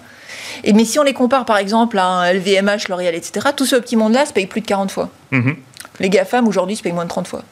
Et, 0.63 0.73
mais 0.73 0.85
si 0.85 0.99
on 0.99 1.03
les 1.03 1.13
compare, 1.13 1.45
par 1.45 1.57
exemple, 1.57 1.97
à 1.97 2.05
un 2.05 2.33
LVMH, 2.33 2.87
L'Oréal, 2.89 3.15
etc., 3.15 3.47
tout 3.55 3.65
ce 3.65 3.75
petit 3.77 3.95
monde-là 3.95 4.27
se 4.27 4.33
paye 4.33 4.45
plus 4.45 4.61
de 4.61 4.67
40 4.67 4.91
fois. 4.91 5.09
Mhm. 5.31 5.55
Les 5.99 6.09
GAFAM, 6.09 6.47
aujourd'hui, 6.47 6.75
se 6.75 6.83
payent 6.83 6.91
moins 6.91 7.05
de 7.05 7.09
30 7.09 7.27
fois. 7.27 7.43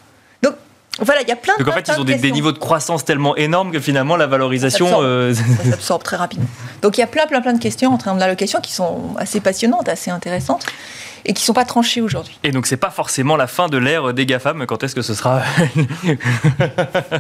Voilà, 0.99 1.21
il 1.21 1.27
y 1.27 1.32
a 1.32 1.38
plein 1.38 1.54
de 1.58 1.63
Donc 1.63 1.73
en 1.73 1.75
fait, 1.75 1.88
ils 1.88 1.99
ont 1.99 2.04
des, 2.04 2.32
niveaux 2.32 2.51
de 2.51 2.58
croissance 2.58 3.06
tellement 3.06 3.36
énormes 3.38 3.71
que 3.71 3.80
finalement 3.80 4.17
la 4.17 4.27
valorisation. 4.27 4.88
Euh, 5.01 5.34
ça 5.34 5.43
s'absorbe, 5.69 6.04
très 6.04 6.17
rapidement. 6.17 6.47
Donc 6.82 6.97
il 6.97 7.01
y 7.01 7.04
a 7.04 7.08
plein, 7.08 7.27
plein, 7.27 7.41
plein 7.41 7.54
de 7.54 7.62
questions 7.62 7.93
en 7.93 7.97
termes 7.97 8.19
d'allocation 8.19 8.60
qui 8.60 8.73
sont 8.73 9.15
assez 9.17 9.39
passionnantes, 9.39 9.88
assez 9.88 10.12
intéressantes 10.12 10.65
et 11.25 11.34
qui 11.34 11.41
ne 11.41 11.45
sont 11.45 11.53
pas 11.53 11.65
tranchées 11.65 12.01
aujourd'hui. 12.01 12.38
Et 12.43 12.51
donc, 12.51 12.67
c'est 12.67 12.77
pas 12.77 12.89
forcément 12.89 13.36
la 13.36 13.47
fin 13.47 13.67
de 13.67 13.77
l'ère 13.77 14.13
des 14.13 14.25
GAFAM. 14.25 14.65
Quand 14.65 14.84
est-ce 14.84 14.95
que 14.95 15.01
ce 15.01 15.13
sera 15.13 15.41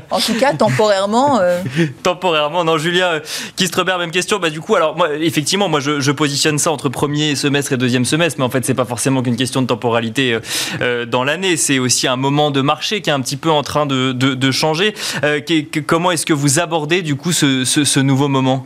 En 0.09 0.19
tout 0.19 0.33
cas, 0.35 0.53
temporairement. 0.53 1.39
Euh. 1.39 1.61
temporairement, 2.03 2.63
non, 2.63 2.77
Julien 2.77 3.21
Kistrebert, 3.55 3.97
même 3.97 4.11
question. 4.11 4.39
Bah, 4.39 4.49
du 4.49 4.61
coup, 4.61 4.75
alors, 4.75 4.95
moi, 4.95 5.13
effectivement, 5.15 5.69
moi, 5.69 5.79
je, 5.79 6.11
positionne 6.11 6.59
ça 6.59 6.71
entre 6.71 6.89
premier 6.89 7.35
semestre 7.35 7.73
et 7.73 7.77
deuxième 7.77 8.05
semestre, 8.05 8.37
mais 8.39 8.45
en 8.45 8.49
fait, 8.49 8.65
c'est 8.65 8.73
pas 8.73 8.85
forcément 8.85 9.23
qu'une 9.23 9.37
question 9.37 9.61
de 9.61 9.67
temporalité 9.67 10.37
euh, 10.81 11.05
dans 11.05 11.23
l'année. 11.23 11.57
C'est 11.57 11.79
aussi 11.79 12.07
un 12.07 12.17
moment 12.17 12.51
de 12.51 12.61
marché 12.61 13.01
qui 13.01 13.09
est 13.09 13.13
un 13.13 13.21
petit 13.21 13.37
peu 13.37 13.49
en 13.49 13.63
train 13.63 13.85
de, 13.85 14.11
de, 14.11 14.51
changer. 14.51 14.93
Euh, 15.23 15.39
comment 15.87 16.11
est-ce 16.11 16.25
que 16.25 16.33
vous 16.33 16.59
abordez, 16.59 17.01
du 17.01 17.15
coup, 17.15 17.31
ce, 17.31 17.63
ce 17.65 17.99
nouveau 17.99 18.27
moment? 18.27 18.65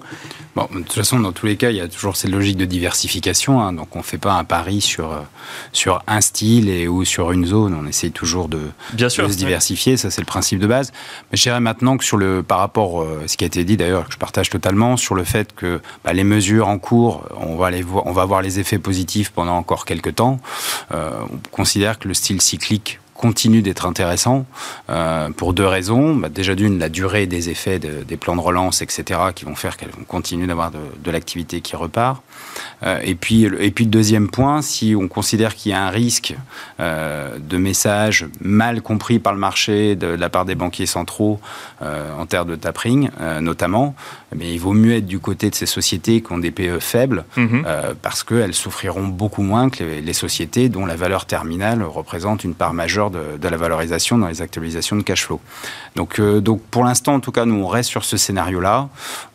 Bon, 0.55 0.69
de 0.73 0.79
toute 0.79 0.93
façon, 0.93 1.19
dans 1.19 1.33
tous 1.33 1.45
les 1.45 1.57
cas, 1.57 1.69
il 1.69 1.75
y 1.75 1.81
a 1.81 1.87
toujours 1.89 2.15
cette 2.15 2.31
logique 2.31 2.55
de 2.55 2.63
diversification. 2.63 3.61
Hein, 3.61 3.73
donc, 3.73 3.93
on 3.93 3.99
ne 3.99 4.03
fait 4.03 4.17
pas 4.17 4.33
un 4.33 4.45
pari 4.45 4.79
sur, 4.79 5.11
euh, 5.11 5.19
sur 5.71 6.01
un 6.07 6.21
style 6.21 6.69
et, 6.69 6.88
ou 6.88 7.05
sur 7.05 7.31
une 7.31 7.45
zone. 7.45 7.75
On 7.79 7.88
essaye 7.88 8.11
toujours 8.11 8.49
de, 8.49 8.61
Bien 8.93 9.09
sûr, 9.09 9.31
se 9.31 9.38
diversifier. 9.38 9.97
Ça, 9.97 10.09
c'est 10.09 10.21
le 10.21 10.25
principe 10.25 10.59
de 10.59 10.67
base. 10.67 10.91
Mais 11.31 11.38
je 11.38 11.43
dirais 11.43 11.59
maintenant 11.59 11.97
que 11.97 12.03
sur 12.03 12.17
le, 12.17 12.43
par 12.43 12.59
rapport 12.59 13.01
à 13.01 13.05
euh, 13.05 13.27
ce 13.27 13.38
qui 13.38 13.43
a 13.43 13.47
été 13.47 13.63
dit 13.63 13.77
d'ailleurs, 13.77 14.07
que 14.07 14.13
je 14.13 14.17
partage 14.17 14.49
totalement, 14.49 14.97
sur 14.97 15.15
le 15.15 15.23
fait 15.23 15.53
que 15.55 15.81
bah, 16.03 16.13
les 16.13 16.23
mesures 16.23 16.67
en 16.67 16.79
cours, 16.79 17.23
on 17.39 17.55
va, 17.55 17.71
les 17.71 17.81
voir, 17.81 18.05
on 18.07 18.11
va 18.11 18.25
voir 18.25 18.41
les 18.41 18.59
effets 18.59 18.79
positifs 18.79 19.31
pendant 19.31 19.57
encore 19.57 19.85
quelques 19.85 20.15
temps. 20.15 20.39
Euh, 20.93 21.11
on 21.31 21.39
considère 21.51 21.99
que 21.99 22.07
le 22.07 22.13
style 22.13 22.41
cyclique 22.41 22.99
continue 23.15 23.62
d'être 23.62 23.86
intéressant 23.86 24.45
euh, 24.89 25.30
pour 25.32 25.54
deux 25.54 25.65
raisons. 25.65 26.15
Bah, 26.15 26.30
déjà 26.30 26.54
d'une, 26.54 26.78
la 26.78 26.89
durée 26.89 27.25
des 27.25 27.49
effets 27.49 27.80
des 27.80 28.17
plans 28.17 28.36
de 28.36 28.41
relance, 28.41 28.82
etc., 28.82 29.19
qui 29.34 29.45
vont 29.45 29.56
faire 29.56 29.78
qu'elles 29.78 29.89
vont 29.89 30.04
continuer 30.04 30.45
d'avoir 30.45 30.71
de, 30.71 31.12
l'activité 31.12 31.62
qui 31.62 31.75
repart. 31.75 32.21
Euh, 32.84 32.99
et, 33.04 33.15
puis, 33.15 33.45
et 33.45 33.71
deuxième 33.71 34.30
point, 34.30 34.62
si 34.62 34.95
on 34.99 35.08
considère 35.08 35.56
qu'il 35.56 35.71
y 35.71 35.75
a 35.75 35.82
un 35.82 35.89
risque 35.89 36.36
euh, 36.80 37.38
de 37.39 37.58
messages 37.58 38.28
mal 38.41 38.82
compris 38.82 39.19
par 39.19 39.34
le 39.34 39.39
marché 39.39 39.95
de, 39.95 40.08
la 40.08 40.30
part 40.30 40.45
des 40.45 40.56
banquiers 40.56 40.86
centraux 40.86 41.39
en 41.82 42.25
termes 42.25 42.49
de 42.49 42.56
tapering, 42.56 43.10
notamment, 43.41 43.95
mais 44.33 44.53
il 44.53 44.59
vaut 44.59 44.73
mieux 44.73 44.95
être 44.95 45.05
du 45.05 45.19
côté 45.19 45.49
de 45.49 45.55
ces 45.55 45.65
sociétés 45.65 46.21
qui 46.21 46.31
ont 46.31 46.38
des 46.38 46.51
PE 46.51 46.79
faibles, 46.79 47.25
mhm. 47.38 47.65
parce 48.01 48.23
qu'elles 48.23 48.53
souffriront 48.53 49.07
beaucoup 49.07 49.43
moins 49.43 49.69
que 49.69 49.83
les, 49.83 50.01
les 50.01 50.13
sociétés 50.13 50.69
dont 50.69 50.85
la 50.85 50.95
valeur 50.95 51.25
terminale 51.25 51.83
représente 51.83 52.43
une 52.43 52.53
part 52.53 52.73
majeure 52.73 53.11
de, 53.11 53.47
la 53.47 53.57
valorisation 53.57 54.17
dans 54.17 54.27
les 54.27 54.41
actualisations 54.41 54.95
de 54.95 55.01
cash 55.01 55.25
flow. 55.25 55.39
Donc, 55.95 56.19
euh, 56.19 56.41
donc 56.41 56.61
pour 56.63 56.83
l'instant, 56.83 57.15
en 57.15 57.19
tout 57.19 57.31
cas, 57.31 57.45
nous, 57.45 57.55
on 57.63 57.67
reste 57.67 57.89
sur 57.89 58.03
ce 58.03 58.17
scénario-là. 58.17 58.89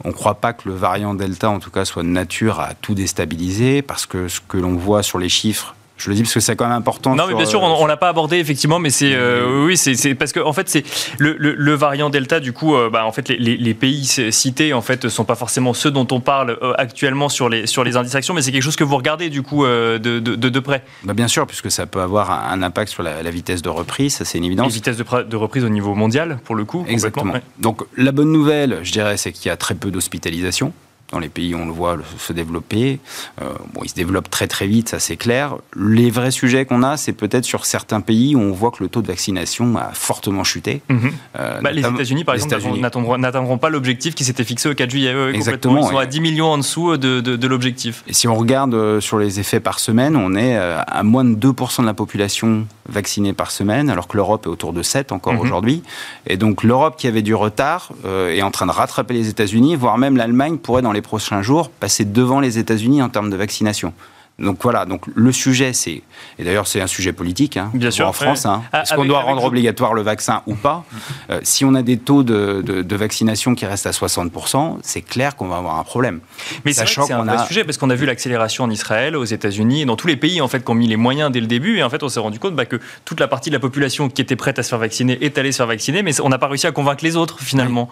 On 0.04 0.08
ne 0.08 0.12
croit 0.12 0.36
pas 0.36 0.52
que 0.52 0.68
le 0.68 0.74
variant 0.74 1.14
Delta, 1.14 1.50
en 1.50 1.58
tout 1.58 1.70
cas, 1.70 1.84
soit 1.84 2.02
de 2.02 2.08
nature 2.08 2.60
à 2.60 2.74
tout 2.74 2.94
déstabiliser, 2.94 3.82
parce 3.82 4.06
que 4.06 4.28
ce 4.28 4.40
que 4.40 4.58
l'on 4.58 4.74
voit 4.76 5.02
sur 5.02 5.18
les 5.18 5.28
chiffres 5.28 5.74
je 6.00 6.08
le 6.08 6.16
dis 6.16 6.22
parce 6.22 6.34
que 6.34 6.40
c'est 6.40 6.56
quand 6.56 6.66
même 6.66 6.76
important. 6.76 7.14
Non, 7.14 7.26
mais 7.28 7.34
bien 7.34 7.44
sûr, 7.44 7.62
on, 7.62 7.82
ne 7.82 7.88
l'a 7.88 7.96
pas 7.96 8.08
abordé 8.08 8.38
effectivement, 8.38 8.78
mais 8.78 8.90
c'est 8.90 9.12
euh, 9.12 9.66
oui, 9.66 9.76
c'est 9.76 10.14
parce 10.14 10.32
que 10.32 10.40
en 10.40 10.52
fait 10.52 10.68
c'est 10.68 10.84
le, 11.18 11.74
variant 11.74 12.10
Delta. 12.10 12.40
Du 12.40 12.52
coup, 12.52 12.74
euh, 12.74 12.88
bah, 12.90 13.04
en 13.04 13.12
fait, 13.12 13.28
les, 13.28 13.74
pays 13.74 14.04
cités 14.30 14.72
en 14.72 14.80
fait 14.80 15.08
sont 15.08 15.24
pas 15.24 15.34
forcément 15.34 15.74
ceux 15.74 15.90
dont 15.90 16.06
on 16.10 16.20
parle 16.20 16.58
euh, 16.62 16.72
actuellement 16.78 17.28
sur 17.28 17.48
les 17.48 17.66
sur 17.66 17.84
les 17.84 17.96
indices 17.96 18.14
actions, 18.14 18.34
mais 18.34 18.42
c'est 18.42 18.52
quelque 18.52 18.62
chose 18.62 18.76
que 18.76 18.84
vous 18.84 18.96
regardez 18.96 19.28
du 19.28 19.42
coup 19.42 19.64
de, 19.64 19.98
de, 19.98 20.60
près. 20.60 20.82
Bah, 21.04 21.12
bien 21.12 21.28
sûr, 21.28 21.46
puisque 21.46 21.70
ça 21.70 21.86
peut 21.86 22.00
avoir 22.00 22.30
un 22.30 22.62
impact 22.62 22.90
sur 22.90 23.02
la, 23.02 23.30
vitesse 23.30 23.62
de 23.62 23.68
reprise, 23.68 24.14
ça 24.14 24.24
c'est 24.24 24.38
une 24.38 24.44
évidence. 24.44 24.68
La 24.68 24.72
vitesse 24.72 24.96
de, 24.96 25.36
reprise 25.36 25.64
au 25.64 25.68
niveau 25.68 25.94
mondial, 25.94 26.38
pour 26.44 26.54
le 26.54 26.64
coup. 26.64 26.84
Exactement. 26.88 27.34
Donc 27.58 27.82
la 27.96 28.12
bonne 28.12 28.32
nouvelle, 28.32 28.80
je 28.82 28.92
dirais, 28.92 29.16
c'est 29.16 29.32
qu'il 29.32 29.46
y 29.48 29.52
a 29.52 29.56
très 29.56 29.74
peu 29.74 29.90
d'hospitalisation 29.90 30.72
dans 31.10 31.18
les 31.18 31.28
pays 31.28 31.54
où 31.54 31.58
on 31.58 31.66
le 31.66 31.72
voit 31.72 31.96
se 32.18 32.32
développer. 32.32 33.00
Euh, 33.40 33.52
bon, 33.74 33.80
il 33.84 33.88
se 33.88 33.94
développe 33.94 34.30
très 34.30 34.46
très 34.46 34.66
vite, 34.66 34.88
ça 34.88 34.98
c'est 34.98 35.16
clair. 35.16 35.56
Les 35.76 36.10
vrais 36.10 36.30
sujets 36.30 36.64
qu'on 36.64 36.82
a, 36.82 36.96
c'est 36.96 37.12
peut-être 37.12 37.44
sur 37.44 37.66
certains 37.66 38.00
pays 38.00 38.36
où 38.36 38.40
on 38.40 38.52
voit 38.52 38.70
que 38.70 38.82
le 38.82 38.88
taux 38.88 39.02
de 39.02 39.06
vaccination 39.06 39.76
a 39.76 39.90
fortement 39.92 40.44
chuté. 40.44 40.82
Mhm. 40.88 41.12
Euh, 41.38 41.60
bah, 41.60 41.72
les 41.72 41.86
États-Unis, 41.86 42.24
par 42.24 42.34
exemple, 42.34 43.18
n'atteindront 43.18 43.58
pas 43.58 43.70
l'objectif 43.70 44.14
qui 44.14 44.24
s'était 44.24 44.44
fixé 44.44 44.68
au 44.68 44.74
4 44.74 44.90
juillet. 44.90 45.14
Exactement. 45.34 45.80
Ils 45.80 45.90
sont 45.90 45.98
à 45.98 46.06
10 46.06 46.20
millions 46.20 46.52
en 46.52 46.58
dessous 46.58 46.96
de, 46.96 47.20
de, 47.20 47.46
l'objectif. 47.48 48.04
Et 48.06 48.12
si 48.12 48.28
on 48.28 48.34
regarde 48.34 48.74
euh, 48.74 49.00
sur 49.00 49.18
les 49.18 49.40
effets 49.40 49.60
par 49.60 49.80
semaine, 49.80 50.16
on 50.16 50.34
est 50.34 50.56
à 50.56 51.02
moins 51.02 51.24
de 51.24 51.34
2% 51.34 51.80
de 51.80 51.86
la 51.86 51.94
population 51.94 52.66
vaccinée 52.88 53.32
par 53.32 53.50
semaine, 53.50 53.90
alors 53.90 54.08
que 54.08 54.16
l'Europe 54.16 54.46
est 54.46 54.48
autour 54.48 54.72
de 54.72 54.82
7 54.82 55.12
encore 55.12 55.34
mhm. 55.34 55.40
aujourd'hui. 55.40 55.82
Et 56.26 56.36
donc 56.36 56.62
l'Europe 56.62 56.96
qui 56.96 57.06
avait 57.06 57.22
du 57.22 57.34
retard 57.34 57.90
est 58.04 58.42
en 58.42 58.50
train 58.50 58.66
de 58.66 58.72
rattraper 58.72 59.14
les 59.14 59.28
États-Unis, 59.28 59.76
voire 59.76 59.98
même 59.98 60.16
l'Allemagne 60.16 60.58
pourrait 60.58 60.82
dans 60.82 60.92
les 60.92 60.99
prochains 61.02 61.42
jours 61.42 61.70
passer 61.70 62.04
devant 62.04 62.40
les 62.40 62.58
États-Unis 62.58 63.02
en 63.02 63.08
termes 63.08 63.30
de 63.30 63.36
vaccination. 63.36 63.92
Donc 64.40 64.58
voilà, 64.62 64.86
donc 64.86 65.02
le 65.14 65.32
sujet, 65.32 65.72
c'est, 65.72 66.02
et 66.38 66.44
d'ailleurs 66.44 66.66
c'est 66.66 66.80
un 66.80 66.86
sujet 66.86 67.12
politique, 67.12 67.56
hein, 67.58 67.70
Bien 67.74 67.90
sûr, 67.90 68.08
en 68.08 68.12
France, 68.12 68.46
hein. 68.46 68.62
Ah, 68.72 68.82
est-ce 68.82 68.94
qu'on 68.94 69.04
doit 69.04 69.20
rendre 69.20 69.44
obligatoire 69.44 69.92
le 69.94 70.02
vaccin 70.02 70.42
ou 70.46 70.54
pas 70.54 70.84
Euh, 71.30 71.40
Si 71.42 71.64
on 71.64 71.74
a 71.74 71.82
des 71.82 71.98
taux 71.98 72.22
de, 72.22 72.62
de- 72.64 72.82
de 72.82 72.96
vaccination 72.96 73.54
qui 73.54 73.66
restent 73.66 73.86
à 73.86 73.90
60%, 73.90 74.78
c'est 74.82 75.02
clair 75.02 75.36
qu'on 75.36 75.46
va 75.48 75.56
avoir 75.58 75.78
un 75.78 75.84
problème. 75.84 76.20
Mais 76.64 76.72
c'est 76.72 76.86
c'est 76.86 77.12
un 77.12 77.22
vrai 77.24 77.36
a- 77.36 77.46
sujet 77.46 77.64
parce 77.64 77.76
qu'on 77.76 77.90
a 77.90 77.94
vu 77.94 78.06
l'accélération 78.06 78.64
en 78.64 78.70
Israël, 78.70 79.14
aux 79.16 79.24
États-Unis 79.24 79.82
et 79.82 79.84
dans 79.84 79.96
tous 79.96 80.06
les 80.06 80.16
pays 80.16 80.40
en 80.40 80.48
fait 80.48 80.64
qui 80.64 80.70
ont 80.70 80.74
mis 80.74 80.88
les 80.88 80.96
moyens 80.96 81.30
dès 81.30 81.40
le 81.40 81.46
début 81.46 81.78
et 81.78 81.82
en 81.82 81.90
fait 81.90 82.02
on 82.02 82.08
s'est 82.08 82.20
rendu 82.20 82.38
compte 82.38 82.54
bah, 82.56 82.64
que 82.64 82.80
toute 83.04 83.20
la 83.20 83.28
partie 83.28 83.50
de 83.50 83.54
la 83.54 83.60
population 83.60 84.08
qui 84.08 84.22
était 84.22 84.36
prête 84.36 84.58
à 84.58 84.62
se 84.62 84.70
faire 84.70 84.78
vacciner 84.78 85.22
est 85.24 85.36
allée 85.38 85.52
se 85.52 85.58
faire 85.58 85.66
vacciner 85.66 86.02
mais 86.02 86.18
on 86.22 86.28
n'a 86.30 86.38
pas 86.38 86.48
réussi 86.48 86.66
à 86.66 86.72
convaincre 86.72 87.04
les 87.04 87.16
autres 87.16 87.38
finalement. 87.40 87.88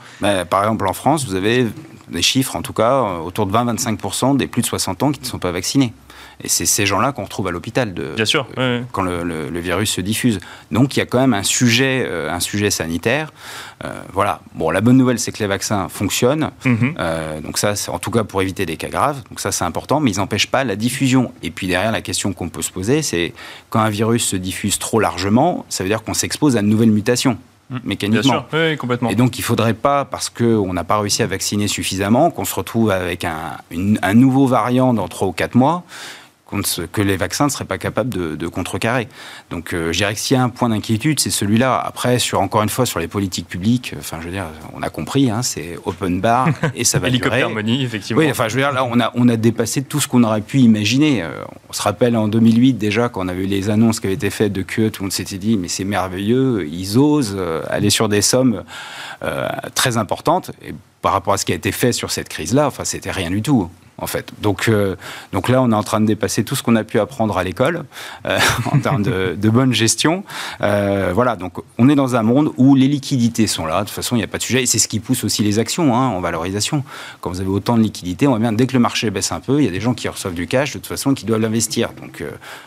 Par 0.51 0.63
exemple, 0.63 0.87
en 0.89 0.93
France, 0.95 1.27
vous 1.27 1.35
avez 1.35 1.67
des 2.09 2.23
chiffres, 2.23 2.57
en 2.57 2.63
tout 2.63 2.73
cas, 2.73 3.03
autour 3.25 3.47
de 3.47 3.53
20-25% 3.53 4.37
des 4.37 4.47
plus 4.47 4.63
de 4.63 4.67
60 4.67 5.03
ans 5.03 5.13
qui 5.13 5.21
ne 5.21 5.27
sont 5.27 5.39
pas 5.39 5.53
vaccinés. 5.53 5.93
Et 6.43 6.49
c'est 6.49 6.67
ces 6.67 6.87
gens-là 6.87 7.11
qu'on 7.13 7.25
retrouve 7.25 7.49
à 7.49 7.51
l'hôpital 7.51 7.93
de, 7.95 8.15
Bien 8.15 8.25
sûr. 8.25 8.47
ouais. 8.57 8.83
quand 8.93 9.03
le, 9.03 9.25
le- 9.25 9.49
le 9.51 9.61
virus 9.61 9.91
se 9.91 10.01
diffuse. 10.01 10.39
Donc 10.71 10.97
il 10.97 11.01
y 11.01 11.03
a 11.03 11.07
quand 11.07 11.19
même 11.19 11.35
un 11.35 11.43
sujet, 11.43 12.05
euh, 12.07 12.31
un 12.33 12.39
sujet 12.41 12.71
sanitaire. 12.71 13.33
Euh, 13.85 13.89
voilà. 14.13 14.41
Bon, 14.55 14.71
la 14.71 14.81
bonne 14.81 14.97
nouvelle, 14.97 15.19
c'est 15.19 15.33
que 15.33 15.39
les 15.39 15.47
vaccins 15.49 15.89
fonctionnent. 15.89 16.51
Mhm. 16.65 16.95
Euh, 16.99 17.41
donc 17.41 17.59
ça, 17.59 17.75
c'est 17.77 17.91
en 17.91 17.99
tout 17.99 18.11
cas 18.13 18.23
pour 18.25 18.41
éviter 18.43 18.67
des 18.67 18.77
cas 18.77 18.89
graves. 18.89 19.23
Donc 19.31 19.41
ça, 19.41 19.51
c'est 19.51 19.65
important, 19.65 19.99
mais 20.01 20.13
ils 20.13 20.19
n'empêchent 20.19 20.47
pas 20.51 20.63
la 20.65 20.77
diffusion. 20.77 21.33
Et 21.43 21.51
puis 21.51 21.67
derrière, 21.67 21.91
la 21.93 22.03
question 22.03 22.33
qu'on 22.33 22.49
peut 22.49 22.63
se 22.63 22.71
poser, 22.71 23.03
c'est 23.03 23.33
quand 23.71 23.81
un 23.81 23.91
virus 23.91 24.25
se 24.25 24.37
diffuse 24.37 24.79
trop 24.79 25.01
largement, 25.01 25.65
ça 25.69 25.83
veut 25.83 25.91
dire 25.91 26.03
qu'on 26.05 26.15
s'expose 26.15 26.57
à 26.57 26.63
de 26.63 26.67
nouvelles 26.69 26.91
mutations, 26.93 27.37
Bien 27.71 27.81
mécaniquement. 27.85 28.23
sûr, 28.23 28.45
oui, 28.53 28.59
oui, 28.71 28.77
complètement. 28.77 29.11
Et 29.11 29.15
donc, 29.17 29.39
il 29.39 29.43
ne 29.43 29.45
faudrait 29.45 29.75
pas, 29.75 30.05
parce 30.05 30.31
qu'on 30.31 30.73
n'a 30.73 30.85
pas 30.85 30.99
réussi 31.01 31.23
à 31.23 31.27
vacciner 31.27 31.67
suffisamment, 31.69 32.31
qu'on 32.31 32.45
se 32.45 32.55
retrouve 32.55 32.91
avec 32.91 33.25
un, 33.25 33.59
une- 33.71 33.99
un 34.03 34.15
nouveau 34.15 34.47
variant 34.47 34.95
dans 34.95 35.09
3 35.09 35.29
ou 35.29 35.33
4 35.33 35.55
mois, 35.57 35.83
que 36.93 37.03
les 37.03 37.17
vaccins 37.17 37.47
ne 37.47 37.51
seraient 37.51 37.65
pas 37.65 37.79
capables 37.79 38.09
de, 38.09 38.35
de 38.35 38.49
contrecarrer. 38.49 39.09
Donc, 39.51 39.73
euh, 39.73 39.93
je 39.93 39.99
dirais 39.99 40.15
que 40.15 40.21
s'il 40.21 40.37
y 40.37 40.41
a 40.41 40.43
un 40.43 40.49
point 40.49 40.71
d'inquiétude, 40.71 41.21
c'est 41.21 41.31
celui-là. 41.31 41.79
Après, 41.79 42.19
sur, 42.19 42.41
encore 42.41 42.63
une 42.63 42.69
fois, 42.69 42.87
sur 42.87 43.01
les 43.01 43.09
politiques 43.09 43.49
publiques, 43.49 43.95
enfin, 43.99 44.19
je 44.21 44.27
veux 44.27 44.33
dire, 44.33 44.47
on 44.75 44.83
a 44.83 44.89
compris, 44.89 45.31
hein, 45.31 45.43
c'est 45.43 45.79
open 45.85 46.21
bar 46.21 46.49
et 46.75 46.85
ça 46.85 46.99
va 47.01 47.11
durer. 47.11 47.19
Hélicoptère 47.19 47.51
money, 47.51 47.83
effectivement. 47.83 48.21
Oui, 48.21 48.31
enfin, 48.31 48.49
je 48.49 48.55
veux 48.55 48.63
dire, 48.63 48.73
là, 48.73 48.85
on 48.85 48.99
a, 48.99 49.13
on 49.15 49.29
a 49.29 49.37
dépassé 49.37 49.83
tout 49.83 50.01
ce 50.01 50.09
qu'on 50.09 50.25
aurait 50.25 50.41
pu 50.41 50.61
imaginer. 50.61 51.23
Euh, 51.23 51.45
on 51.69 51.73
se 51.73 51.83
rappelle 51.83 52.17
en 52.17 52.29
2008, 52.29 52.75
déjà, 52.75 53.09
quand 53.09 53.25
on 53.25 53.29
a 53.29 53.35
vu 53.35 53.45
les 53.45 53.69
annonces 53.69 54.01
qui 54.01 54.07
avaient 54.07 54.15
été 54.15 54.31
faites 54.31 54.53
de 54.53 54.63
QE, 54.63 54.91
tout 54.91 55.03
le 55.03 55.07
monde 55.07 55.13
s'était 55.13 55.39
dit, 55.39 55.57
mais 55.57 55.69
c'est 55.69 55.85
merveilleux, 55.85 56.67
ils 56.67 56.99
osent 56.99 57.37
euh, 57.39 57.63
aller 57.69 57.91
sur 57.91 58.09
des 58.09 58.23
sommes 58.23 58.65
euh, 59.23 59.49
très 59.75 59.97
importantes. 59.97 60.51
Et 60.63 60.75
par 61.03 61.13
rapport 61.13 61.35
à 61.35 61.37
ce 61.37 61.45
qui 61.45 61.53
a 61.53 61.55
été 61.55 61.73
fait 61.73 61.93
sur 61.93 62.11
cette 62.11 62.29
crise-là, 62.29 62.67
enfin, 62.67 62.85
c'était 62.85 63.11
rien 63.11 63.31
du 63.31 63.43
tout. 63.43 63.71
En 64.01 64.07
fait. 64.07 64.31
Donc, 64.41 64.69
euh, 64.69 64.95
donc 65.33 65.49
là, 65.49 65.61
on 65.61 65.73
est 65.73 65.75
en 65.75 65.83
train 65.83 66.01
de 66.01 66.07
dépasser 66.07 66.45
tout 66.45 66.55
ce 66.55 66.63
qu'on 66.63 66.77
a 66.77 66.85
pu 66.85 67.01
apprendre 67.01 67.37
à 67.37 67.43
l'école 67.43 67.85
euh, 68.27 68.39
en 68.73 68.79
termes 68.79 69.03
de, 69.03 69.51
bonne 69.51 69.73
gestion. 69.73 70.23
Euh, 70.61 71.11
voilà, 71.13 71.35
donc 71.35 71.55
on 71.79 71.89
est 71.89 71.97
dans 71.97 72.15
un 72.15 72.23
monde 72.23 72.53
où 72.59 72.77
les 72.77 72.87
liquidités 72.87 73.49
sont 73.49 73.67
là. 73.67 73.81
De 73.81 73.87
toute 73.87 73.95
façon, 73.95 74.15
il 74.15 74.21
n'y 74.21 74.25
a 74.25 74.29
pas 74.29 74.39
de 74.39 74.43
sujet. 74.45 74.63
Et 74.63 74.67
c'est 74.67 74.79
ce 74.79 74.87
qui 74.87 75.01
pousse 75.01 75.25
aussi 75.25 75.43
les 75.43 75.59
actions 75.59 75.97
hein, 75.97 76.09
en 76.09 76.21
valorisation. 76.21 76.85
Quand 77.21 77.31
vous 77.31 77.41
avez 77.41 77.51
autant 77.51 77.77
de 77.77 77.83
liquidités, 77.83 78.29
on 78.29 78.31
voit 78.31 78.39
bien, 78.39 78.53
dès 78.53 78.69
que 78.69 78.75
le 78.75 78.79
marché 78.79 79.11
baisse 79.11 79.33
un 79.33 79.41
peu, 79.41 79.59
il 79.59 79.65
y 79.65 79.69
a 79.69 79.73
des 79.73 79.81
gens 79.81 79.95
qui 79.95 80.07
reçoent 80.09 80.31
du 80.31 80.47
cash, 80.47 80.75
de 80.75 80.79
toute 80.79 80.87
façon, 80.87 81.13
qui 81.13 81.25
doivent 81.25 81.41
l'investir. 81.41 81.91
Donc 82.01 82.23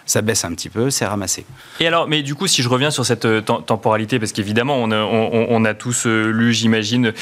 ça 0.05 0.21
baisse 0.21 0.43
un 0.43 0.51
petit 0.53 0.69
peu, 0.69 0.89
c'est 0.89 1.05
ramassé. 1.05 1.45
Et 1.79 1.87
alors, 1.87 2.09
mais 2.09 2.23
du 2.23 2.35
coup, 2.35 2.47
si 2.47 2.61
je 2.61 2.67
reviens 2.67 2.91
sur 2.91 3.05
cette 3.05 3.25
tem- 3.25 3.63
temporalité, 3.65 4.19
parce 4.19 4.33
qu'évidemment, 4.33 4.77
on, 4.79 4.91
a- 5.65 5.73
tous 5.73 6.05
lu, 6.05 6.51
j'imagine, 6.51 7.13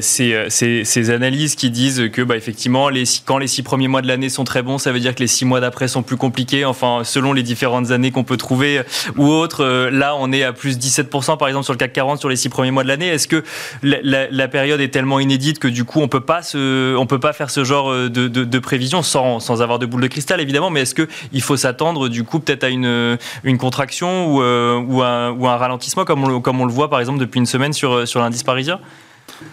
ces, 0.00 1.10
analyses 1.10 1.54
qui 1.56 1.70
disent 1.70 2.08
que, 2.10 2.22
bah, 2.22 2.36
effectivement, 2.36 2.88
quand 3.26 3.36
les 3.36 3.49
six 3.50 3.62
premiers 3.62 3.88
mois 3.88 4.00
de 4.00 4.08
l'année 4.08 4.30
sont 4.30 4.44
très 4.44 4.62
bons, 4.62 4.78
ça 4.78 4.92
veut 4.92 5.00
dire 5.00 5.14
que 5.14 5.20
les 5.20 5.26
six 5.26 5.44
mois 5.44 5.60
d'après 5.60 5.88
sont 5.88 6.02
plus 6.02 6.16
compliqués. 6.16 6.64
Enfin, 6.64 7.02
selon 7.04 7.32
les 7.32 7.42
différentes 7.42 7.90
années 7.90 8.10
qu'on 8.10 8.24
peut 8.24 8.36
trouver 8.36 8.78
euh, 8.78 8.82
ou 9.16 9.26
autres, 9.26 9.64
euh, 9.64 9.90
là, 9.90 10.16
on 10.18 10.32
est 10.32 10.42
à 10.42 10.52
plus 10.52 10.78
17% 10.78 11.36
par 11.36 11.48
exemple 11.48 11.64
sur 11.64 11.74
le 11.74 11.78
CAC 11.78 11.92
40 11.92 12.18
sur 12.20 12.28
les 12.28 12.36
six 12.36 12.48
premiers 12.48 12.70
mois 12.70 12.82
de 12.82 12.88
l'année. 12.88 13.08
Est-ce 13.08 13.28
que 13.28 13.44
la, 13.82 14.48
période 14.48 14.80
est 14.80 14.88
tellement 14.88 15.20
inédite 15.20 15.58
que 15.58 15.68
du 15.68 15.84
coup, 15.84 16.00
on 16.00 16.08
peut 16.08 16.20
pas 16.20 16.40
on 16.54 17.06
peut 17.06 17.20
pas 17.20 17.32
faire 17.32 17.50
ce 17.50 17.64
genre 17.64 17.90
euh, 17.90 18.08
de, 18.08 18.28
de, 18.28 18.58
prévision 18.58 19.02
sans, 19.02 19.62
avoir 19.62 19.78
de 19.78 19.86
boule 19.86 20.00
de 20.00 20.06
cristal, 20.06 20.40
évidemment. 20.40 20.70
Mais 20.70 20.82
est-ce 20.82 20.94
que 20.94 21.08
il 21.32 21.42
faut 21.42 21.56
s'attendre 21.56 22.08
du 22.08 22.24
coup 22.24 22.40
peut-être 22.40 22.64
à 22.64 22.68
une, 22.68 23.18
une 23.44 23.58
contraction 23.58 24.28
ou, 24.28 24.42
ou, 24.42 25.02
un, 25.02 25.56
ralentissement 25.56 26.04
comme 26.04 26.24
on, 26.24 26.40
comme 26.40 26.60
on 26.60 26.64
le 26.64 26.72
voit 26.72 26.88
par 26.88 27.00
exemple 27.00 27.18
depuis 27.18 27.38
une 27.38 27.46
semaine 27.46 27.72
sur, 27.72 28.06
sur 28.06 28.20
l'indice 28.20 28.42
parisien? 28.42 28.80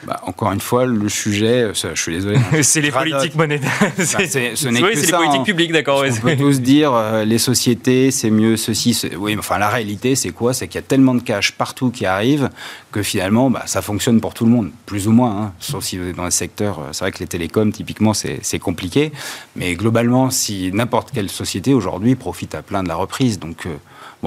Bah, 0.05 0.19
encore 0.25 0.51
une 0.51 0.59
fois, 0.61 0.85
le 0.85 1.09
sujet, 1.09 1.63
euh, 1.63 1.73
ça, 1.73 1.89
je 1.93 2.01
suis 2.01 2.13
désolé. 2.15 2.37
C'est 2.61 2.81
les 2.81 2.91
politiques 2.91 3.35
monétaires. 3.35 3.71
Bah, 3.79 3.87
c'est- 4.05 4.55
ce 4.55 4.67
oui, 4.67 4.81
les 4.93 4.95
ça, 5.03 5.17
politiques 5.17 5.39
hein. 5.41 5.43
publiques, 5.43 5.71
d'accord. 5.71 6.01
ouais, 6.01 6.09
On 6.11 6.21
peut 6.21 6.35
tous 6.35 6.61
dire 6.61 6.93
euh, 6.93 7.23
les 7.25 7.37
sociétés, 7.37 8.11
c'est 8.11 8.29
mieux 8.29 8.57
ceci. 8.57 8.99
Oui, 9.17 9.33
mais 9.35 9.39
enfin 9.39 9.57
la 9.57 9.69
réalité, 9.69 10.15
c'est 10.15 10.29
quoi? 10.31 10.53
C'est 10.53 10.67
qu'il 10.67 10.75
y 10.75 10.83
a 10.83 10.87
tellement 10.87 11.15
de 11.15 11.21
cash 11.21 11.51
partout 11.53 11.89
qui 11.91 12.05
arrive 12.05 12.49
que 12.91 13.01
finalement, 13.03 13.49
bah, 13.49 13.63
ça 13.65 13.81
fonctionne 13.81 14.19
pour 14.21 14.33
tout 14.33 14.45
le 14.45 14.51
monde, 14.51 14.71
plus 14.85 15.07
ou 15.07 15.11
moins. 15.11 15.41
hein. 15.41 15.53
Sauf 15.59 15.83
si 15.83 15.97
vous 15.97 16.07
êtes 16.09 16.15
dans 16.15 16.25
le 16.25 16.31
secteur, 16.31 16.79
euh, 16.79 16.83
c'est 16.91 17.03
vrai 17.05 17.11
que 17.11 17.19
les 17.19 17.27
télécoms, 17.27 17.71
typiquement, 17.71 18.13
c'est 18.13 18.39
c'est 18.41 18.59
compliqué. 18.59 19.11
Mais 19.55 19.75
globalement, 19.75 20.29
si 20.29 20.71
n'importe 20.73 21.11
quelle 21.13 21.29
société 21.29 21.73
aujourd'hui 21.73 22.15
profite 22.15 22.55
à 22.55 22.61
plein 22.61 22.83
de 22.83 22.87
la 22.87 22.95
reprise, 22.95 23.39
donc. 23.39 23.65
euh, 23.65 23.75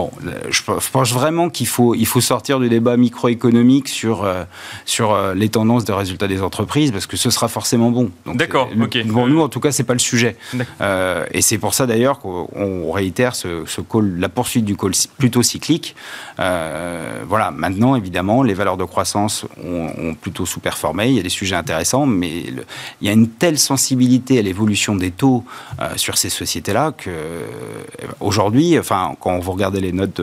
Bon, 0.00 0.10
euh, 0.26 0.30
je 0.50 0.62
pe- 0.62 0.80
je 0.80 0.90
pense 0.90 1.12
vraiment 1.12 1.50
qu'il 1.50 1.66
faut, 1.66 1.94
il 1.94 2.06
faut 2.06 2.22
sortir 2.22 2.58
du 2.58 2.70
débat 2.70 2.96
microéconomique 2.96 3.86
sur, 3.88 4.24
euh, 4.24 4.44
sur 4.86 5.12
euh, 5.12 5.34
les 5.34 5.50
tendances 5.50 5.84
de 5.84 5.92
résultats 5.92 6.26
des 6.26 6.40
entreprises, 6.40 6.90
parce 6.90 7.04
que 7.06 7.18
ce 7.18 7.28
sera 7.28 7.48
forcément 7.48 7.90
bon. 7.90 8.10
D'accord, 8.24 8.70
ok. 8.82 9.04
Bon, 9.06 9.26
nous, 9.26 9.40
en 9.42 9.48
tout 9.50 9.60
cas, 9.60 9.72
c'est 9.72 9.84
pas 9.84 9.92
le 9.92 9.98
sujet. 9.98 10.36
Euh, 10.80 11.26
et 11.32 11.42
c'est 11.42 11.58
pour 11.58 11.74
ça 11.74 11.84
d'ailleurs 11.86 12.18
qu'on 12.20 12.48
on 12.56 12.90
réitère 12.92 13.34
ce, 13.34 13.64
ce 13.66 13.82
call, 13.82 14.18
la 14.18 14.30
poursuite 14.30 14.64
du 14.64 14.74
call 14.74 14.92
plutôt 15.18 15.42
cyclique. 15.42 15.94
Voilà, 17.28 17.50
maintenant, 17.50 17.94
évidemment, 17.96 18.42
les 18.42 18.54
valeurs 18.54 18.76
de 18.78 18.84
croissance 18.84 19.44
ont, 19.62 19.88
ont 19.98 20.14
plutôt 20.14 20.46
sous-performé. 20.46 21.08
Il 21.08 21.14
y 21.16 21.20
a 21.20 21.22
des 21.22 21.28
sujets 21.28 21.56
intéressants, 21.56 22.06
mais 22.06 22.44
le- 22.56 22.64
il 23.02 23.06
y 23.06 23.10
a 23.10 23.12
une 23.12 23.28
telle 23.28 23.58
sensibilité 23.58 24.38
à 24.38 24.42
l'évolution 24.42 24.96
des 24.96 25.10
taux 25.10 25.44
sur 25.96 26.16
ces 26.16 26.30
sociétés-là 26.30 26.92
que 26.96 27.10
euh, 27.10 27.42
aujourd'hui, 28.20 28.78
enfin, 28.78 29.14
quand 29.20 29.38
vous 29.38 29.52
regardez 29.52 29.80
les 29.80 29.89
notes 29.92 30.20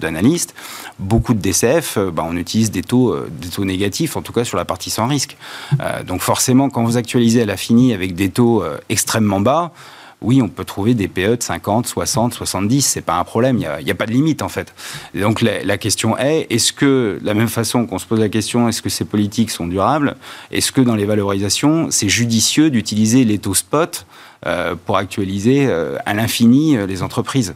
d'analystes, 0.00 0.54
beaucoup 0.98 1.34
de 1.34 1.40
DCF, 1.40 1.98
euh, 1.98 2.10
bah, 2.10 2.24
on 2.26 2.36
utilise 2.36 2.70
des 2.70 2.82
taux, 2.82 3.12
euh, 3.12 3.28
des 3.30 3.48
taux 3.48 3.64
négatifs, 3.64 4.16
en 4.16 4.22
tout 4.22 4.32
cas 4.32 4.44
sur 4.44 4.56
la 4.56 4.64
partie 4.64 4.90
sans 4.90 5.06
risque. 5.06 5.36
Euh, 5.80 6.02
donc 6.02 6.20
forcément, 6.20 6.70
quand 6.70 6.84
vous 6.84 6.96
actualisez 6.96 7.42
à 7.42 7.46
la 7.46 7.56
avec 7.94 8.14
des 8.14 8.28
taux 8.28 8.62
extrêmement 8.90 9.40
bas, 9.40 9.72
oui, 10.20 10.40
on 10.40 10.48
peut 10.48 10.64
trouver 10.64 10.94
des 10.94 11.08
PE 11.08 11.36
de 11.36 11.42
50, 11.42 11.86
60, 11.86 12.34
70, 12.34 12.82
c'est 12.82 13.00
pas 13.00 13.14
un 13.14 13.24
problème, 13.24 13.56
il 13.56 13.84
n'y 13.84 13.90
a, 13.90 13.94
pas 13.94 14.06
de 14.06 14.12
limite 14.12 14.42
en 14.42 14.48
fait. 14.48 14.72
Donc 15.14 15.40
la, 15.40 15.78
question 15.78 16.16
est, 16.16 16.46
est-ce 16.50 16.72
que, 16.72 17.18
de 17.20 17.26
la 17.26 17.34
même 17.34 17.48
façon 17.48 17.86
qu'on 17.86 17.98
se 17.98 18.06
pose 18.06 18.20
la 18.20 18.28
question, 18.28 18.68
est-ce 18.68 18.82
que 18.82 18.88
ces 18.88 19.04
politiques 19.04 19.50
sont 19.50 19.66
durables? 19.66 20.16
Est-ce 20.52 20.70
que 20.70 20.80
dans 20.80 20.94
les 20.94 21.06
valorisations, 21.06 21.88
c'est 21.90 22.08
judicieux 22.08 22.70
d'utiliser 22.70 23.24
les 23.24 23.38
taux 23.38 23.54
spot 23.54 24.06
pour 24.84 24.96
actualiser 24.96 25.68
à 26.06 26.14
l'infini 26.14 26.76
les 26.86 27.02
entreprises? 27.02 27.54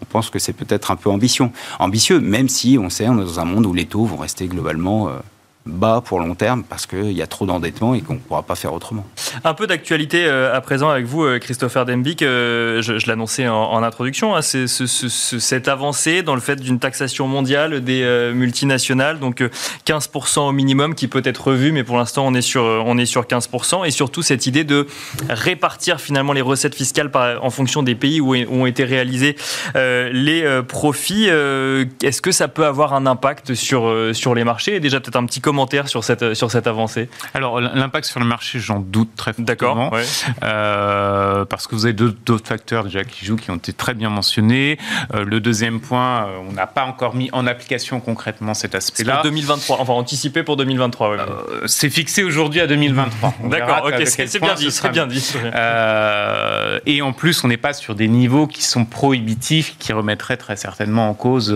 On 0.00 0.04
pense 0.04 0.30
que 0.30 0.38
c'est 0.38 0.52
peut-être 0.52 0.90
un 0.90 0.96
peu 0.96 1.10
ambition. 1.10 1.52
ambitieux, 1.78 2.20
même 2.20 2.48
si 2.48 2.78
on 2.80 2.90
sait, 2.90 3.08
on 3.08 3.20
est 3.20 3.24
dans 3.24 3.40
un 3.40 3.44
monde 3.44 3.66
où 3.66 3.72
les 3.72 3.86
taux 3.86 4.04
vont 4.04 4.16
rester 4.16 4.46
globalement 4.46 5.08
euh, 5.08 5.18
bas 5.66 6.00
pour 6.04 6.20
long 6.20 6.34
terme 6.34 6.62
parce 6.62 6.86
qu'il 6.86 7.12
y 7.12 7.22
a 7.22 7.26
trop 7.26 7.46
d'endettement 7.46 7.94
et 7.94 8.00
qu'on 8.00 8.14
ne 8.14 8.18
pourra 8.18 8.42
pas 8.42 8.54
faire 8.54 8.72
autrement. 8.72 9.04
Un 9.44 9.54
peu 9.54 9.66
d'actualité 9.66 10.26
euh, 10.26 10.54
à 10.54 10.60
présent 10.60 10.88
avec 10.88 11.06
vous, 11.06 11.24
euh, 11.24 11.38
Christopher 11.38 11.84
Dembick. 11.84 12.22
Euh, 12.22 12.82
je 12.82 13.06
l'annonçais 13.06 13.48
en, 13.48 13.82
introduction. 13.82 14.34
hein, 14.34 14.40
cette 14.42 15.68
avancée 15.68 16.22
dans 16.22 16.34
le 16.34 16.40
fait 16.40 16.56
d'une 16.56 16.78
taxation 16.78 17.28
mondiale 17.28 17.82
des 17.82 18.32
multinationales, 18.34 19.18
donc 19.18 19.40
euh, 19.40 19.50
15% 19.86 20.40
au 20.40 20.52
minimum, 20.52 20.94
qui 20.94 21.08
peut 21.08 21.22
être 21.24 21.48
revue, 21.48 21.72
mais 21.72 21.84
pour 21.84 21.96
l'instant 21.96 22.26
on 22.26 22.34
est 22.34 22.42
sur 22.42 22.64
euh, 22.64 22.82
on 22.84 22.98
est 22.98 23.06
sur 23.06 23.24
15%. 23.24 23.86
Et 23.86 23.90
surtout 23.90 24.22
cette 24.22 24.46
idée 24.46 24.64
de 24.64 24.86
répartir 25.28 26.00
finalement 26.00 26.32
les 26.32 26.40
recettes 26.40 26.74
fiscales 26.74 27.10
en 27.40 27.50
fonction 27.50 27.82
des 27.82 27.94
pays 27.94 28.20
où, 28.20 28.34
ont 28.34 28.66
été 28.66 28.84
réalisés 28.84 29.36
les 29.74 30.62
profits. 30.66 31.26
Est-ce 31.26 32.20
que 32.20 32.32
ça 32.32 32.48
peut 32.48 32.66
avoir 32.66 32.94
un 32.94 33.06
impact 33.06 33.54
sur 33.54 33.92
sur 34.12 34.34
les 34.34 34.44
marchés? 34.44 34.80
Déjà 34.80 35.00
peut-être 35.00 35.16
un 35.16 35.26
petit 35.26 35.40
commentaire 35.40 35.55
sur 35.86 36.04
cette 36.04 36.34
sur 36.34 36.50
cette 36.50 36.66
avancée. 36.66 37.08
Alors, 37.34 37.60
l'impact 37.60 38.06
sur 38.06 38.20
le 38.20 38.26
marché, 38.26 38.58
j'en 38.60 38.78
doute 38.80 39.10
très 39.16 39.32
D'accord. 39.38 39.76
fortement. 39.76 39.92
ouais. 39.92 40.04
Euh, 40.44 41.44
parce 41.44 41.66
que 41.66 41.74
vous 41.74 41.84
avez 41.86 41.92
deux- 41.94 42.16
d'autres 42.26 42.46
facteurs 42.46 42.84
déjà 42.84 43.04
qui 43.04 43.24
jouent, 43.24 43.36
qui 43.36 43.50
ont 43.50 43.56
été 43.56 43.72
très 43.72 43.94
bien 43.94 44.10
mentionnés. 44.10 44.78
Euh, 45.14 45.24
le 45.24 45.40
deuxième 45.40 45.80
point, 45.80 46.26
euh, 46.26 46.38
on 46.48 46.52
n'a 46.52 46.66
pas 46.66 46.84
encore 46.84 47.14
mis 47.14 47.30
en 47.32 47.46
application 47.46 48.00
concrètement 48.00 48.54
cet 48.54 48.72
C'est 48.72 48.76
aspect-là. 48.76 49.14
pour 49.16 49.22
2023, 49.24 49.78
enfin 49.80 49.92
anticipé 49.94 50.42
pour 50.42 50.56
2023. 50.56 51.10
ouais. 51.10 51.16
Euh, 51.18 51.62
c'est 51.66 51.90
fixé 51.90 52.22
aujourd'hui 52.22 52.60
à 52.60 52.66
2023. 52.66 53.34
On 53.42 53.48
verra 53.48 53.66
D'accord, 53.66 53.86
ok, 53.86 54.06
c'est 54.06 54.40
bien 54.40 54.56
ce 54.56 54.82
dit, 54.82 54.88
bien 54.90 55.06
dit. 55.06 55.32
Euh, 55.54 56.78
et 56.86 57.02
en 57.02 57.12
plus, 57.12 57.44
on 57.44 57.48
n'est 57.48 57.56
pas 57.56 57.72
sur 57.72 57.94
des 57.94 58.08
niveaux 58.08 58.46
qui 58.46 58.62
sont 58.62 58.84
prohibitifs, 58.84 59.76
qui 59.78 59.92
remettraient 59.92 60.36
très 60.36 60.56
certainement 60.56 61.08
en 61.08 61.14
cause 61.14 61.54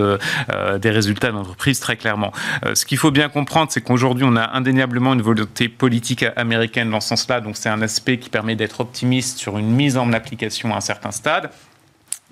des 0.80 0.90
résultats 0.90 1.30
d'entreprise 1.32 1.80
très 1.80 1.96
clairement. 1.96 2.32
Euh, 2.64 2.74
ce 2.74 2.84
qu'il 2.86 2.98
faut 2.98 3.10
bien 3.10 3.28
comprendre, 3.28 3.68
c'est 3.70 3.80
qu'aujourd'hui, 3.90 4.24
on 4.24 4.36
a 4.36 4.56
indéniablement 4.56 5.14
une 5.14 5.22
volonté 5.22 5.68
politique 5.68 6.24
américaine 6.36 6.90
dans 6.90 7.00
ce 7.00 7.08
sens-là. 7.08 7.40
Donc, 7.40 7.56
c'est 7.56 7.68
un 7.68 7.82
aspect 7.82 8.18
qui 8.18 8.30
permet 8.30 8.54
d'être 8.54 8.80
optimiste 8.80 9.38
sur 9.38 9.58
une 9.58 9.68
mise 9.68 9.96
en 9.96 10.12
application 10.12 10.72
à 10.72 10.76
un 10.76 10.80
certain 10.80 11.10
stade. 11.10 11.50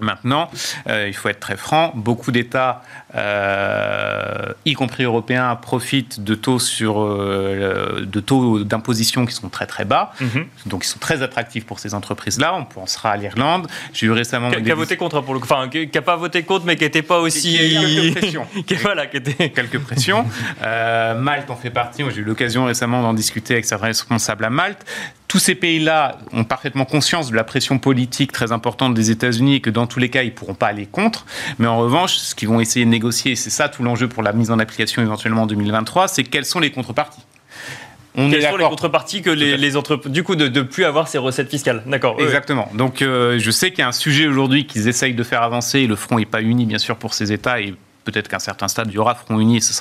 Maintenant, 0.01 0.51
euh, 0.89 1.09
il 1.09 1.15
faut 1.15 1.29
être 1.29 1.41
très 1.41 1.57
franc, 1.57 1.93
beaucoup 1.97 2.31
d'États, 2.31 2.83
euh, 3.17 4.53
y 4.65 4.75
compris 4.75 5.03
européens, 5.03 5.57
profitent 5.57 6.23
de 6.23 6.37
taux 6.37 6.61
sur 6.61 7.01
euh, 7.01 8.05
de 8.07 8.21
taux 8.21 8.63
d'imposition 8.63 9.27
qui 9.27 9.35
sont 9.35 9.49
très 9.49 9.67
très 9.67 9.85
bas, 9.85 10.13
mhm. 10.21 10.47
donc 10.67 10.85
ils 10.85 10.89
sont 10.89 11.01
très 11.01 11.23
attractifs 11.23 11.67
pour 11.67 11.81
ces 11.81 11.95
entreprises-là. 11.95 12.55
On 12.55 12.65
pensera 12.65 13.11
à 13.11 13.17
l'Irlande. 13.17 13.67
J'ai 13.93 14.07
eu 14.07 14.13
récemment 14.13 14.51
qui 14.51 14.71
a, 14.71 14.75
voté 14.75 14.97
contre 14.97 15.21
pour 15.21 15.35
le, 15.35 15.41
enfin 15.41 15.69
qui 15.69 15.91
n'a 15.93 16.03
pas 16.03 16.17
voté 16.17 16.45
contre, 16.45 16.65
mais 16.65 16.77
qui 16.77 16.85
n'était 16.85 17.03
pas 17.03 17.19
aussi 17.19 17.59
quelques 17.59 18.19
pressions. 18.19 18.47
voilà, 18.83 19.07
qui 19.09 19.17
était 19.17 19.51
quelques 19.51 19.81
pressions. 19.81 20.25
Malte 20.61 21.51
en 21.51 21.57
fait 21.57 21.71
partie. 21.71 22.05
J'ai 22.15 22.21
eu 22.21 22.25
l'occasion 22.25 22.67
récemment 22.67 23.03
d'en 23.03 23.15
discuter 23.15 23.55
avec 23.55 23.65
certains 23.65 23.87
responsables 23.87 24.45
à 24.45 24.51
Malte 24.51 24.85
tous 25.29 25.39
ces 25.39 25.55
pays-là 25.55 26.19
ont 26.33 26.45
parfaitement 26.45 26.87
conscience 26.87 27.31
de 27.31 27.37
la 27.37 27.45
pression 27.45 27.79
politique 27.79 28.33
très 28.33 28.51
importante 28.51 28.95
des 28.95 29.11
États-Unis 29.11 29.57
et 29.57 29.61
que 29.61 29.69
dans 29.69 29.87
tous 29.87 29.99
les 29.99 30.09
cas, 30.09 30.23
ils 30.23 30.31
ne 30.31 30.33
pourront 30.33 30.55
pas 30.55 30.69
aller 30.69 30.87
contre. 30.87 31.27
Mais 31.59 31.67
en 31.67 31.79
revanche, 31.79 32.15
ce 32.17 32.35
qu'ils 32.35 32.49
vont 32.49 32.61
essayer 32.61 32.87
de 32.87 32.91
négocier, 32.91 33.33
et 33.33 33.37
c'est 33.37 33.51
ça 33.51 33.69
tout 33.69 33.83
l'enjeu 33.83 34.09
pour 34.09 34.23
la 34.23 34.33
mise 34.33 34.51
en 34.51 34.59
application 34.59 35.03
éventuellement 35.03 35.43
en 35.43 35.47
2023, 35.47 36.09
c'est 36.09 36.25
quelles 36.25 36.47
sont 36.47 36.61
les 36.61 36.71
contreparties. 36.71 37.21
On 38.15 38.31
Quelles 38.31 38.43
sont 38.43 38.57
les 38.57 38.65
contreparties 38.65 39.23
que 39.23 39.31
les, 39.31 39.59
les 39.59 39.77
entreprises, 39.77 40.11
du 40.11 40.25
coup, 40.25 40.35
de 40.35 40.49
ne 40.49 40.63
plus 40.63 40.85
avoir 40.85 41.07
ces 41.09 41.19
recettes 41.19 41.51
fiscales 41.51 41.83
D'accord. 41.87 42.17
Exactement. 42.19 42.69
Donc, 42.75 43.03
euh, 43.03 43.39
je 43.39 43.51
sais 43.51 43.71
qu'il 43.71 43.81
y 43.81 43.83
a 43.83 43.89
un 43.89 43.93
sujet 43.93 44.27
aujourd'hui 44.27 44.67
qu'ils 44.67 44.89
essayent 44.89 45.15
de 45.15 45.23
faire 45.23 45.43
avancer. 45.43 45.87
Le 45.87 45.95
front 45.95 46.19
n'est 46.19 46.25
pas 46.25 46.41
uni, 46.41 46.65
bien 46.65 46.79
sûr, 46.79 46.97
pour 46.97 47.13
ces 47.13 47.33
États 47.33 47.61
et 47.61 47.75
peut-être 48.11 48.29
qu'à 48.29 48.37
un 48.37 48.41
certain 48.41 48.69
stade, 48.69 48.89
il 48.91 48.95
y 48.95 48.99
aura 48.99 49.15
front 49.15 49.39
uni 49.39 49.61
ce 49.61 49.73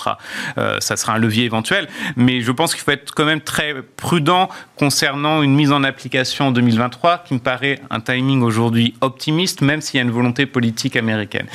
euh, 0.57 0.79
ça 0.79 0.97
sera 0.97 1.13
un 1.13 1.17
levier 1.17 1.45
éventuel. 1.45 1.87
Mais 2.15 2.41
je 2.41 2.51
pense 2.51 2.73
qu'il 2.73 2.83
faut 2.83 2.91
être 2.91 3.13
quand 3.13 3.25
même 3.25 3.41
très 3.41 3.75
prudent 3.95 4.49
concernant 4.75 5.41
une 5.41 5.55
mise 5.55 5.71
en 5.71 5.83
application 5.83 6.47
en 6.47 6.51
2023 6.51 7.23
qui 7.25 7.33
me 7.33 7.39
paraît 7.39 7.79
un 7.89 7.99
timing 7.99 8.41
aujourd'hui 8.41 8.95
optimiste, 9.01 9.61
même 9.61 9.81
s'il 9.81 9.97
y 9.97 10.01
a 10.01 10.03
une 10.03 10.11
volonté 10.11 10.45
politique 10.45 10.95
américaine. 10.95 11.47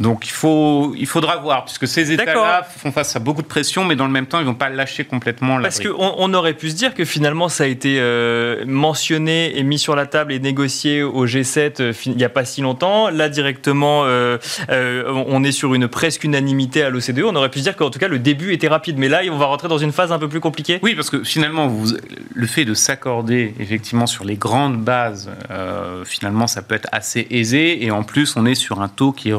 Donc 0.00 0.26
il, 0.26 0.30
faut, 0.30 0.94
il 0.96 1.06
faudra 1.06 1.36
voir, 1.36 1.64
puisque 1.64 1.88
ces 1.88 2.12
États-là 2.12 2.62
font 2.62 2.92
face 2.92 3.16
à 3.16 3.18
beaucoup 3.18 3.42
de 3.42 3.46
pression, 3.46 3.84
mais 3.84 3.96
dans 3.96 4.06
le 4.06 4.12
même 4.12 4.26
temps, 4.26 4.38
ils 4.38 4.44
ne 4.44 4.48
vont 4.48 4.54
pas 4.54 4.68
lâcher 4.68 5.04
complètement 5.04 5.58
la 5.58 5.64
Parce 5.64 5.80
qu'on 5.80 6.14
on 6.18 6.34
aurait 6.34 6.54
pu 6.54 6.70
se 6.70 6.76
dire 6.76 6.94
que 6.94 7.04
finalement, 7.04 7.48
ça 7.48 7.64
a 7.64 7.66
été 7.66 7.98
euh, 7.98 8.64
mentionné 8.66 9.58
et 9.58 9.62
mis 9.62 9.78
sur 9.78 9.96
la 9.96 10.06
table 10.06 10.32
et 10.32 10.38
négocié 10.38 11.02
au 11.02 11.26
G7 11.26 11.80
euh, 11.80 11.92
il 12.06 12.16
n'y 12.16 12.24
a 12.24 12.28
pas 12.28 12.44
si 12.44 12.60
longtemps. 12.60 13.10
Là, 13.10 13.28
directement, 13.28 14.04
on 14.68 15.44
est 15.44 15.52
sur 15.52 15.74
une 15.74 15.88
presque 15.88 16.24
unanimité 16.24 16.82
à 16.82 16.90
l'OCDE. 16.90 17.24
On 17.24 17.36
aurait 17.36 17.50
pu 17.50 17.58
se 17.58 17.64
dire 17.64 17.76
qu'en 17.76 17.90
tout 17.90 17.98
cas, 17.98 18.08
le 18.08 18.18
début 18.18 18.52
était 18.52 18.68
rapide. 18.68 18.98
Mais 18.98 19.08
là, 19.08 19.22
on 19.30 19.36
va 19.36 19.46
rentrer 19.46 19.68
dans 19.68 19.78
une 19.78 19.92
phase 19.92 20.12
un 20.12 20.18
peu 20.18 20.28
plus 20.28 20.40
compliquée. 20.40 20.78
Oui, 20.82 20.94
parce 20.94 21.10
que 21.10 21.22
finalement, 21.24 21.66
vous, 21.66 21.94
le 22.34 22.46
fait 22.46 22.64
de 22.64 22.74
s'accorder 22.74 23.54
effectivement 23.58 24.06
sur 24.06 24.24
les 24.24 24.36
grandes 24.36 24.80
bases, 24.82 25.30
euh, 25.50 26.04
finalement, 26.04 26.46
ça 26.46 26.62
peut 26.62 26.74
être 26.74 26.88
assez 26.92 27.26
aisé. 27.30 27.84
Et 27.84 27.90
en 27.90 28.02
plus, 28.02 28.36
on 28.36 28.46
est 28.46 28.54
sur 28.54 28.80
un 28.80 28.88
taux 28.88 29.12
qui 29.12 29.30
est 29.30 29.34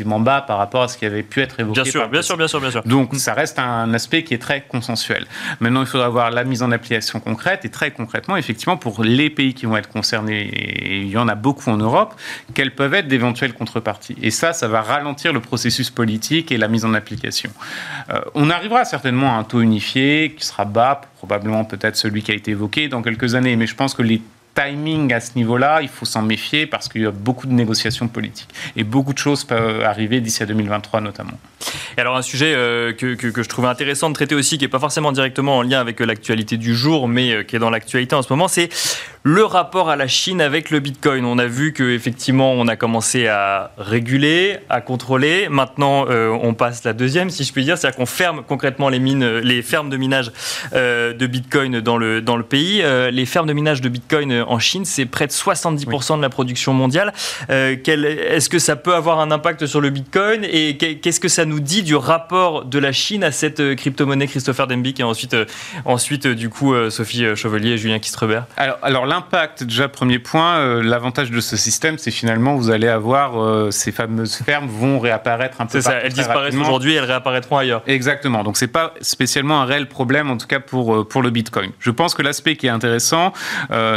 relativement 0.00 0.20
bas 0.20 0.42
par 0.42 0.58
rapport 0.58 0.82
à 0.82 0.88
ce 0.88 0.96
qui 0.98 1.06
avait 1.06 1.22
pu 1.22 1.40
être 1.40 1.60
évoqué. 1.60 1.82
Bien 1.82 1.90
sûr, 1.90 2.08
bien 2.08 2.22
sûr, 2.22 2.36
bien 2.36 2.48
sûr, 2.48 2.60
bien 2.60 2.70
sûr. 2.70 2.82
Donc, 2.84 3.14
ça 3.16 3.34
reste 3.34 3.58
un 3.58 3.92
aspect 3.94 4.24
qui 4.24 4.34
est 4.34 4.38
très 4.38 4.62
consensuel. 4.62 5.26
Maintenant, 5.60 5.80
il 5.80 5.86
faudra 5.86 6.08
voir 6.08 6.30
la 6.30 6.44
mise 6.44 6.62
en 6.62 6.70
application 6.70 7.20
concrète. 7.20 7.64
Et 7.64 7.68
très 7.68 7.90
concrètement, 7.90 8.36
effectivement, 8.36 8.76
pour 8.76 9.02
les 9.02 9.30
pays 9.30 9.54
qui 9.54 9.66
vont 9.66 9.76
être 9.76 9.88
concernés, 9.88 10.42
et 10.42 11.00
il 11.02 11.10
y 11.10 11.18
en 11.18 11.28
a 11.28 11.34
beaucoup 11.34 11.70
en 11.70 11.76
Europe, 11.76 12.14
quelles 12.54 12.74
peuvent 12.74 12.94
être 12.94 13.08
d'éventuelles 13.08 13.52
contreparties. 13.52 14.16
Et 14.22 14.30
ça, 14.30 14.52
ça 14.52 14.68
va 14.68 14.82
ralentir 14.82 15.32
le 15.32 15.40
processus 15.40 15.90
politique 15.90 16.52
et 16.52 16.58
la 16.58 16.68
mise 16.68 16.84
en 16.84 16.94
application. 16.94 17.50
Euh, 18.10 18.20
on 18.34 18.50
arrivera 18.50 18.84
certainement 18.84 19.36
à 19.36 19.38
un 19.38 19.44
taux 19.44 19.60
unifié 19.60 20.34
qui 20.36 20.44
sera 20.44 20.64
bas, 20.64 21.00
probablement 21.18 21.64
peut-être 21.64 21.96
celui 21.96 22.22
qui 22.22 22.32
a 22.32 22.34
été 22.34 22.52
évoqué 22.52 22.88
dans 22.88 23.02
quelques 23.02 23.34
années, 23.34 23.56
mais 23.56 23.66
je 23.66 23.74
pense 23.74 23.94
que 23.94 24.02
les 24.02 24.22
timing 24.54 25.12
à 25.12 25.20
ce 25.20 25.32
niveau-là, 25.36 25.80
il 25.82 25.88
faut 25.88 26.06
s'en 26.06 26.22
méfier 26.22 26.66
parce 26.66 26.88
qu'il 26.88 27.02
y 27.02 27.06
a 27.06 27.10
beaucoup 27.10 27.46
de 27.46 27.52
négociations 27.52 28.08
politiques. 28.08 28.50
Et 28.76 28.84
beaucoup 28.84 29.12
de 29.12 29.18
choses 29.18 29.44
peuvent 29.44 29.82
arriver 29.82 30.20
d'ici 30.20 30.42
à 30.42 30.46
2023 30.46 31.00
notamment. 31.00 31.38
Et 31.96 32.00
alors 32.00 32.16
un 32.16 32.22
sujet 32.22 32.54
euh, 32.54 32.92
que, 32.92 33.14
que, 33.14 33.42
je 33.42 33.48
trouvais 33.48 33.68
intéressant 33.68 34.08
de 34.08 34.14
traiter 34.14 34.34
aussi, 34.34 34.58
qui 34.58 34.64
n'est 34.64 34.68
pas 34.68 34.78
forcément 34.78 35.12
directement 35.12 35.58
en 35.58 35.62
lien 35.62 35.80
avec 35.80 36.00
l'actualité 36.00 36.56
du 36.56 36.74
jour, 36.74 37.08
mais 37.08 37.32
euh, 37.32 37.42
qui 37.42 37.56
est 37.56 37.58
dans 37.58 37.70
l'actualité 37.70 38.14
en 38.14 38.22
ce 38.22 38.32
moment, 38.32 38.48
c'est 38.48 38.68
le 39.22 39.44
rapport 39.44 39.90
à 39.90 39.96
la 39.96 40.08
Chine 40.08 40.40
avec 40.40 40.70
le 40.70 40.80
Bitcoin. 40.80 41.24
On 41.24 41.38
a 41.38 41.46
vu 41.46 41.72
qu'effectivement, 41.72 42.52
on 42.52 42.68
a 42.68 42.76
commencé 42.76 43.26
à 43.26 43.72
réguler, 43.76 44.58
à 44.70 44.80
contrôler. 44.80 45.48
Maintenant, 45.50 46.06
euh, 46.08 46.30
on 46.42 46.54
passe 46.54 46.84
la 46.84 46.94
deuxième, 46.94 47.28
si 47.28 47.44
je 47.44 47.52
puis 47.52 47.64
dire, 47.64 47.76
c'est-à-dire 47.76 47.98
qu'on 47.98 48.06
ferme 48.06 48.42
concrètement 48.46 48.88
les 48.88 48.98
mines, 48.98 49.38
les 49.40 49.62
fermes 49.62 49.90
de 49.90 49.96
minage 49.96 50.32
de 50.72 51.26
Bitcoin 51.26 51.80
dans 51.80 51.98
le, 51.98 52.22
dans 52.22 52.36
le 52.36 52.42
pays. 52.42 52.82
les 53.10 53.26
fermes 53.26 53.46
de 53.46 53.52
minage 53.52 53.80
de 53.80 53.88
Bitcoin 53.88 54.39
en 54.46 54.58
Chine, 54.58 54.84
c'est 54.84 55.06
près 55.06 55.26
de 55.26 55.32
70% 55.32 56.16
de 56.16 56.22
la 56.22 56.28
production 56.28 56.72
mondiale. 56.72 57.12
Est-ce 57.48 58.48
que 58.48 58.58
ça 58.58 58.76
peut 58.76 58.94
avoir 58.94 59.20
un 59.20 59.30
impact 59.30 59.66
sur 59.66 59.80
le 59.80 59.90
Bitcoin 59.90 60.44
et 60.44 60.76
qu'est-ce 60.76 61.20
que 61.20 61.28
ça 61.28 61.44
nous 61.44 61.60
dit 61.60 61.82
du 61.82 61.96
rapport 61.96 62.64
de 62.64 62.78
la 62.78 62.92
Chine 62.92 63.24
à 63.24 63.32
cette 63.32 63.60
euh, 63.60 63.74
crypto-monnaie 63.74 64.26
Christopher 64.26 64.66
Dembick 64.66 65.00
et 65.00 65.02
ensuite, 65.02 65.34
euh, 65.34 65.44
ensuite 65.84 66.26
euh, 66.26 66.34
du 66.34 66.48
coup, 66.48 66.74
Sophie 66.90 67.24
Chevalier 67.36 67.70
et 67.70 67.78
Julien 67.78 67.98
Kistrebert? 67.98 68.46
Alors, 68.56 68.78
alors 68.82 69.06
l'impact, 69.06 69.64
déjà, 69.64 69.88
premier 69.88 70.18
point, 70.18 70.82
l'avantage 70.82 71.30
de 71.30 71.40
ce 71.40 71.56
système, 71.56 71.98
c'est 71.98 72.10
finalement, 72.10 72.56
vous 72.56 72.70
allez 72.70 72.88
avoir 72.88 73.72
ces 73.72 73.92
fameuses 73.92 74.36
fermes 74.36 74.68
vont 74.68 74.98
réapparaître 74.98 75.60
un 75.60 75.66
peu. 75.66 75.80
C'est 75.80 75.82
ça, 75.82 75.94
elles 75.94 76.12
disparaissent 76.12 76.54
aujourd'hui, 76.54 76.94
elles 76.94 77.04
réapparaîtront 77.04 77.58
ailleurs. 77.58 77.82
Exactement. 77.86 78.42
Donc, 78.42 78.56
c'est 78.56 78.68
pas 78.68 78.94
spécialement 79.00 79.60
un 79.60 79.64
réel 79.64 79.86
problème, 79.88 80.30
en 80.30 80.36
tout 80.36 80.46
cas 80.46 80.60
pour, 80.60 81.06
pour 81.08 81.22
le 81.22 81.30
Bitcoin. 81.30 81.70
Je 81.78 81.90
pense 81.90 82.14
que 82.14 82.22
l'aspect 82.22 82.56
qui 82.56 82.66
est 82.66 82.70
intéressant, 82.70 83.32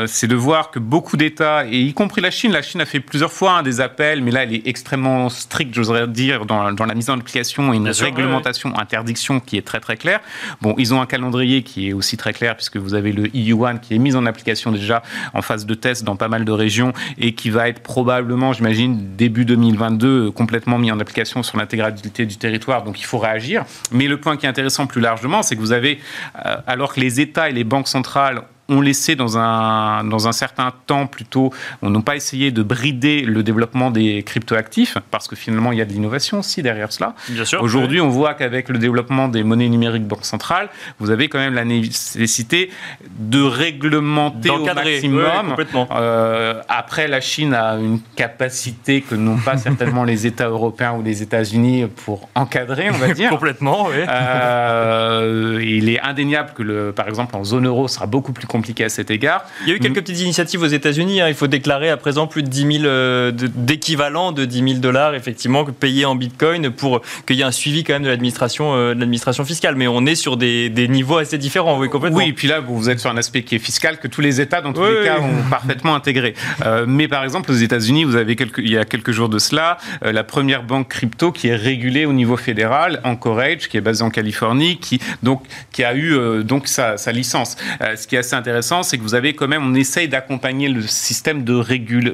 c'est 0.06 0.28
de 0.28 0.33
voir 0.36 0.72
que 0.72 0.80
beaucoup 0.80 1.18
d'États, 1.18 1.66
et 1.66 1.80
y 1.80 1.94
compris 1.94 2.22
la 2.22 2.32
Chine, 2.32 2.52
la 2.52 2.62
Chine 2.62 2.82
a 2.82 2.86
fait 2.86 3.00
plusieurs 3.00 3.32
fois 3.32 3.54
hein, 3.54 3.64
des 3.64 3.82
appels, 3.82 4.22
mais 4.22 4.32
là, 4.32 4.44
elle 4.44 4.54
est 4.54 4.68
extrêmement 4.68 5.30
stricte, 5.30 5.74
j'oserais 5.74 6.08
dire, 6.08 6.46
dans, 6.46 6.72
dans 6.72 6.86
la 6.86 6.96
mise 6.96 7.10
en 7.10 7.20
application 7.20 7.74
et 7.74 7.78
une 7.78 7.90
réglementation, 7.90 8.78
interdiction 8.78 9.40
qui 9.40 9.58
est 9.58 9.62
très 9.62 9.80
très 9.80 9.98
claire. 9.98 10.20
Bon, 10.62 10.76
ils 10.78 10.94
ont 10.94 11.02
un 11.02 11.06
calendrier 11.06 11.64
qui 11.64 11.90
est 11.90 11.94
aussi 11.94 12.18
très 12.18 12.34
clair 12.34 12.56
puisque 12.56 12.78
vous 12.78 12.94
avez 12.94 13.12
le 13.12 13.28
EU1 13.28 13.80
qui 13.80 13.96
est 13.96 14.00
mis 14.00 14.16
en 14.16 14.26
application 14.26 14.72
déjà 14.72 15.04
en 15.34 15.42
phase 15.42 15.66
de 15.66 15.74
test 15.74 16.04
dans 16.04 16.16
pas 16.16 16.28
mal 16.28 16.46
de 16.46 16.52
régions 16.52 16.94
et 17.18 17.34
qui 17.34 17.50
va 17.50 17.68
être 17.68 17.82
probablement, 17.82 18.54
j'imagine, 18.54 19.16
début 19.16 19.46
2022 19.46 20.32
complètement 20.32 20.78
mis 20.78 20.92
en 20.92 21.00
application 21.00 21.44
sur 21.44 21.58
l'intégralité 21.58 22.26
du 22.26 22.38
territoire. 22.38 22.84
Donc 22.84 23.00
il 23.00 23.06
faut 23.06 23.20
réagir. 23.20 23.66
Mais 23.92 24.08
le 24.08 24.20
point 24.20 24.38
qui 24.38 24.46
est 24.46 24.50
intéressant 24.50 24.88
plus 24.88 25.02
largement, 25.02 25.44
c'est 25.44 25.56
que 25.56 25.62
vous 25.62 25.72
avez, 25.72 26.00
euh, 26.46 26.58
alors 26.68 26.94
que 26.94 27.00
les 27.00 27.20
États 27.20 27.50
et 27.50 27.54
les 27.54 27.64
banques 27.64 27.88
centrales 27.88 28.44
ont 28.70 28.82
laissé 28.82 29.16
dans 29.16 29.38
un, 29.38 30.04
dans 30.06 30.28
un 30.28 30.32
certain 30.32 30.72
temps 30.88 31.06
plutôt, 31.06 31.52
on 31.82 31.90
n'a 31.90 32.02
pas 32.02 32.16
essayé 32.16 32.52
de 32.52 32.64
brider 32.64 33.22
le 33.22 33.44
développement 33.44 33.92
des 33.92 34.24
cryptoactifs, 34.24 34.98
parce 35.12 35.28
que 35.28 35.36
finalement, 35.36 35.72
il 35.72 35.80
y 35.80 35.82
a 35.82 35.86
de 35.86 35.92
l'innovation 35.92 36.40
aussi 36.40 36.62
derrière 36.62 36.92
cela. 36.92 37.14
Bien 37.30 37.46
sûr. 37.46 37.62
Aujourd'hui, 37.62 38.00
on 38.00 38.10
voit 38.10 38.34
qu'avec 38.34 38.70
le 38.70 38.78
développement 38.78 39.28
des 39.28 39.44
monnaies 39.44 39.70
numériques 39.70 40.08
banque 40.08 40.26
centrale, 40.26 40.70
vous 41.00 41.12
avez 41.12 41.28
quand 41.28 41.40
même 41.40 41.54
la 41.54 41.66
nécessité 41.66 42.70
de 43.20 43.42
réglementer 43.42 44.50
au 44.50 44.64
maximum. 44.64 45.56
Euh, 45.92 46.62
après, 46.70 47.08
la 47.08 47.22
Chine 47.22 47.54
a 47.54 47.76
une 47.76 48.00
capacité 48.16 49.02
que 49.02 49.16
n'ont 49.16 49.38
pas 49.38 49.58
certainement 49.58 50.04
les 50.04 50.26
États 50.26 50.48
européens 50.48 50.94
ou 50.94 51.04
les 51.04 51.22
États-Unis 51.22 51.88
pour 52.06 52.30
encadrer, 52.36 52.90
on 52.90 52.98
va 52.98 53.14
dire. 53.14 53.30
complètement, 53.30 53.88
oui. 53.88 54.06
Euh, 54.08 55.60
il 55.64 55.90
est 55.90 56.00
indéniable 56.00 56.52
que, 56.56 56.64
le, 56.64 56.92
par 56.92 57.08
exemple, 57.08 57.36
en 57.36 57.44
zone 57.44 57.68
euro, 57.68 57.88
sera 57.88 58.06
beaucoup 58.06 58.32
plus 58.32 58.48
compliqué 58.54 58.84
à 58.84 58.90
cet 58.90 59.10
égard. 59.10 59.46
Il 59.64 59.70
y 59.70 59.72
a 59.72 59.76
eu 59.76 59.80
quelques 59.80 60.02
petites 60.02 60.22
initiatives 60.22 60.62
aux 60.62 60.68
États-Unis. 60.68 61.22
Hein. 61.22 61.28
Il 61.28 61.34
faut 61.34 61.48
déclarer 61.48 61.90
à 61.90 61.98
présent 61.98 62.28
plus 62.28 62.44
de 62.44 62.50
10 62.50 62.82
000 62.82 62.86
euh, 62.86 63.32
d'équivalent 63.32 64.32
de 64.32 64.46
10 64.46 64.58
000 64.58 64.74
dollars, 64.76 65.16
effectivement, 65.16 65.66
payés 65.66 66.06
en 66.06 66.14
bitcoin 66.14 66.70
pour 66.70 67.02
qu'il 67.26 67.38
y 67.38 67.42
ait 67.42 67.46
un 67.46 67.52
suivi 67.52 67.84
quand 67.84 67.94
même 67.94 68.04
de 68.04 68.10
l'administration 68.10 68.76
euh, 68.76 68.94
l'administration 68.94 69.44
fiscale. 69.44 69.76
Mais 69.76 69.88
on 69.88 70.06
est 70.06 70.14
sur 70.14 70.38
des, 70.38 70.70
des, 70.70 70.88
niveaux 70.88 71.18
assez 71.18 71.40
différents, 71.40 71.80
oui, 71.80 71.90
complètement. 71.90 72.20
Oui, 72.20 72.30
et 72.30 72.34
puis 72.34 72.48
là, 72.48 72.60
vous 72.60 72.92
êtes 72.92 73.00
sur 73.00 73.10
un 73.10 73.18
aspect 73.18 73.42
qui 73.42 73.56
est 73.56 73.60
fiscal 73.60 74.00
que 74.00 74.08
tous 74.08 74.22
les 74.22 74.40
États, 74.40 74.62
dans 74.62 74.72
tous 74.72 74.86
les 74.86 75.04
cas, 75.04 75.20
ont 75.20 75.50
parfaitement 75.50 75.96
intégré. 75.96 76.36
Euh, 76.64 76.86
mais 76.88 77.08
par 77.08 77.24
exemple, 77.24 77.52
aux 77.52 77.56
États-Unis, 77.56 78.04
vous 78.04 78.18
avez 78.18 78.36
quelques, 78.36 78.60
il 78.60 78.72
y 78.72 78.78
a 78.78 78.86
quelques 78.86 79.12
jours 79.12 79.30
de 79.30 79.40
cela, 79.40 79.78
la 80.04 80.24
première 80.24 80.62
banque 80.62 80.90
crypto 80.90 81.32
qui 81.32 81.48
est 81.48 81.56
régulée 81.56 82.06
au 82.06 82.14
niveau 82.14 82.38
fédéral, 82.38 83.02
Anchorage, 83.04 83.68
qui 83.68 83.78
est 83.78 83.82
basée 83.82 84.04
en 84.04 84.12
Californie, 84.12 84.78
qui, 84.78 85.00
donc, 85.24 85.42
qui 85.72 85.84
a 85.84 85.96
eu 85.96 86.44
donc 86.44 86.68
sa, 86.68 86.98
sa 86.98 87.12
licence. 87.12 87.58
ce 87.96 88.06
qui 88.06 88.16
est 88.16 88.20
assez 88.20 88.36
intéressant, 88.44 88.84
c'est 88.84 88.98
que 88.98 89.04
vous 89.04 89.16
avez 89.16 89.34
quand 89.36 89.48
même, 89.48 89.66
on 89.66 89.74
essaye 89.74 90.10
d'accompagner 90.10 90.68
le 90.68 90.82
système 90.82 91.46
de, 91.46 91.64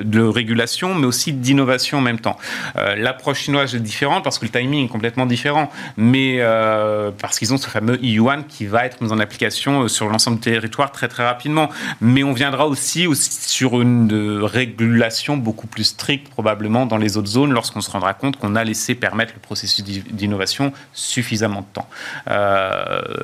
de 0.04 0.22
régulation, 0.22 0.94
mais 0.94 1.08
aussi 1.08 1.34
d'innovation 1.34 1.98
en 1.98 2.02
même 2.02 2.20
temps. 2.20 2.38
Euh, 2.78 2.96
l'approche 2.96 3.40
chinoise 3.42 3.74
est 3.74 3.80
différente 3.80 4.24
parce 4.24 4.38
que 4.38 4.46
le 4.46 4.52
timing 4.52 4.86
est 4.86 4.90
complètement 4.90 5.26
différent, 5.26 5.72
mais 5.98 6.36
euh, 6.40 7.10
parce 7.20 7.40
qu'ils 7.40 7.52
ont 7.52 7.58
ce 7.58 7.68
fameux 7.68 7.98
yuan 8.06 8.44
qui 8.48 8.68
va 8.68 8.86
être 8.86 9.02
mis 9.02 9.12
en 9.12 9.18
application 9.18 9.84
euh, 9.84 9.88
sur 9.88 10.08
l'ensemble 10.08 10.38
du 10.38 10.52
territoire 10.52 10.92
très 10.92 11.08
très 11.08 11.26
rapidement. 11.26 11.70
Mais 12.00 12.24
on 12.24 12.34
viendra 12.34 12.68
aussi, 12.68 13.08
aussi 13.08 13.32
sur 13.32 13.82
une 13.82 14.44
régulation 14.44 15.36
beaucoup 15.36 15.66
plus 15.66 15.86
stricte 15.86 16.30
probablement 16.30 16.86
dans 16.86 16.98
les 16.98 17.18
autres 17.18 17.30
zones 17.30 17.54
lorsqu'on 17.54 17.82
se 17.82 17.90
rendra 17.90 18.14
compte 18.14 18.38
qu'on 18.38 18.56
a 18.56 18.64
laissé 18.64 18.94
permettre 18.94 19.34
le 19.34 19.40
processus 19.40 19.84
d'innovation 19.84 20.74
suffisamment 20.94 21.62
de 21.62 21.74
temps. 21.74 21.90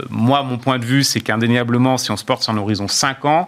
moi, 0.10 0.42
mon 0.42 0.58
point 0.58 0.80
de 0.80 0.86
vue, 0.86 1.04
c'est 1.04 1.22
qu'indéniablement, 1.22 2.00
si 2.00 2.10
on 2.10 2.18
se 2.18 2.26
porte 2.26 2.42
sur 2.42 2.52
un 2.52 2.58
horizon 2.58 2.88
5 2.96 3.26
ans, 3.26 3.48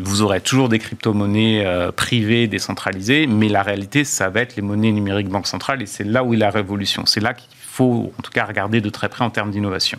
vous 0.00 0.22
aurez 0.22 0.40
toujours 0.40 0.68
des 0.68 0.78
crypto-monnaies 0.78 1.64
euh, 1.66 1.92
privées, 1.92 2.46
décentralisées, 2.46 3.26
mais 3.26 3.48
la 3.48 3.62
réalité, 3.62 4.04
ça 4.04 4.30
va 4.30 4.40
être 4.40 4.56
les 4.56 4.62
monnaies 4.62 4.92
numériques 4.92 5.28
banque 5.28 5.46
centrale, 5.46 5.82
et 5.82 5.86
c'est 5.86 6.04
là 6.04 6.24
où 6.24 6.32
est 6.34 6.38
la 6.38 6.50
révolution. 6.50 7.04
C'est 7.06 7.20
là 7.20 7.34
qu'il 7.34 7.48
faut, 7.58 8.12
en 8.18 8.22
tout 8.22 8.30
cas, 8.30 8.44
regarder 8.44 8.80
de 8.80 8.88
très 8.88 9.08
près 9.08 9.24
en 9.24 9.30
termes 9.30 9.50
d'innovation. 9.50 9.98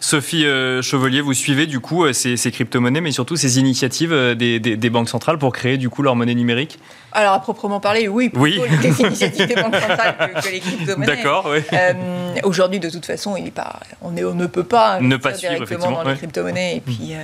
Sophie 0.00 0.46
euh, 0.46 0.82
Chevelier, 0.82 1.20
vous 1.20 1.34
suivez 1.34 1.66
du 1.66 1.80
coup 1.80 2.04
euh, 2.04 2.12
ces, 2.12 2.36
crypto-monnaies, 2.36 3.00
mais 3.00 3.12
surtout 3.12 3.36
ces 3.36 3.58
initiatives 3.58 4.14
des, 4.34 4.90
banques 4.90 5.08
centrales 5.08 5.38
pour 5.38 5.52
créer 5.52 5.78
du 5.78 5.88
coup 5.88 6.02
leur 6.02 6.14
monnaie 6.14 6.34
numérique 6.34 6.78
Alors, 7.12 7.32
à 7.32 7.40
proprement 7.40 7.80
parler, 7.80 8.06
oui, 8.06 8.30
oui. 8.34 8.60
les 8.82 9.00
initiatives 9.00 9.46
des 9.46 9.54
banques 9.54 9.74
centrales 9.74 10.32
que, 10.42 10.50
les 10.50 10.60
crypto-monnaies. 10.60 11.06
D'accord, 11.06 11.50
oui. 11.50 11.60
Aujourd'hui, 12.44 12.78
de 12.78 12.90
toute 12.90 13.06
façon, 13.06 13.36
il 13.36 13.48
est 13.48 13.50
pas, 13.50 13.80
on, 14.02 14.16
est, 14.16 14.24
on 14.24 14.34
ne 14.34 14.46
peut 14.46 14.64
pas 14.64 15.00
ne 15.00 15.16
pas 15.16 15.34
suivre, 15.34 15.54
directement 15.54 16.02
dans 16.02 16.10
les 16.10 16.16
crypto-monnaies. 16.16 16.76
Et 16.76 16.80
puis, 16.80 17.14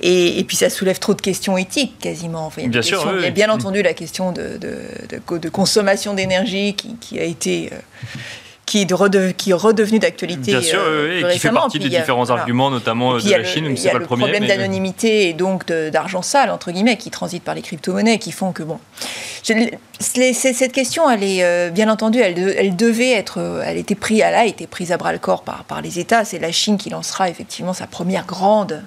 et, 0.00 0.38
et, 0.38 0.44
puis, 0.44 0.56
ça 0.56 0.70
soulève 0.70 0.98
trop 0.98 1.14
de 1.14 1.20
questions 1.20 1.58
éthiques, 1.58 1.98
quasiment. 1.98 2.50
il 2.56 2.70
bien 2.70 2.82
sûr. 2.82 3.04
il 3.18 3.24
y 3.24 3.26
a 3.26 3.30
bien 3.30 3.50
entendu 3.50 3.82
la 3.82 3.94
question 3.94 4.32
de, 4.32 4.58
de, 4.58 5.48
consommation 5.50 6.14
d'énergie 6.14 6.74
qui, 6.74 6.96
qui, 6.96 7.18
a 7.18 7.24
été 7.24 7.70
qui 8.74 8.82
est, 8.82 9.36
qui 9.36 9.50
est 9.50 9.54
redevenu 9.54 9.98
d'actualité 10.00 10.50
Bien 10.50 10.60
sûr, 10.60 10.80
euh, 10.82 11.20
et 11.20 11.32
qui 11.32 11.38
fait 11.38 11.50
partie 11.50 11.78
des 11.78 11.88
différents 11.88 12.30
arguments, 12.30 12.70
notamment 12.70 13.18
de 13.18 13.30
la 13.30 13.44
Chine, 13.44 13.76
c'est 13.76 13.90
pas 13.90 13.98
le, 13.98 14.04
premier. 14.04 14.24
Il 14.24 14.26
y 14.26 14.30
a 14.30 14.38
le 14.38 14.40
problème 14.40 14.46
d'anonymité 14.46 15.28
et 15.28 15.32
donc 15.32 15.66
d'argent 15.66 16.22
sale, 16.22 16.50
entre 16.50 16.72
guillemets, 16.72 16.96
qui 16.96 17.10
transite 17.10 17.44
par 17.44 17.54
les 17.54 17.62
crypto-monnaies, 17.62 18.18
qui 18.18 18.32
font 18.32 18.52
que, 18.52 18.62
bon... 18.62 18.78
cette 20.00 20.72
question, 20.72 21.08
elle 21.08 21.22
est, 21.22 21.44
euh, 21.44 21.70
bien 21.70 21.88
entendu, 21.88 22.18
elle, 22.20 22.38
elle, 22.56 22.74
devait 22.74 23.12
être... 23.12 23.62
Elle, 23.64 23.76
était 23.76 23.94
prise, 23.94 24.22
elle 24.24 24.34
a 24.34 24.44
été 24.44 24.66
prise 24.66 24.90
à 24.90 24.96
bras-le-corps 24.96 25.42
par, 25.42 25.64
par 25.64 25.80
les 25.80 25.98
États. 26.00 26.24
C'est 26.24 26.38
la 26.38 26.50
Chine 26.50 26.76
qui 26.76 26.90
lancera 26.90 27.28
effectivement 27.28 27.74
sa 27.74 27.86
première 27.86 28.26
grande 28.26 28.82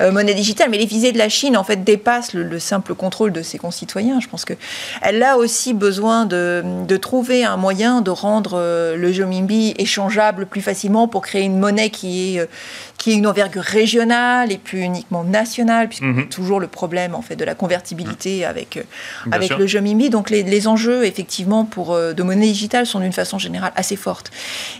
euh, 0.00 0.12
monnaie 0.12 0.34
digitale. 0.34 0.70
Mais 0.70 0.78
les 0.78 0.86
visées 0.86 1.12
de 1.12 1.18
la 1.18 1.28
Chine, 1.28 1.56
en 1.56 1.64
fait, 1.64 1.84
dépassent 1.84 2.34
le, 2.34 2.58
simple 2.58 2.94
contrôle 2.94 3.32
de 3.32 3.42
ses 3.42 3.58
concitoyens. 3.58 4.20
Je 4.20 4.28
pense 4.28 4.44
qu'elle 4.44 5.22
a 5.22 5.36
aussi 5.36 5.74
besoin 5.74 6.24
de, 6.26 6.96
trouver 6.96 7.44
un 7.44 7.56
moyen 7.56 8.00
de 8.00 8.10
rendre 8.10 8.94
le 8.96 9.12
Jomimbi 9.12 9.74
échangeable 9.78 10.46
plus 10.46 10.62
facilement 10.62 11.08
pour 11.08 11.22
créer 11.22 11.42
une 11.42 11.58
monnaie 11.58 11.90
qui 11.90 12.36
est, 12.36 12.40
euh, 12.40 12.46
qui 12.98 13.12
est 13.12 13.14
une 13.14 13.26
envergure 13.26 13.62
régionale 13.62 14.52
et 14.52 14.58
plus 14.58 14.80
uniquement 14.80 15.24
nationale, 15.24 15.88
puisqu'on 15.88 16.06
mhm. 16.06 16.18
a 16.20 16.22
toujours 16.24 16.60
le 16.60 16.66
problème 16.66 17.14
en 17.14 17.22
fait 17.22 17.36
de 17.36 17.44
la 17.44 17.54
convertibilité 17.54 18.44
avec, 18.44 18.76
euh, 18.76 18.82
avec 19.30 19.56
le 19.56 19.66
Jomimbi. 19.66 20.10
Donc 20.10 20.30
les, 20.30 20.42
les, 20.42 20.66
enjeux, 20.66 21.04
effectivement, 21.04 21.64
pour, 21.64 21.92
euh, 21.92 22.12
de 22.12 22.22
monnaie 22.22 22.46
digitale 22.46 22.86
sont 22.86 23.00
d'une 23.00 23.12
façon 23.12 23.38
générale 23.38 23.72
assez 23.76 23.96
fortes. 23.96 24.30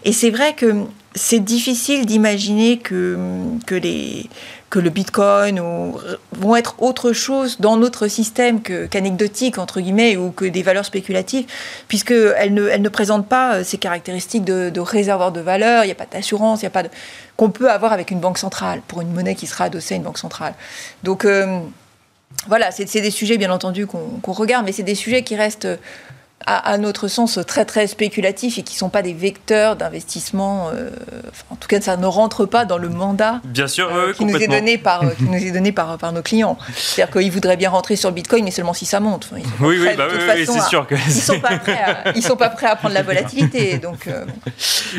Et 0.05 0.13
c'est 0.13 0.31
vrai 0.31 0.55
que 0.55 0.75
c'est 1.15 1.41
difficile 1.41 2.07
d'imaginer 2.07 2.79
que, 2.79 3.17
que 3.67 3.75
les 3.75 4.29
que 4.69 4.79
le 4.81 4.91
Bitcoin 4.91 5.61
ou, 5.61 5.99
vont 6.33 6.57
être 6.57 6.83
autre 6.83 7.13
chose 7.13 7.61
dans 7.61 7.77
notre 7.77 8.09
système 8.09 8.61
qu'anecdotique, 8.61 9.59
entre 9.59 9.81
guillemets, 9.81 10.17
ou 10.17 10.31
que 10.33 10.45
des 10.45 10.63
valeurs 10.63 10.85
spéculatives, 10.85 11.47
puisqu'elles 11.89 12.53
ne, 12.53 12.67
elles 12.67 12.83
ne 12.83 12.89
présentent 12.89 13.29
pas 13.29 13.55
euh, 13.55 13.65
ces 13.65 13.79
caractéristiques 13.79 14.45
de, 14.45 14.71
de 14.71 14.81
réservoir 14.81 15.33
de 15.33 15.41
valeur, 15.41 15.85
il 15.85 15.87
n'y 15.87 15.93
a 15.93 15.97
pas 15.97 16.07
d'assurance, 16.11 16.63
il 16.63 16.65
n'y 16.65 16.69
a 16.69 16.71
pas 16.71 16.83
de... 16.83 16.89
qu'on 17.37 17.51
peut 17.51 17.71
avoir 17.71 17.93
avec 17.93 18.11
une 18.11 18.21
banque 18.21 18.39
centrale, 18.39 18.81
pour 18.87 19.01
une 19.01 19.13
monnaie 19.13 19.35
qui 19.35 19.47
sera 19.47 19.65
adossée 19.65 19.95
à 19.95 19.97
une 19.97 20.03
banque 20.03 20.19
centrale. 20.19 20.55
Donc, 21.03 21.25
euh, 21.25 21.61
voilà, 22.49 22.71
c'est 22.71 23.01
des 23.01 23.11
sujets, 23.11 23.39
bien 23.39 23.51
entendu, 23.51 23.87
qu'on 23.87 24.33
regarde, 24.33 24.65
mais 24.65 24.73
c'est 24.73 24.83
des 24.83 24.95
sujets 24.95 25.23
qui 25.23 25.37
restent 25.37 25.69
à, 26.45 26.79
notre 26.79 27.09
sens 27.09 27.41
très 27.47 27.65
très 27.65 27.87
spéculatifs 27.87 28.59
et 28.59 28.63
qui 28.63 28.75
ne 28.75 28.79
sont 28.79 28.89
pas 28.89 29.03
des 29.03 29.15
vecteurs 29.15 29.75
d'investissement. 29.75 30.71
Euh, 30.73 30.91
en 31.51 31.57
tout 31.57 31.67
cas, 31.67 31.81
ça 31.81 31.97
ne 31.97 32.07
rentre 32.07 32.47
pas 32.47 32.65
dans 32.65 32.79
le 32.79 32.89
mandat 32.89 33.41
bien 33.45 33.67
sûr, 33.67 33.89
euh, 33.93 34.13
qui, 34.13 34.25
nous 34.25 34.37
est 34.37 34.47
donné 34.47 34.79
par, 34.79 35.03
euh, 35.03 35.11
qui 35.17 35.25
nous 35.25 35.35
est 35.35 35.51
donné 35.51 35.73
par, 35.73 35.99
par 35.99 36.13
nos 36.13 36.23
clients. 36.23 36.57
C'est-à-dire 36.77 37.13
qu'ils 37.21 37.33
voudraient 37.33 37.57
bien 37.57 37.71
rentrer 37.71 37.97
sur 37.97 38.11
le 38.11 38.15
Bitcoin, 38.15 38.45
mais 38.45 38.53
seulement 38.53 38.75
si 38.75 38.87
ça 38.87 39.01
monte. 39.01 39.29
oui, 39.33 39.43
oui, 39.61 39.89
bah 39.97 40.07
oui, 40.13 40.47
c'est 40.47 40.61
sûr 40.63 40.87
que 40.87 40.95
ils 40.95 41.13
sont 41.13 41.41
pas 41.41 41.59
prêts. 41.59 41.81
À, 41.83 42.13
ils 42.17 42.23
sont 42.23 42.37
pas 42.37 42.51
prêts 42.51 42.67
à 42.67 42.77
prendre 42.77 42.95
la 42.95 43.03
volatilité. 43.03 43.79
Donc, 43.79 44.09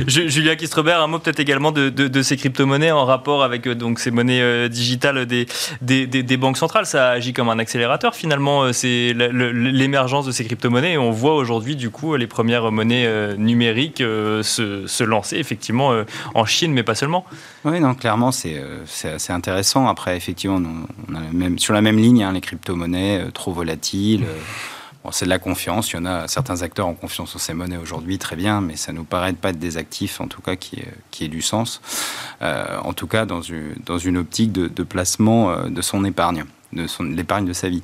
Julia 0.08 0.56
Kistrebert, 0.56 1.02
un 1.02 1.08
mot 1.08 1.20
peut-être 1.20 1.40
également 1.40 1.72
de, 1.72 1.90
de, 1.90 2.22
ces 2.22 2.36
crypto-monnaies 2.36 2.92
en 2.92 3.06
rapport 3.06 3.44
avec 3.44 3.68
donc 3.70 4.00
ces 4.00 4.12
monnaies 4.12 4.68
digitales 4.70 5.26
des, 5.26 5.48
des, 5.82 6.08
des, 6.08 6.38
banques 6.38 6.58
centrales. 6.58 6.86
Ça 6.86 7.10
agit 7.10 7.32
comme 7.32 7.50
un 7.50 7.60
accélérateur 7.60 8.16
finalement. 8.16 8.74
C'est 8.74 9.14
l'émergence 9.14 10.26
de 10.26 10.32
ces 10.32 10.44
crypto-monnaies. 10.44 10.98
On 10.98 11.12
voit 11.12 11.27
aujourd'hui, 11.36 11.76
du 11.76 11.90
coup, 11.90 12.16
les 12.16 12.28
premières 12.28 12.72
monnaies 12.72 13.06
euh, 13.06 13.36
numériques 13.36 14.02
euh, 14.02 14.44
se, 14.44 15.04
lancer, 15.04 15.38
effectivement, 15.38 15.92
euh, 15.92 16.04
en 16.34 16.46
Chine, 16.46 16.74
mais 16.74 16.84
pas 16.84 16.96
seulement. 16.96 17.26
Oui, 17.66 17.80
non, 17.80 17.96
clairement, 17.96 18.32
c'est 18.32 18.62
assez 19.04 19.34
intéressant. 19.34 19.88
Après, 19.88 20.16
effectivement, 20.18 20.62
on, 21.10 21.16
a 21.16 21.20
même, 21.32 21.60
sur 21.60 21.74
la 21.74 21.82
même 21.82 21.98
ligne, 21.98 22.24
hein, 22.24 22.32
les 22.34 22.42
crypto-monnaies 22.42 23.26
trop 23.34 23.52
volatiles. 23.52 24.26
c'est 25.12 25.26
de 25.26 25.30
la 25.30 25.40
confiance. 25.40 25.92
Il 25.92 25.96
y 25.98 26.00
en 26.00 26.06
a 26.06 26.28
certains 26.28 26.62
acteurs 26.62 26.88
ont 26.88 26.94
confiance 26.94 27.36
en 27.36 27.40
ces 27.40 27.54
monnaies 27.54 27.78
aujourd'hui, 27.78 28.18
très 28.18 28.36
bien, 28.36 28.62
mais 28.62 28.76
ça 28.76 28.92
nous 28.92 29.04
paraît 29.04 29.34
pas 29.34 29.50
être 29.50 29.60
des 29.60 29.78
actifs, 29.78 30.20
en 30.22 30.28
tout 30.28 30.42
cas, 30.42 30.56
qui, 30.56 30.84
qui 31.12 31.26
aient 31.26 31.30
du 31.30 31.42
sens. 31.42 31.82
en 32.42 32.94
tout 32.94 33.08
cas, 33.08 33.26
dans 33.26 33.42
une, 33.42 33.76
dans 33.86 33.98
une 33.98 34.18
optique 34.18 34.52
de 34.52 34.84
placement 34.84 35.68
de 35.68 35.82
son 35.82 36.04
épargne 36.06 36.46
de 36.74 37.16
l'épargne 37.16 37.46
de 37.46 37.54
sa 37.54 37.70
vie. 37.70 37.84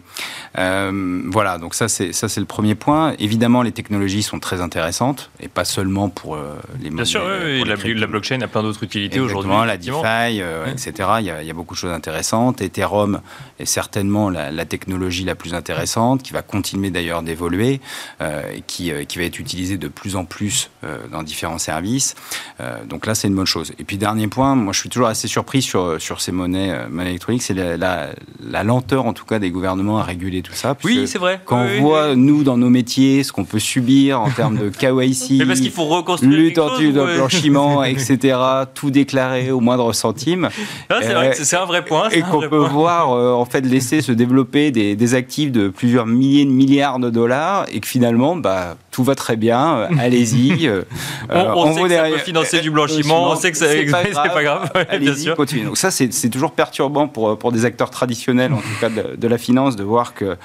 Euh, 0.57 1.21
voilà, 1.27 1.57
donc 1.57 1.73
ça 1.73 1.87
c'est 1.87 2.13
ça 2.13 2.27
c'est 2.27 2.39
le 2.39 2.45
premier 2.45 2.75
point. 2.75 3.15
Évidemment, 3.19 3.61
les 3.61 3.71
technologies 3.71 4.23
sont 4.23 4.39
très 4.39 4.61
intéressantes 4.61 5.31
et 5.39 5.47
pas 5.47 5.65
seulement 5.65 6.09
pour 6.09 6.35
euh, 6.35 6.55
les. 6.81 6.89
Bien 6.89 7.05
sûr, 7.05 7.23
oui, 7.23 7.63
la, 7.63 8.07
blockchain 8.07 8.41
a 8.41 8.47
plein 8.47 8.61
d'autres 8.61 8.83
utilités 8.83 9.19
aujourd'hui. 9.19 9.51
La 9.65 9.77
DeFi, 9.77 10.41
euh, 10.41 10.65
etc. 10.67 11.09
Il 11.19 11.25
y, 11.25 11.31
a, 11.31 11.41
il 11.41 11.47
y, 11.47 11.51
a, 11.51 11.53
beaucoup 11.53 11.73
de 11.73 11.79
choses 11.79 11.93
intéressantes. 11.93 12.61
Ethereum 12.61 13.21
est 13.59 13.65
certainement 13.65 14.29
la, 14.29 14.65
technologie 14.65 15.23
la 15.23 15.35
plus 15.35 15.53
intéressante, 15.53 16.23
qui 16.23 16.33
va 16.33 16.41
continuer 16.41 16.89
d'ailleurs 16.89 17.21
d'évoluer, 17.21 17.79
et 18.21 18.61
qui 18.67 18.91
qui 19.07 19.17
va 19.17 19.23
être 19.23 19.39
utilisée 19.39 19.77
de 19.77 19.87
plus 19.87 20.15
en 20.15 20.25
plus 20.25 20.69
dans 21.11 21.23
différents 21.23 21.57
services. 21.57 22.15
donc 22.87 23.05
là, 23.05 23.15
c'est 23.15 23.27
une 23.27 23.35
bonne 23.35 23.45
chose. 23.45 23.73
Et 23.79 23.83
puis 23.83 23.97
dernier 23.97 24.27
point, 24.27 24.55
moi 24.55 24.73
je 24.73 24.79
suis 24.79 24.89
toujours 24.89 25.07
assez 25.07 25.27
surpris 25.27 25.61
sur 25.61 26.01
sur 26.01 26.21
ces 26.21 26.31
monnaies, 26.31 26.87
monnaies 26.89 27.11
électroniques, 27.11 27.43
c'est 27.43 27.53
la, 27.53 27.77
la, 27.77 28.09
la 28.41 28.63
lenteur 28.73 29.05
en 29.05 29.13
tout 29.13 29.25
cas 29.25 29.39
des 29.39 29.51
gouvernements 29.51 29.99
à 29.99 30.03
réguler 30.03 30.41
tout 30.41 30.53
ça. 30.53 30.75
Oui, 30.83 31.07
c'est 31.07 31.19
vrai. 31.19 31.39
Quand 31.45 31.61
on 31.61 31.81
voit, 31.81 32.15
nous, 32.15 32.43
dans 32.43 32.57
nos 32.57 32.69
métiers, 32.69 33.23
ce 33.23 33.31
qu'on 33.31 33.45
peut 33.45 33.59
subir 33.59 34.19
en 34.21 34.29
termes 34.29 34.57
de 34.57 34.69
KYC, 34.81 35.45
parce 35.45 35.59
qu'il 35.59 35.71
faut 35.71 35.85
reconstruire 35.85 36.31
lutte 36.31 36.55
de 36.57 37.15
blanchiment, 37.15 37.83
etc., 37.83 38.37
tout 38.73 38.91
déclaré 38.91 39.51
au 39.51 39.59
moindre 39.59 39.93
centime. 39.93 40.49
Ah, 40.89 40.99
c'est 41.01 41.13
vrai 41.13 41.33
c'est 41.33 41.57
un 41.57 41.65
vrai 41.65 41.85
point. 41.85 42.09
Et 42.09 42.21
qu'on 42.21 42.41
peut 42.41 42.57
voir, 42.57 43.11
euh, 43.11 43.31
en 43.31 43.45
fait, 43.45 43.61
laisser 43.61 44.01
se 44.01 44.11
développer 44.11 44.71
des, 44.71 44.95
des, 44.95 45.13
actifs 45.13 45.51
de 45.51 45.69
plusieurs 45.69 46.07
milliers 46.07 46.45
de 46.45 46.49
milliards 46.49 46.99
de 46.99 47.09
dollars 47.09 47.65
et 47.71 47.79
que 47.79 47.87
finalement, 47.87 48.35
bah, 48.35 48.75
tout 48.91 49.03
va 49.03 49.15
très 49.15 49.35
bien, 49.35 49.77
euh, 49.77 49.87
allez-y. 49.99 50.69
Euh, 51.31 51.51
on, 51.55 51.73
sait 51.73 51.83
que 51.83 51.89
ça 51.89 52.03
peut 52.03 52.17
financer 52.17 52.59
du 52.61 52.69
blanchiment, 52.69 53.31
on 53.31 53.35
sait 53.35 53.51
que 53.51 53.57
c'est 53.57 53.85
pas 53.85 54.03
grave. 54.03 54.29
Pas 54.33 54.43
grave. 54.43 54.99
bien 54.99 55.15
sûr. 55.15 55.35
Donc 55.35 55.77
ça, 55.77 55.89
c'est 55.89 56.29
toujours 56.29 56.51
perturbant 56.51 57.07
pour, 57.07 57.37
pour 57.37 57.51
des 57.51 57.65
acteurs 57.65 57.89
traditionnels, 57.89 58.53
en 58.53 58.59
tout 58.63 58.79
cas 58.79 58.89
de, 58.89 59.15
de 59.15 59.27
la 59.27 59.37
finance, 59.37 59.75
de 59.75 59.83
voir 59.83 60.13
que 60.13 60.37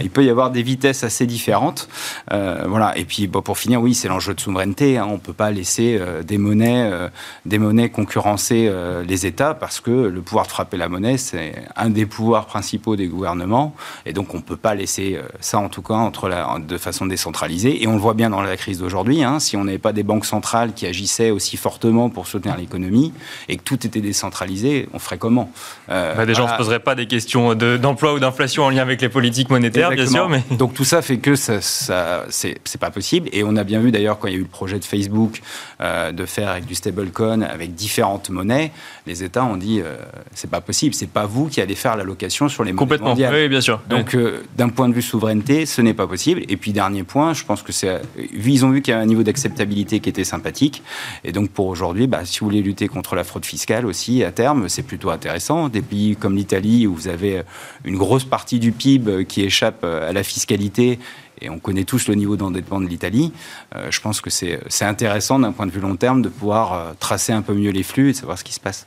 il 0.00 0.10
peut 0.10 0.24
y 0.24 0.30
avoir 0.30 0.50
des 0.50 0.62
vitesses 0.62 1.04
assez 1.04 1.26
différentes. 1.26 1.88
Euh, 2.32 2.64
voilà. 2.66 2.96
Et 2.98 3.04
puis, 3.04 3.28
pour 3.28 3.58
finir, 3.58 3.80
oui, 3.80 3.94
c'est 3.94 4.08
l'enjeu 4.08 4.34
de 4.34 4.40
souveraineté. 4.40 4.98
Hein. 4.98 5.06
On 5.08 5.14
ne 5.14 5.18
peut 5.18 5.32
pas 5.32 5.50
laisser 5.50 5.96
euh, 6.00 6.22
des 6.22 6.38
monnaies, 6.38 6.90
euh, 6.90 7.08
des 7.46 7.58
monnaies 7.58 7.88
concurrencer 7.88 8.70
les 9.06 9.26
États 9.26 9.54
parce 9.54 9.80
que 9.80 9.90
le 9.90 10.20
pouvoir 10.20 10.46
de 10.46 10.50
frapper 10.50 10.76
la 10.76 10.88
monnaie, 10.88 11.16
c'est 11.16 11.54
un 11.76 11.90
des 11.90 12.06
pouvoirs 12.06 12.46
principaux 12.46 12.96
des 12.96 13.06
gouvernements. 13.06 13.74
Et 14.04 14.12
donc, 14.12 14.34
on 14.34 14.38
ne 14.38 14.42
peut 14.42 14.56
pas 14.56 14.74
laisser 14.74 15.18
ça, 15.40 15.58
en 15.58 15.68
tout 15.68 15.82
cas, 15.82 15.94
entre 15.94 16.28
la, 16.28 16.58
de 16.58 16.78
façon 16.78 17.06
décentralisée. 17.06 17.82
Et 17.82 17.86
on 17.86 17.94
le 17.94 18.00
voit 18.00 18.14
bien 18.14 18.30
dans 18.30 18.42
la 18.42 18.56
crise 18.56 18.78
d'aujourd'hui. 18.78 19.22
Hein. 19.22 19.38
Si 19.40 19.56
on 19.56 19.64
n'avait 19.64 19.78
pas 19.78 19.92
des 19.92 20.02
banques 20.02 20.26
centrales 20.26 20.72
qui 20.74 20.86
agissaient 20.86 21.30
aussi 21.30 21.56
fortement 21.56 22.10
pour 22.10 22.26
soutenir 22.26 22.56
l'économie 22.56 23.12
et 23.48 23.56
que 23.56 23.62
tout 23.62 23.86
était 23.86 24.00
décentralisé, 24.00 24.88
on 24.92 24.98
ferait 24.98 25.18
comment? 25.18 25.50
Bah, 25.88 26.26
Déjà, 26.26 26.42
on 26.42 26.46
ne 26.46 26.52
se 26.52 26.56
poserait 26.56 26.80
pas 26.80 26.94
des 26.94 27.06
questions 27.06 27.54
d'emploi 27.56 28.14
ou 28.14 28.18
d'inflation 28.18 28.64
en 28.64 28.70
lien 28.70 28.82
avec 28.82 29.00
les 29.00 29.08
politiques 29.08 29.50
monétaires 29.50 29.90
bien 29.90 30.06
sûr. 30.06 30.28
Mais... 30.28 30.42
Donc 30.52 30.74
tout 30.74 30.84
ça 30.84 31.02
fait 31.02 31.18
que 31.18 31.34
ça, 31.34 31.60
ça 31.60 32.24
c'est 32.28 32.80
pas 32.80 32.90
possible. 32.90 33.28
Et 33.32 33.44
on 33.44 33.56
a 33.56 33.64
bien 33.64 33.80
vu 33.80 33.90
d'ailleurs 33.90 34.18
quand 34.18 34.28
il 34.28 34.34
y 34.34 34.36
a 34.36 34.38
eu 34.38 34.42
le 34.42 34.48
projet 34.48 34.78
de 34.78 34.84
Facebook 34.84 35.40
euh, 35.80 36.12
de 36.12 36.24
faire 36.26 36.50
avec 36.50 36.66
du 36.66 36.74
stablecoin, 36.74 37.42
avec 37.42 37.74
différentes 37.74 38.30
monnaies, 38.30 38.72
les 39.06 39.24
États 39.24 39.44
ont 39.44 39.56
dit 39.56 39.80
euh, 39.80 39.96
c'est 40.34 40.50
pas 40.50 40.60
possible, 40.60 40.94
c'est 40.94 41.08
pas 41.08 41.26
vous 41.26 41.48
qui 41.48 41.60
allez 41.60 41.74
faire 41.74 41.96
l'allocation 41.96 42.48
sur 42.48 42.64
les 42.64 42.72
monnaies 42.72 42.98
mondiales. 42.98 43.34
Oui, 43.34 43.48
bien 43.48 43.60
sûr. 43.60 43.80
Donc 43.88 44.14
euh, 44.14 44.42
d'un 44.56 44.68
point 44.68 44.88
de 44.88 44.94
vue 44.94 45.02
souveraineté, 45.02 45.66
ce 45.66 45.80
n'est 45.82 45.94
pas 45.94 46.06
possible. 46.06 46.42
Et 46.48 46.56
puis 46.56 46.72
dernier 46.72 47.02
point, 47.02 47.34
je 47.34 47.44
pense 47.44 47.62
que 47.62 47.72
c'est 47.72 48.00
ils 48.32 48.64
ont 48.64 48.70
vu 48.70 48.82
qu'il 48.82 48.92
y 48.92 48.96
a 48.96 49.00
un 49.00 49.06
niveau 49.06 49.22
d'acceptabilité 49.22 50.00
qui 50.00 50.08
était 50.08 50.24
sympathique. 50.24 50.82
Et 51.24 51.32
donc 51.32 51.50
pour 51.50 51.66
aujourd'hui, 51.66 52.06
bah, 52.06 52.20
si 52.24 52.40
vous 52.40 52.46
voulez 52.46 52.62
lutter 52.62 52.88
contre 52.88 53.14
la 53.14 53.24
fraude 53.24 53.44
fiscale 53.44 53.86
aussi 53.86 54.24
à 54.24 54.32
terme, 54.32 54.68
c'est 54.68 54.82
plutôt 54.82 55.10
intéressant. 55.10 55.68
Des 55.68 55.82
pays 55.82 56.16
comme 56.16 56.36
l'Italie 56.36 56.86
où 56.86 56.94
vous 56.94 57.08
avez 57.08 57.42
une 57.84 57.96
grosse 57.96 58.24
partie 58.24 58.58
du 58.58 58.72
PIB 58.72 59.24
qui 59.26 59.42
échappe 59.42 59.80
euh, 59.84 60.08
à 60.08 60.12
la 60.12 60.22
fiscalité, 60.22 60.98
et 61.40 61.50
on 61.50 61.58
connaît 61.58 61.84
tous 61.84 62.08
le 62.08 62.14
niveau 62.14 62.36
d'endettement 62.36 62.80
de 62.80 62.86
l'Italie, 62.86 63.32
euh, 63.74 63.88
je 63.90 64.00
pense 64.00 64.20
que 64.20 64.30
c'est 64.30 64.84
intéressant 64.84 65.38
d'un 65.38 65.52
point 65.52 65.66
de 65.66 65.70
vue 65.70 65.80
long 65.80 65.96
terme 65.96 66.22
de 66.22 66.28
pouvoir 66.28 66.72
euh, 66.72 66.92
tracer 66.98 67.32
un 67.32 67.42
peu 67.42 67.54
mieux 67.54 67.70
les 67.70 67.82
flux 67.82 68.10
et 68.10 68.12
de 68.12 68.16
savoir 68.16 68.38
ce 68.38 68.44
qui 68.44 68.52
se 68.52 68.60
passe. 68.60 68.86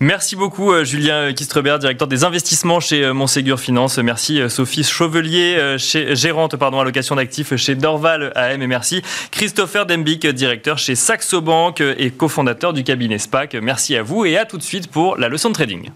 Merci 0.00 0.36
beaucoup 0.36 0.72
Julien 0.84 1.32
Kistrebert, 1.32 1.80
directeur 1.80 2.06
des 2.06 2.22
investissements 2.22 2.78
chez 2.78 3.12
Monségur 3.12 3.58
Finance. 3.58 3.98
Merci 3.98 4.40
Sophie 4.48 4.84
Chevelier, 4.84 5.74
gérante 5.76 6.54
pardon, 6.54 6.78
allocation 6.78 7.16
d'actifs 7.16 7.56
chez 7.56 7.74
Dorval 7.74 8.30
AM. 8.36 8.62
Et 8.62 8.68
merci 8.68 9.02
Christopher 9.32 9.86
Dembic, 9.86 10.24
directeur 10.24 10.78
chez 10.78 10.94
Saxo 10.94 11.40
Bank 11.40 11.80
et 11.80 12.12
cofondateur 12.12 12.72
du 12.72 12.84
cabinet 12.84 13.18
SPAC. 13.18 13.54
Merci 13.54 13.96
à 13.96 14.04
vous 14.04 14.24
et 14.24 14.38
à 14.38 14.44
tout 14.44 14.56
de 14.56 14.62
suite 14.62 14.86
pour 14.86 15.16
la 15.16 15.28
leçon 15.28 15.48
de 15.48 15.54
trading. 15.54 15.90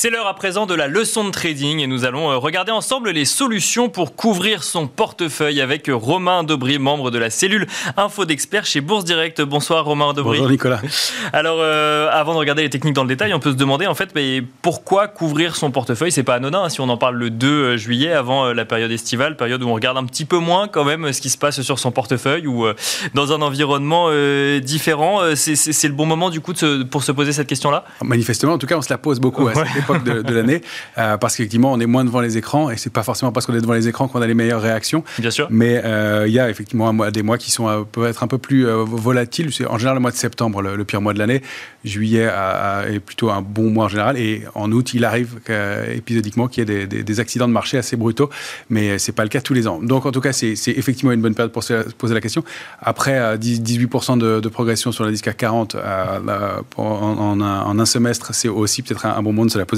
C'est 0.00 0.10
l'heure 0.10 0.28
à 0.28 0.34
présent 0.34 0.66
de 0.66 0.74
la 0.74 0.86
leçon 0.86 1.24
de 1.24 1.32
trading 1.32 1.80
et 1.80 1.88
nous 1.88 2.04
allons 2.04 2.30
euh, 2.30 2.36
regarder 2.36 2.70
ensemble 2.70 3.10
les 3.10 3.24
solutions 3.24 3.88
pour 3.88 4.14
couvrir 4.14 4.62
son 4.62 4.86
portefeuille 4.86 5.60
avec 5.60 5.90
Romain 5.92 6.44
Dobry, 6.44 6.78
membre 6.78 7.10
de 7.10 7.18
la 7.18 7.30
cellule 7.30 7.66
Info 7.96 8.24
d'experts 8.24 8.64
chez 8.64 8.80
Bourse 8.80 9.04
Direct. 9.04 9.42
Bonsoir 9.42 9.84
Romain 9.84 10.12
Dobry. 10.12 10.38
Bonjour 10.38 10.52
Nicolas. 10.52 10.80
Alors 11.32 11.58
euh, 11.58 12.08
avant 12.12 12.34
de 12.34 12.38
regarder 12.38 12.62
les 12.62 12.70
techniques 12.70 12.94
dans 12.94 13.02
le 13.02 13.08
détail, 13.08 13.34
on 13.34 13.40
peut 13.40 13.50
se 13.50 13.56
demander 13.56 13.88
en 13.88 13.96
fait 13.96 14.10
mais 14.14 14.40
pourquoi 14.62 15.08
couvrir 15.08 15.56
son 15.56 15.72
portefeuille? 15.72 16.12
C'est 16.12 16.22
pas 16.22 16.36
anodin 16.36 16.62
hein, 16.62 16.68
si 16.68 16.80
on 16.80 16.88
en 16.90 16.96
parle 16.96 17.16
le 17.16 17.30
2 17.30 17.48
euh, 17.48 17.76
juillet 17.76 18.12
avant 18.12 18.52
la 18.52 18.64
période 18.64 18.92
estivale, 18.92 19.36
période 19.36 19.64
où 19.64 19.68
on 19.68 19.74
regarde 19.74 19.98
un 19.98 20.04
petit 20.04 20.26
peu 20.26 20.38
moins 20.38 20.68
quand 20.68 20.84
même 20.84 21.12
ce 21.12 21.20
qui 21.20 21.28
se 21.28 21.38
passe 21.38 21.60
sur 21.60 21.80
son 21.80 21.90
portefeuille 21.90 22.46
ou 22.46 22.66
dans 23.14 23.32
un 23.32 23.42
environnement 23.42 24.10
différent. 24.60 25.22
C'est 25.34 25.88
le 25.88 25.94
bon 25.94 26.06
moment 26.06 26.30
du 26.30 26.40
coup 26.40 26.52
pour 26.88 27.02
se 27.02 27.10
poser 27.10 27.32
cette 27.32 27.48
question-là? 27.48 27.84
Manifestement, 28.04 28.52
en 28.52 28.58
tout 28.58 28.68
cas, 28.68 28.76
on 28.76 28.82
se 28.82 28.90
la 28.90 28.98
pose 28.98 29.18
beaucoup 29.18 29.48
de, 29.96 30.34
l'année, 30.34 30.62
euh, 30.98 31.16
parce 31.16 31.36
qu'effectivement, 31.36 31.72
on 31.72 31.80
est 31.80 31.86
moins 31.86 32.04
devant 32.04 32.20
les 32.20 32.36
écrans, 32.36 32.70
et 32.70 32.76
c'est 32.76 32.92
pas 32.92 33.02
forcément 33.02 33.32
parce 33.32 33.46
qu'on 33.46 33.54
est 33.54 33.60
devant 33.60 33.74
les 33.74 33.88
écrans 33.88 34.08
qu'on 34.08 34.22
a 34.22 34.26
les 34.26 34.34
meilleures 34.34 34.60
réactions. 34.60 35.04
Bien 35.18 35.30
sûr. 35.30 35.48
Mais 35.50 35.80
euh, 35.84 36.24
il 36.26 36.32
y 36.32 36.38
a 36.38 36.50
effectivement 36.50 36.92
des 37.10 37.22
mois 37.22 37.38
qui 37.38 37.50
sont, 37.50 37.68
euh, 37.68 37.82
peuvent 37.90 38.06
être 38.06 38.22
un 38.22 38.26
peu 38.26 38.38
plus 38.38 38.66
volatiles. 38.66 39.52
C'est 39.52 39.66
en 39.66 39.78
général 39.78 39.96
le 39.96 40.00
mois 40.00 40.10
de 40.10 40.16
septembre, 40.16 40.62
le, 40.62 40.84
pire 40.84 41.00
mois 41.00 41.14
de 41.14 41.18
l'année. 41.18 41.42
Juillet 41.84 42.28
est 42.88 43.00
plutôt 43.00 43.30
un 43.30 43.42
bon 43.42 43.70
mois 43.70 43.86
en 43.86 43.88
général, 43.88 44.16
et 44.16 44.42
en 44.54 44.70
août, 44.72 44.92
il 44.94 45.04
arrive 45.04 45.38
épisodiquement 45.94 46.48
qu'il 46.48 46.68
y 46.68 46.72
ait 46.72 46.86
des, 46.86 47.20
accidents 47.20 47.48
de 47.48 47.52
marché 47.52 47.78
assez 47.78 47.96
brutaux, 47.96 48.30
mais 48.70 48.98
c'est 48.98 49.12
pas 49.12 49.22
le 49.22 49.28
cas 49.28 49.40
tous 49.40 49.54
les 49.54 49.66
ans. 49.66 49.80
Donc 49.82 50.06
en 50.06 50.12
tout 50.12 50.20
cas, 50.20 50.32
c'est 50.32 50.54
effectivement 50.68 51.12
une 51.12 51.20
bonne 51.20 51.34
période 51.34 51.52
pour 51.52 51.62
se 51.62 51.74
poser 51.94 52.14
la 52.14 52.20
question. 52.20 52.44
Après 52.80 53.36
18% 53.36 54.18
de, 54.18 54.48
progression 54.48 54.92
sur 54.92 55.04
l'indice 55.04 55.22
CAC 55.22 55.36
40 55.36 55.76
en, 56.76 57.40
un, 57.40 57.86
semestre, 57.86 58.34
c'est 58.34 58.48
aussi 58.48 58.82
peut-être 58.82 59.06
un, 59.06 59.16
un 59.16 59.22
bon 59.22 59.32
moment 59.32 59.46
de 59.46 59.50
se 59.50 59.58
la 59.58 59.66
poser. 59.66 59.77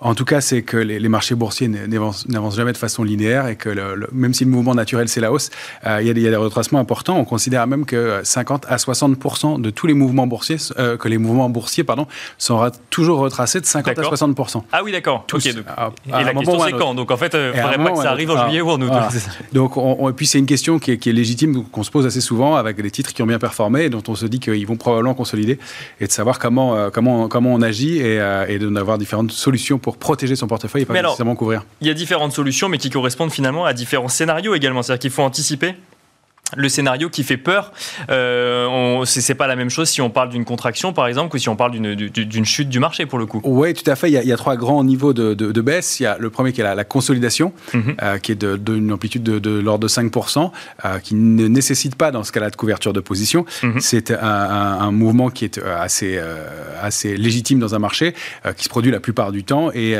En 0.00 0.14
tout 0.14 0.24
cas, 0.24 0.40
c'est 0.40 0.62
que 0.62 0.76
les, 0.76 1.08
marchés 1.08 1.34
boursiers 1.34 1.68
n'avancent 1.68 2.26
jamais 2.56 2.72
de 2.72 2.78
façon 2.78 3.04
linéaire 3.04 3.46
et 3.46 3.56
que 3.56 3.70
même 4.12 4.34
si 4.34 4.44
le 4.44 4.50
mouvement 4.50 4.74
naturel 4.74 5.08
c'est 5.08 5.20
la 5.20 5.32
hausse, 5.32 5.50
euh, 5.86 6.00
il, 6.00 6.06
y 6.06 6.10
a 6.10 6.14
des, 6.14 6.36
retracements 6.36 6.78
importants. 6.78 7.18
On 7.18 7.24
considère 7.24 7.66
même 7.66 7.84
que 7.84 8.20
50 8.22 8.66
à 8.68 8.76
60% 8.76 9.60
de 9.60 9.70
tous 9.70 9.86
les 9.86 9.94
mouvements 9.94 10.26
boursiers, 10.26 10.56
euh, 10.78 10.96
que 10.96 11.08
les 11.08 11.18
mouvements 11.18 11.48
boursiers, 11.48 11.84
pardon, 11.84 12.06
sont 12.38 12.70
toujours 12.90 13.18
retracés 13.18 13.60
de 13.60 13.66
50 13.66 13.98
à 13.98 14.02
60 14.02 14.36
Ah 14.72 14.82
oui, 14.84 14.92
d'accord. 14.92 15.24
Okay, 15.32 15.50
et 15.50 15.54
la 16.10 16.34
question 16.34 16.60
c'est 16.60 16.72
quand 16.72 16.94
Donc 16.94 17.10
en 17.10 17.16
fait, 17.16 17.34
il 17.34 17.40
ne 17.40 17.52
faudrait 17.52 17.78
pas 17.78 17.90
que 17.90 18.02
ça 18.02 18.10
arrive 18.10 18.30
en 18.30 18.44
juillet 18.44 18.60
ou 18.60 18.70
en 18.70 18.80
août. 18.80 18.92
Donc 19.52 19.76
et 19.76 20.12
puis 20.12 20.26
c'est 20.26 20.38
une 20.38 20.46
question 20.46 20.78
qui 20.78 20.92
est, 20.92 20.98
qui 20.98 21.10
est 21.10 21.12
légitime 21.12 21.64
qu'on 21.64 21.82
se 21.82 21.90
pose 21.90 22.06
assez 22.06 22.20
souvent 22.20 22.56
avec 22.56 22.80
des 22.80 22.90
titres 22.90 23.12
qui 23.12 23.22
ont 23.22 23.26
bien 23.26 23.38
performé 23.38 23.84
et 23.84 23.90
dont 23.90 24.02
on 24.08 24.14
se 24.14 24.26
dit 24.26 24.40
qu'ils 24.40 24.66
vont 24.66 24.76
probablement 24.76 25.14
consolider 25.14 25.58
et 26.00 26.06
de 26.06 26.12
savoir 26.12 26.38
comment 26.38 26.76
euh, 26.76 26.90
comment 26.90 27.28
comment 27.28 27.52
on 27.52 27.62
agit 27.62 27.98
et, 27.98 28.16
et 28.48 28.58
d'avoir 28.58 28.98
différentes 28.98 29.32
solutions 29.36 29.78
pour 29.78 29.96
protéger 29.96 30.36
son 30.36 30.46
portefeuille 30.46 30.82
et 30.82 30.86
pas 30.86 30.94
nécessairement 30.94 31.36
couvrir 31.36 31.64
Il 31.80 31.86
y 31.86 31.90
a 31.90 31.94
différentes 31.94 32.32
solutions, 32.32 32.68
mais 32.68 32.78
qui 32.78 32.90
correspondent 32.90 33.32
finalement 33.32 33.64
à 33.64 33.72
différents 33.72 34.08
scénarios 34.08 34.54
également. 34.54 34.82
C'est-à-dire 34.82 35.00
qu'il 35.00 35.10
faut 35.10 35.22
anticiper 35.22 35.74
le 36.56 36.68
scénario 36.68 37.08
qui 37.08 37.24
fait 37.24 37.36
peur, 37.36 37.72
euh, 38.10 39.04
c'est 39.04 39.34
pas 39.34 39.46
la 39.46 39.56
même 39.56 39.70
chose 39.70 39.88
si 39.88 40.00
on 40.00 40.10
parle 40.10 40.28
d'une 40.28 40.44
contraction 40.44 40.92
par 40.92 41.08
exemple 41.08 41.30
que 41.30 41.38
si 41.38 41.48
on 41.48 41.56
parle 41.56 41.72
d'une 41.72 42.44
chute 42.44 42.68
du 42.68 42.78
marché 42.78 43.06
pour 43.06 43.18
le 43.18 43.26
coup. 43.26 43.40
Oui, 43.44 43.74
tout 43.74 43.88
à 43.90 43.96
fait. 43.96 44.10
Il 44.10 44.14
y 44.14 44.32
a, 44.32 44.36
trois 44.36 44.56
grands 44.56 44.84
niveaux 44.84 45.12
de, 45.12 45.60
baisse. 45.60 45.98
Il 45.98 46.04
y 46.04 46.06
a 46.06 46.16
le 46.18 46.30
premier 46.30 46.52
qui 46.52 46.60
est 46.60 46.74
la, 46.74 46.84
consolidation, 46.84 47.52
mhm. 47.74 47.96
euh, 48.02 48.18
qui 48.18 48.32
est 48.32 48.44
d'une 48.44 48.92
amplitude 48.92 49.22
de, 49.22 49.50
l'ordre 49.58 49.82
de 49.82 49.88
5%, 49.88 50.50
euh, 50.84 50.98
qui 51.00 51.14
ne 51.14 51.48
nécessite 51.48 51.96
pas 51.96 52.10
dans 52.12 52.22
ce 52.22 52.30
cas-là 52.32 52.50
de 52.50 52.56
couverture 52.56 52.92
de 52.92 53.00
position. 53.00 53.44
Mhm. 53.62 53.80
C'est 53.80 54.12
un, 54.12 54.90
mouvement 54.92 55.30
qui 55.30 55.44
est 55.44 55.58
euh, 55.58 55.80
assez, 55.80 56.20
assez 56.80 57.16
légitime 57.16 57.58
dans 57.58 57.74
un 57.74 57.78
marché, 57.78 58.14
qui 58.56 58.64
se 58.64 58.68
produit 58.68 58.92
la 58.92 59.00
plupart 59.00 59.32
du 59.32 59.42
temps, 59.42 59.70
et 59.72 59.96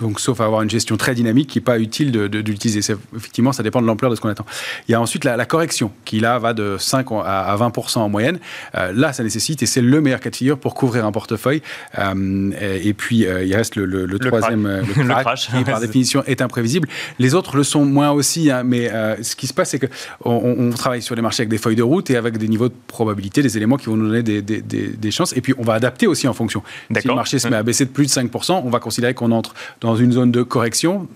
donc 0.00 0.20
sauf 0.20 0.40
à 0.40 0.44
avoir 0.44 0.62
une 0.62 0.70
gestion 0.70 0.96
très 0.96 1.14
dynamique 1.14 1.48
qui 1.48 1.58
n'est 1.58 1.64
pas 1.64 1.78
utile 1.78 2.12
d'utiliser. 2.12 2.80
Effectivement, 3.16 3.52
ça 3.52 3.62
dépend 3.62 3.80
de 3.80 3.86
l'ampleur 3.86 4.10
de 4.10 4.16
ce 4.16 4.20
qu'on 4.20 4.28
attend. 4.28 4.46
Il 4.88 4.92
y 4.92 4.94
a 4.94 5.00
ensuite 5.00 5.24
la 5.24 5.44
correction 5.46 5.77
qui 6.04 6.20
là 6.20 6.38
va 6.38 6.52
de 6.52 6.76
5 6.78 7.06
à 7.24 7.56
20% 7.56 7.98
en 7.98 8.08
moyenne. 8.08 8.38
Euh, 8.74 8.92
là, 8.94 9.12
ça 9.12 9.22
nécessite, 9.22 9.62
et 9.62 9.66
c'est 9.66 9.80
le 9.80 10.00
meilleur 10.00 10.20
cas 10.20 10.30
de 10.30 10.36
figure 10.36 10.58
pour 10.58 10.74
couvrir 10.74 11.04
un 11.04 11.12
portefeuille. 11.12 11.62
Euh, 11.98 12.50
et, 12.60 12.92
puis, 12.92 13.26
euh, 13.26 13.44
il 13.44 13.54
reste 13.54 13.76
le, 13.76 14.18
troisième, 14.18 14.66
le, 14.66 15.04
crash, 15.08 15.50
qui 15.50 15.64
par 15.64 15.80
définition 15.88 16.22
est 16.26 16.42
imprévisible. 16.42 16.88
Les 17.18 17.34
autres 17.34 17.56
le 17.56 17.62
sont 17.62 17.84
moins 17.84 18.10
aussi, 18.10 18.50
hein, 18.50 18.62
mais 18.64 18.90
ce 19.22 19.36
qui 19.36 19.46
se 19.46 19.54
passe, 19.54 19.70
c'est 19.70 19.78
qu'on 19.78 20.54
on 20.58 20.70
travaille 20.70 21.02
sur 21.02 21.14
les 21.14 21.22
marchés 21.22 21.42
avec 21.42 21.50
des 21.50 21.58
feuilles 21.58 21.76
de 21.76 21.82
route 21.82 22.10
et 22.10 22.16
avec 22.16 22.38
des 22.38 22.48
niveaux 22.48 22.68
de 22.68 22.74
probabilité, 22.86 23.42
des 23.42 23.56
éléments 23.56 23.76
qui 23.76 23.86
vont 23.86 23.96
nous 23.96 24.08
donner 24.08 24.22
des, 24.22 24.42
des, 24.42 25.10
chances. 25.10 25.36
Et 25.36 25.40
puis, 25.40 25.54
on 25.58 25.62
va 25.62 25.74
adapter 25.74 26.06
aussi 26.06 26.28
en 26.28 26.32
fonction. 26.32 26.62
Si 26.98 27.06
le 27.06 27.14
marché 27.14 27.38
se 27.38 27.48
met 27.48 27.56
à 27.56 27.62
baisser 27.62 27.84
de 27.84 27.90
plus 27.90 28.06
de 28.06 28.10
5%, 28.10 28.62
on 28.64 28.70
va 28.70 28.80
considérer 28.80 29.14
qu'on 29.14 29.32
entre 29.32 29.54
dans 29.80 29.96
une 29.96 30.12
zone 30.12 30.32
de 30.32 30.42
correction. 30.42 31.08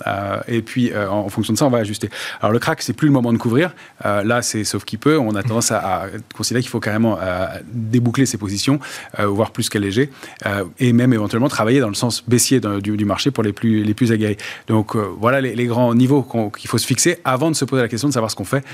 et 0.49 0.63
puis, 0.63 0.93
en 0.95 1.29
fonction 1.29 1.53
de 1.53 1.59
ça, 1.59 1.67
on 1.67 1.71
va 1.71 1.79
ajuster. 1.79 2.11
Alors, 2.41 2.53
le 2.53 2.59
crack, 2.59 2.83
c'est 2.83 2.93
plus 2.93 3.07
le 3.07 3.13
moment 3.13 3.33
de 3.33 3.39
couvrir. 3.39 3.75
là, 4.05 4.43
sauf 4.65 4.85
qu'il 4.85 4.99
peut. 4.99 5.19
On 5.19 5.35
a 5.35 5.43
tendance 5.43 5.73
à, 5.73 6.07
considérer 6.35 6.63
qu'il 6.63 6.71
faut 6.71 6.81
carrément 6.81 7.19
euh, 7.21 7.47
déboucler 7.73 8.27
ses 8.27 8.39
positions, 8.39 8.79
euh, 9.19 9.27
voire 9.27 9.51
plus 9.51 9.69
qu'alléger, 9.69 10.11
euh, 10.47 10.65
et 10.79 10.93
même 10.93 11.13
éventuellement 11.13 11.49
travailler 11.49 11.81
dans 11.81 11.89
le 11.89 11.95
sens 11.95 12.25
baissier 12.27 12.61
du, 12.61 13.05
marché 13.05 13.31
pour 13.31 13.43
les 13.43 13.53
plus, 13.53 13.83
les 13.83 13.95
plus 13.95 14.13
aguerris. 14.13 14.37
Donc 14.69 14.97
voilà 14.97 15.41
les, 15.41 15.67
grands 15.67 15.95
niveaux 15.95 16.27
qu'il 16.57 16.69
faut 16.69 16.79
se 16.79 16.87
fixer 16.87 17.19
avant 17.25 17.51
de 17.51 17.57
se 17.57 17.65
poser 17.65 17.83
la 17.83 17.89
question 17.89 18.09
de 18.09 18.13
savoir 18.13 18.31
ce 18.31 18.37
qu'on 18.37 18.45
fait 18.45 18.65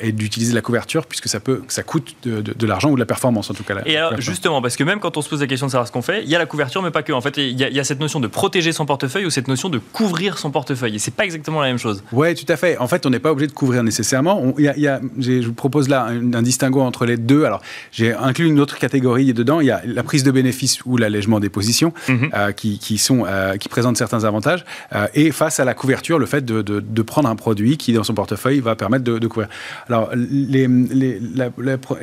et 0.00 0.12
d'utiliser 0.12 0.54
la 0.54 0.60
couverture, 0.60 1.06
puisque 1.06 1.28
ça, 1.28 1.40
peut, 1.40 1.62
ça 1.68 1.82
coûte 1.82 2.14
de, 2.24 2.66
l'argent 2.66 2.90
ou 2.90 2.94
de 2.94 3.00
la 3.00 3.06
performance 3.06 3.50
en 3.50 3.54
tout 3.54 3.64
cas. 3.64 3.74
et 3.86 3.96
alors 3.96 4.20
justement, 4.20 4.62
parce 4.62 4.76
que 4.76 4.84
même 4.84 5.00
quand 5.00 5.16
on 5.16 5.22
se 5.22 5.28
pose 5.28 5.40
la 5.40 5.46
question 5.46 5.66
de 5.66 5.72
savoir 5.72 5.86
ce 5.86 5.92
qu'on 5.92 6.02
fait, 6.02 6.22
il 6.22 6.28
y 6.28 6.36
a 6.36 6.38
la 6.38 6.46
couverture, 6.46 6.82
mais 6.82 6.90
pas 6.90 7.02
que. 7.02 7.12
En 7.12 7.20
fait, 7.20 7.36
il 7.36 7.58
y, 7.58 7.80
a, 7.80 7.84
cette 7.84 8.00
notion 8.00 8.20
de 8.20 8.26
protéger 8.26 8.72
son 8.72 8.86
portefeuille 8.86 9.26
ou 9.26 9.30
cette 9.30 9.48
notion 9.48 9.68
de 9.68 9.78
couvrir 9.78 10.38
son 10.38 10.50
portefeuille. 10.50 10.96
Et 10.96 10.98
c'est 10.98 11.14
pas 11.14 11.24
exactement 11.24 11.60
la 11.60 11.68
même 11.68 11.78
chose. 11.78 12.02
Oui, 12.12 12.34
tout 12.34 12.50
à 12.50 12.56
fait. 12.56 12.76
En 12.78 12.88
fait, 12.88 13.06
on 13.06 13.10
n'est 13.10 13.18
pas 13.18 13.32
obligé 13.32 13.46
de 13.46 13.52
couvrir 13.52 13.82
nécessairement. 13.82 14.54
Il 14.58 14.64
y 14.64 14.88
a, 14.88 15.00
je 15.18 15.46
vous 15.46 15.54
propose 15.54 15.88
là 15.88 16.06
un, 16.06 16.42
distinguo 16.42 16.80
entre 16.80 17.06
les 17.06 17.16
deux. 17.16 17.44
Alors, 17.44 17.62
j'ai 17.92 18.12
inclus 18.14 18.46
une 18.46 18.60
autre 18.60 18.78
catégorie 18.78 19.32
dedans. 19.32 19.60
Il 19.60 19.66
y 19.66 19.70
a 19.70 19.82
la 19.84 20.02
prise 20.02 20.24
de 20.24 20.30
bénéfices 20.30 20.84
ou 20.84 20.96
l'allègement 20.96 21.40
des 21.40 21.48
positions 21.48 21.92
mhm. 22.08 22.30
euh, 22.34 22.52
qui, 22.52 22.78
qui, 22.78 22.98
sont, 22.98 23.24
euh, 23.26 23.56
qui 23.56 23.68
présentent 23.68 23.96
certains 23.96 24.24
avantages. 24.24 24.64
Euh, 24.94 25.06
et 25.14 25.30
face 25.32 25.60
à 25.60 25.64
la 25.64 25.74
couverture, 25.74 26.18
le 26.18 26.26
fait 26.26 26.44
de, 26.44 26.62
de, 26.62 27.02
prendre 27.02 27.28
un 27.28 27.36
produit 27.36 27.76
qui, 27.76 27.92
dans 27.92 28.04
son 28.04 28.14
portefeuille, 28.14 28.60
va 28.60 28.76
permettre 28.76 29.04
de, 29.04 29.26
couvrir. 29.26 29.48
Alors, 29.88 30.10
les, 30.14 30.66
les, 30.66 31.20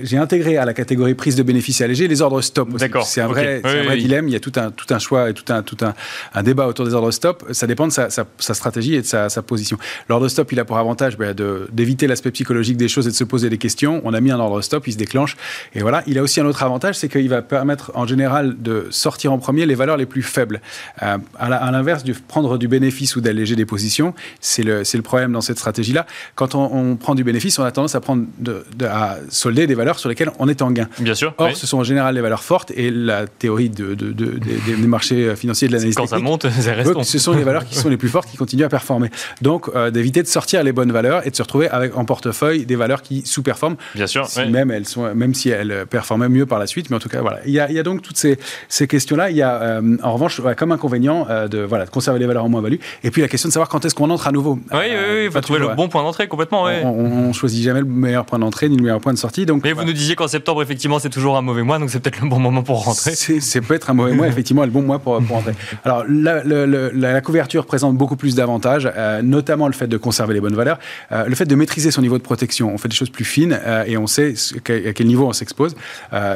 j'ai 0.03 0.17
intégré 0.17 0.57
à 0.57 0.65
la 0.65 0.73
catégorie 0.73 1.15
prise 1.15 1.35
de 1.35 1.43
bénéfices 1.43 1.81
allégés 1.81 2.07
les 2.07 2.21
ordres 2.21 2.41
stop. 2.41 2.69
C'est 3.03 3.21
un 3.21 3.27
vrai, 3.27 3.61
un 3.63 3.83
vrai 3.83 3.97
dilemme. 3.97 4.27
Il 4.27 4.33
y 4.33 4.35
a 4.35 4.39
tout 4.39 4.53
un, 4.55 4.71
tout 4.71 4.91
un 4.93 4.99
choix 4.99 5.29
et 5.29 5.33
tout, 5.33 5.51
un, 5.51 5.63
tout 5.63 5.77
un, 5.81 5.93
un, 6.33 6.43
débat 6.43 6.67
autour 6.67 6.85
des 6.85 6.93
ordres 6.93 7.11
stop. 7.11 7.45
Ça 7.51 7.67
dépend 7.67 7.87
de 7.87 7.91
sa, 7.91 8.09
sa, 8.09 8.53
stratégie 8.53 8.95
et 8.95 9.01
de 9.01 9.05
sa, 9.05 9.29
sa 9.29 9.41
position. 9.41 9.77
L'ordre 10.09 10.27
stop, 10.27 10.51
il 10.51 10.59
a 10.59 10.65
pour 10.65 10.77
avantage 10.77 11.17
bah, 11.17 11.33
d'éviter 11.71 12.07
l'aspect 12.07 12.31
psychologique 12.31 12.77
des 12.77 12.87
choses 12.87 13.00
et 13.07 13.11
de 13.11 13.15
se 13.15 13.23
poser 13.23 13.49
des 13.49 13.57
questions. 13.57 14.01
On 14.03 14.13
a 14.13 14.21
mis 14.21 14.31
un 14.31 14.39
ordre 14.39 14.61
stop, 14.61 14.87
il 14.87 14.93
se 14.93 14.97
déclenche. 14.97 15.37
Et 15.73 15.81
voilà, 15.81 16.03
il 16.07 16.17
a 16.17 16.23
aussi 16.23 16.39
un 16.39 16.45
autre 16.45 16.63
avantage, 16.63 16.95
c'est 16.95 17.09
qu'il 17.09 17.29
va 17.29 17.41
permettre 17.41 17.91
en 17.95 18.05
général 18.05 18.61
de 18.61 18.87
sortir 18.89 19.33
en 19.33 19.37
premier 19.37 19.65
les 19.65 19.75
valeurs 19.75 19.97
les 19.97 20.05
plus 20.05 20.23
faibles. 20.23 20.61
Euh, 21.03 21.17
à 21.39 21.71
l'inverse 21.71 22.03
de 22.03 22.13
prendre 22.27 22.57
du 22.57 22.67
bénéfice 22.67 23.15
ou 23.15 23.21
d'alléger 23.21 23.55
des 23.55 23.65
positions, 23.65 24.13
c'est 24.39 24.63
le, 24.63 24.83
le 24.93 25.01
problème 25.01 25.31
dans 25.31 25.41
cette 25.41 25.57
stratégie-là. 25.57 26.05
Quand 26.35 26.55
on, 26.55 26.95
prend 26.95 27.15
du 27.15 27.23
bénéfice, 27.23 27.57
on 27.59 27.63
a 27.63 27.71
tendance 27.71 27.95
à, 27.95 28.01
prendre 28.01 28.25
de, 28.39 28.63
à 28.85 29.17
solder 29.29 29.67
des 29.67 29.75
valeurs 29.75 29.99
sur 29.99 30.09
lesquelles 30.09 30.31
on 30.39 30.47
est 30.47 30.61
en 30.61 30.71
gain. 30.71 30.87
Bien 30.99 31.15
sûr. 31.15 31.33
Or, 31.37 31.55
ce 31.55 31.67
sont 31.67 31.77
en 31.79 31.83
général 31.83 32.15
les 32.15 32.21
valeurs 32.21 32.43
fortes 32.43 32.71
et 32.75 32.91
la 32.91 33.27
théorie 33.27 33.69
de, 33.69 33.93
des, 33.93 34.75
marchés 34.87 35.35
financiers 35.35 35.67
de 35.67 35.73
l'analyse 35.73 35.95
Quand 35.95 36.07
ça 36.07 36.19
monte, 36.19 36.45
Ce 37.03 37.19
sont 37.19 37.33
les 37.33 37.43
valeurs 37.43 37.65
qui 37.65 37.75
sont 37.75 37.89
les 37.89 37.97
plus 37.97 38.09
fortes 38.09 38.29
qui 38.29 38.37
continuent 38.37 38.65
à 38.65 38.69
performer. 38.69 39.09
Donc, 39.41 39.69
euh, 39.75 39.91
d'éviter 39.91 40.21
de 40.21 40.27
sortir 40.27 40.63
les 40.63 40.71
bonnes 40.71 40.91
valeurs 40.91 41.25
et 41.25 41.31
de 41.31 41.35
se 41.35 41.41
retrouver 41.41 41.69
avec 41.69 41.97
en 41.97 42.05
portefeuille 42.05 42.65
des 42.65 42.75
valeurs 42.75 42.90
valeurs 42.91 43.01
qui 43.01 43.23
sous-performent. 43.25 43.75
Bien 43.95 44.07
sûr. 44.07 44.27
Même, 44.49 44.71
elles 44.71 44.87
sont, 44.87 45.13
même 45.15 45.33
si 45.33 45.49
elles 45.49 45.85
performaient 45.89 46.29
mieux 46.29 46.45
par 46.45 46.59
la 46.59 46.67
suite. 46.67 46.89
Mais 46.89 46.95
en 46.95 46.99
tout 46.99 47.09
cas, 47.09 47.21
voilà. 47.21 47.39
Il 47.45 47.51
y 47.51 47.59
a, 47.59 47.69
il 47.69 47.75
y 47.75 47.79
a 47.79 47.83
donc 47.83 48.01
toutes 48.01 48.17
ces, 48.17 48.37
ces 48.69 48.87
questions-là. 48.87 49.29
Il 49.29 49.37
y 49.37 49.41
a, 49.41 49.81
en 50.03 50.13
revanche, 50.13 50.41
comme 50.57 50.71
inconvénient 50.71 51.27
de, 51.49 51.59
voilà, 51.59 51.85
de 51.85 51.89
conserver 51.89 52.19
les 52.19 52.25
valeurs 52.25 52.45
en 52.45 52.49
moins-value. 52.49 52.77
Et 53.03 53.11
puis 53.11 53.21
la 53.21 53.27
question 53.27 53.49
de 53.49 53.53
savoir 53.53 53.69
quand 53.69 53.85
est-ce 53.85 53.95
qu'on 53.95 54.09
entre 54.09 54.27
à 54.27 54.31
nouveau. 54.31 54.59
Oui, 54.71 54.77
oui, 54.79 54.87
oui. 54.91 55.25
Il 55.25 55.31
faut 55.31 55.41
trouver 55.41 55.59
le 55.59 55.69
bon 55.75 55.87
point 55.87 56.03
d'entrée 56.03 56.27
complètement. 56.27 56.63
On, 56.63 57.29
on, 57.29 57.33
choisit 57.33 57.63
jamais 57.63 57.79
le 57.79 57.85
meilleur 57.85 58.25
point 58.25 58.39
d'entrée 58.39 58.69
ni 58.69 58.77
le 58.77 58.83
meilleur 58.83 58.99
point 58.99 59.13
de 59.13 59.17
sortie. 59.17 59.45
Donc, 59.45 59.63
Mais 59.63 59.73
vous 59.73 59.83
nous 59.83 59.93
disiez 59.93 60.15
qu'en 60.15 60.27
septembre, 60.27 60.61
effectivement, 60.61 60.99
c'est 60.99 61.09
toujours 61.09 61.37
un 61.37 61.41
mauvais 61.41 61.63
mois. 61.63 61.79
Donc 61.79 61.89
c'est 61.89 61.99
peut-être 61.99 62.21
le 62.21 62.29
bon 62.29 62.39
moment 62.39 62.63
pour 62.63 62.83
rentrer. 62.83 63.15
C'est 63.15 63.61
peut-être 63.61 63.89
un 63.89 63.93
mauvais 63.93 64.13
mois, 64.13 64.27
effectivement, 64.31 64.63
le 64.63 64.71
bon 64.71 64.81
mois 64.81 64.99
pour, 64.99 65.21
pour 65.23 65.35
rentrer. 65.37 65.53
Alors 65.83 66.03
la, 66.07 66.43
la, 66.43 67.21
couverture 67.21 67.65
présente 67.65 67.97
beaucoup 67.97 68.15
plus 68.15 68.35
d'avantages, 68.35 68.91
euh, 68.95 69.21
notamment 69.21 69.67
le 69.67 69.73
fait 69.73 69.87
de 69.87 69.97
conserver 69.97 70.33
les 70.33 70.41
bonnes 70.41 70.55
valeurs, 70.55 70.79
euh, 71.11 71.25
le 71.25 71.35
fait 71.35 71.45
de 71.45 71.55
maîtriser 71.55 71.91
son 71.91 72.01
niveau 72.01 72.17
de 72.17 72.23
protection. 72.23 72.73
On 72.81 72.83
fait 72.83 72.89
des 72.89 72.95
choses 72.95 73.09
plus 73.11 73.25
fines 73.25 73.59
euh, 73.63 73.83
et 73.85 73.95
on 73.97 74.07
sait 74.07 74.33
à 74.67 74.93
quel 74.93 75.07
niveau 75.07 75.27
on 75.27 75.33
s'expose. 75.33 75.75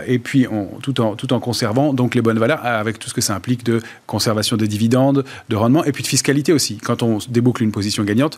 et 0.07 0.19
puis 0.19 0.47
on, 0.47 0.65
tout, 0.81 1.01
en, 1.01 1.15
tout 1.15 1.33
en 1.33 1.39
conservant 1.39 1.93
donc 1.93 2.13
les 2.13 2.21
bonnes 2.21 2.37
valeurs 2.37 2.63
avec 2.63 2.99
tout 2.99 3.09
ce 3.09 3.13
que 3.13 3.21
ça 3.21 3.35
implique 3.35 3.63
de 3.63 3.81
conservation 4.05 4.57
de 4.57 4.65
dividendes, 4.65 5.25
de 5.49 5.55
rendement 5.55 5.83
et 5.83 5.91
puis 5.91 6.03
de 6.03 6.07
fiscalité 6.07 6.53
aussi. 6.53 6.77
Quand 6.77 7.01
on 7.03 7.17
déboucle 7.29 7.63
une 7.63 7.71
position 7.71 8.03
gagnante, 8.03 8.37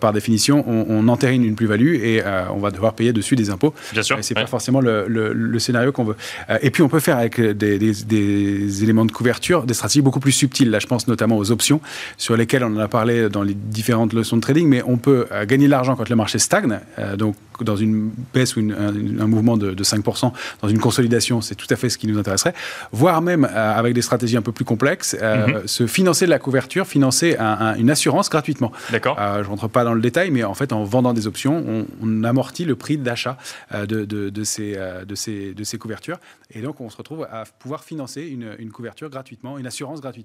par 0.00 0.12
définition, 0.12 0.64
on, 0.66 0.86
on 0.88 1.08
entérine 1.08 1.44
une 1.44 1.54
plus-value 1.54 1.96
et 1.96 2.22
on 2.50 2.58
va 2.58 2.70
devoir 2.70 2.94
payer 2.94 3.12
dessus 3.12 3.36
des 3.36 3.50
impôts. 3.50 3.74
Bien 3.92 4.02
sûr. 4.02 4.18
C'est 4.22 4.34
pas 4.34 4.46
forcément 4.46 4.80
le, 4.80 5.06
le, 5.08 5.58
scénario 5.58 5.92
qu'on 5.92 6.04
veut. 6.04 6.16
et 6.62 6.70
puis 6.70 6.82
on 6.82 6.88
peut 6.88 7.00
faire 7.00 7.18
avec 7.18 7.40
des, 7.40 7.78
des, 7.78 7.92
des 7.92 8.82
éléments 8.82 9.04
de 9.04 9.12
couverture 9.12 9.64
des 9.64 9.74
stratégies 9.74 10.02
beaucoup 10.02 10.20
plus 10.20 10.32
subtiles. 10.32 10.70
Là, 10.70 10.78
je 10.78 10.86
pense 10.86 11.08
notamment 11.08 11.36
aux 11.36 11.50
options, 11.50 11.80
sur 12.16 12.36
lesquelles 12.36 12.64
on 12.64 12.74
en 12.76 12.78
a 12.78 12.88
parlé 12.88 13.28
dans 13.28 13.42
les 13.42 13.54
différentes 13.54 14.12
leçons 14.12 14.36
de 14.36 14.42
trading, 14.42 14.68
mais 14.68 14.82
on 14.86 14.96
peut 14.96 15.26
euh, 15.32 15.44
gagner 15.46 15.66
de 15.66 15.70
l'argent 15.70 15.96
quand 15.96 16.08
le 16.08 16.16
marché 16.16 16.38
stagne, 16.38 16.80
euh, 16.98 17.16
donc 17.16 17.36
dans 17.60 17.76
une 17.76 18.10
baisse 18.32 18.56
ou 18.56 18.60
un, 18.60 19.26
mouvement 19.26 19.56
de, 19.56 19.74
5%, 19.74 20.32
dans 20.62 20.68
une 20.68 20.78
consolidation, 20.78 21.40
c'est 21.40 21.54
tout 21.54 21.66
à 21.70 21.76
fait 21.76 21.88
ce 21.88 21.98
qui 21.98 22.06
nous 22.06 22.18
intéresserait, 22.18 22.54
voire 22.92 23.22
même 23.22 23.44
euh, 23.44 23.78
avec 23.78 23.94
des 23.94 24.02
stratégies 24.02 24.36
un 24.36 24.42
peu 24.42 24.52
plus 24.52 24.64
complexes, 24.64 25.16
mhm. 25.20 25.66
se 25.66 25.86
financer 25.86 26.24
de 26.24 26.30
la 26.30 26.38
couverture, 26.38 26.86
financer 26.86 27.36
une 27.78 27.90
assurance 27.90 28.30
gratuitement. 28.30 28.72
D'accord. 28.90 29.16
je 29.18 29.48
rentre 29.48 29.68
pas 29.68 29.84
dans 29.84 29.94
le 29.94 30.00
détail, 30.00 30.30
mais 30.30 30.44
en 30.44 30.54
fait, 30.54 30.72
en 30.72 30.84
vendant 30.84 31.12
des 31.12 31.26
options, 31.26 31.86
on, 32.00 32.22
amortit 32.24 32.64
le 32.64 32.76
prix 32.76 32.98
d'achat 32.98 33.36
de, 33.72 34.04
de, 34.04 34.44
ces, 34.44 34.78
de, 35.06 35.14
ces, 35.14 35.54
de 35.54 35.64
ces 35.64 35.78
couvertures, 35.78 36.18
et 36.50 36.60
donc 36.60 36.80
on 36.80 36.88
se 36.88 36.96
retrouve 36.96 37.26
à 37.30 37.44
pouvoir 37.58 37.82
financer 37.82 38.22
une, 38.22 38.54
une 38.58 38.70
couverture 38.70 39.10
gratuitement, 39.10 39.58
une 39.58 39.66
assurance 39.66 40.00
gratuite. 40.00 40.12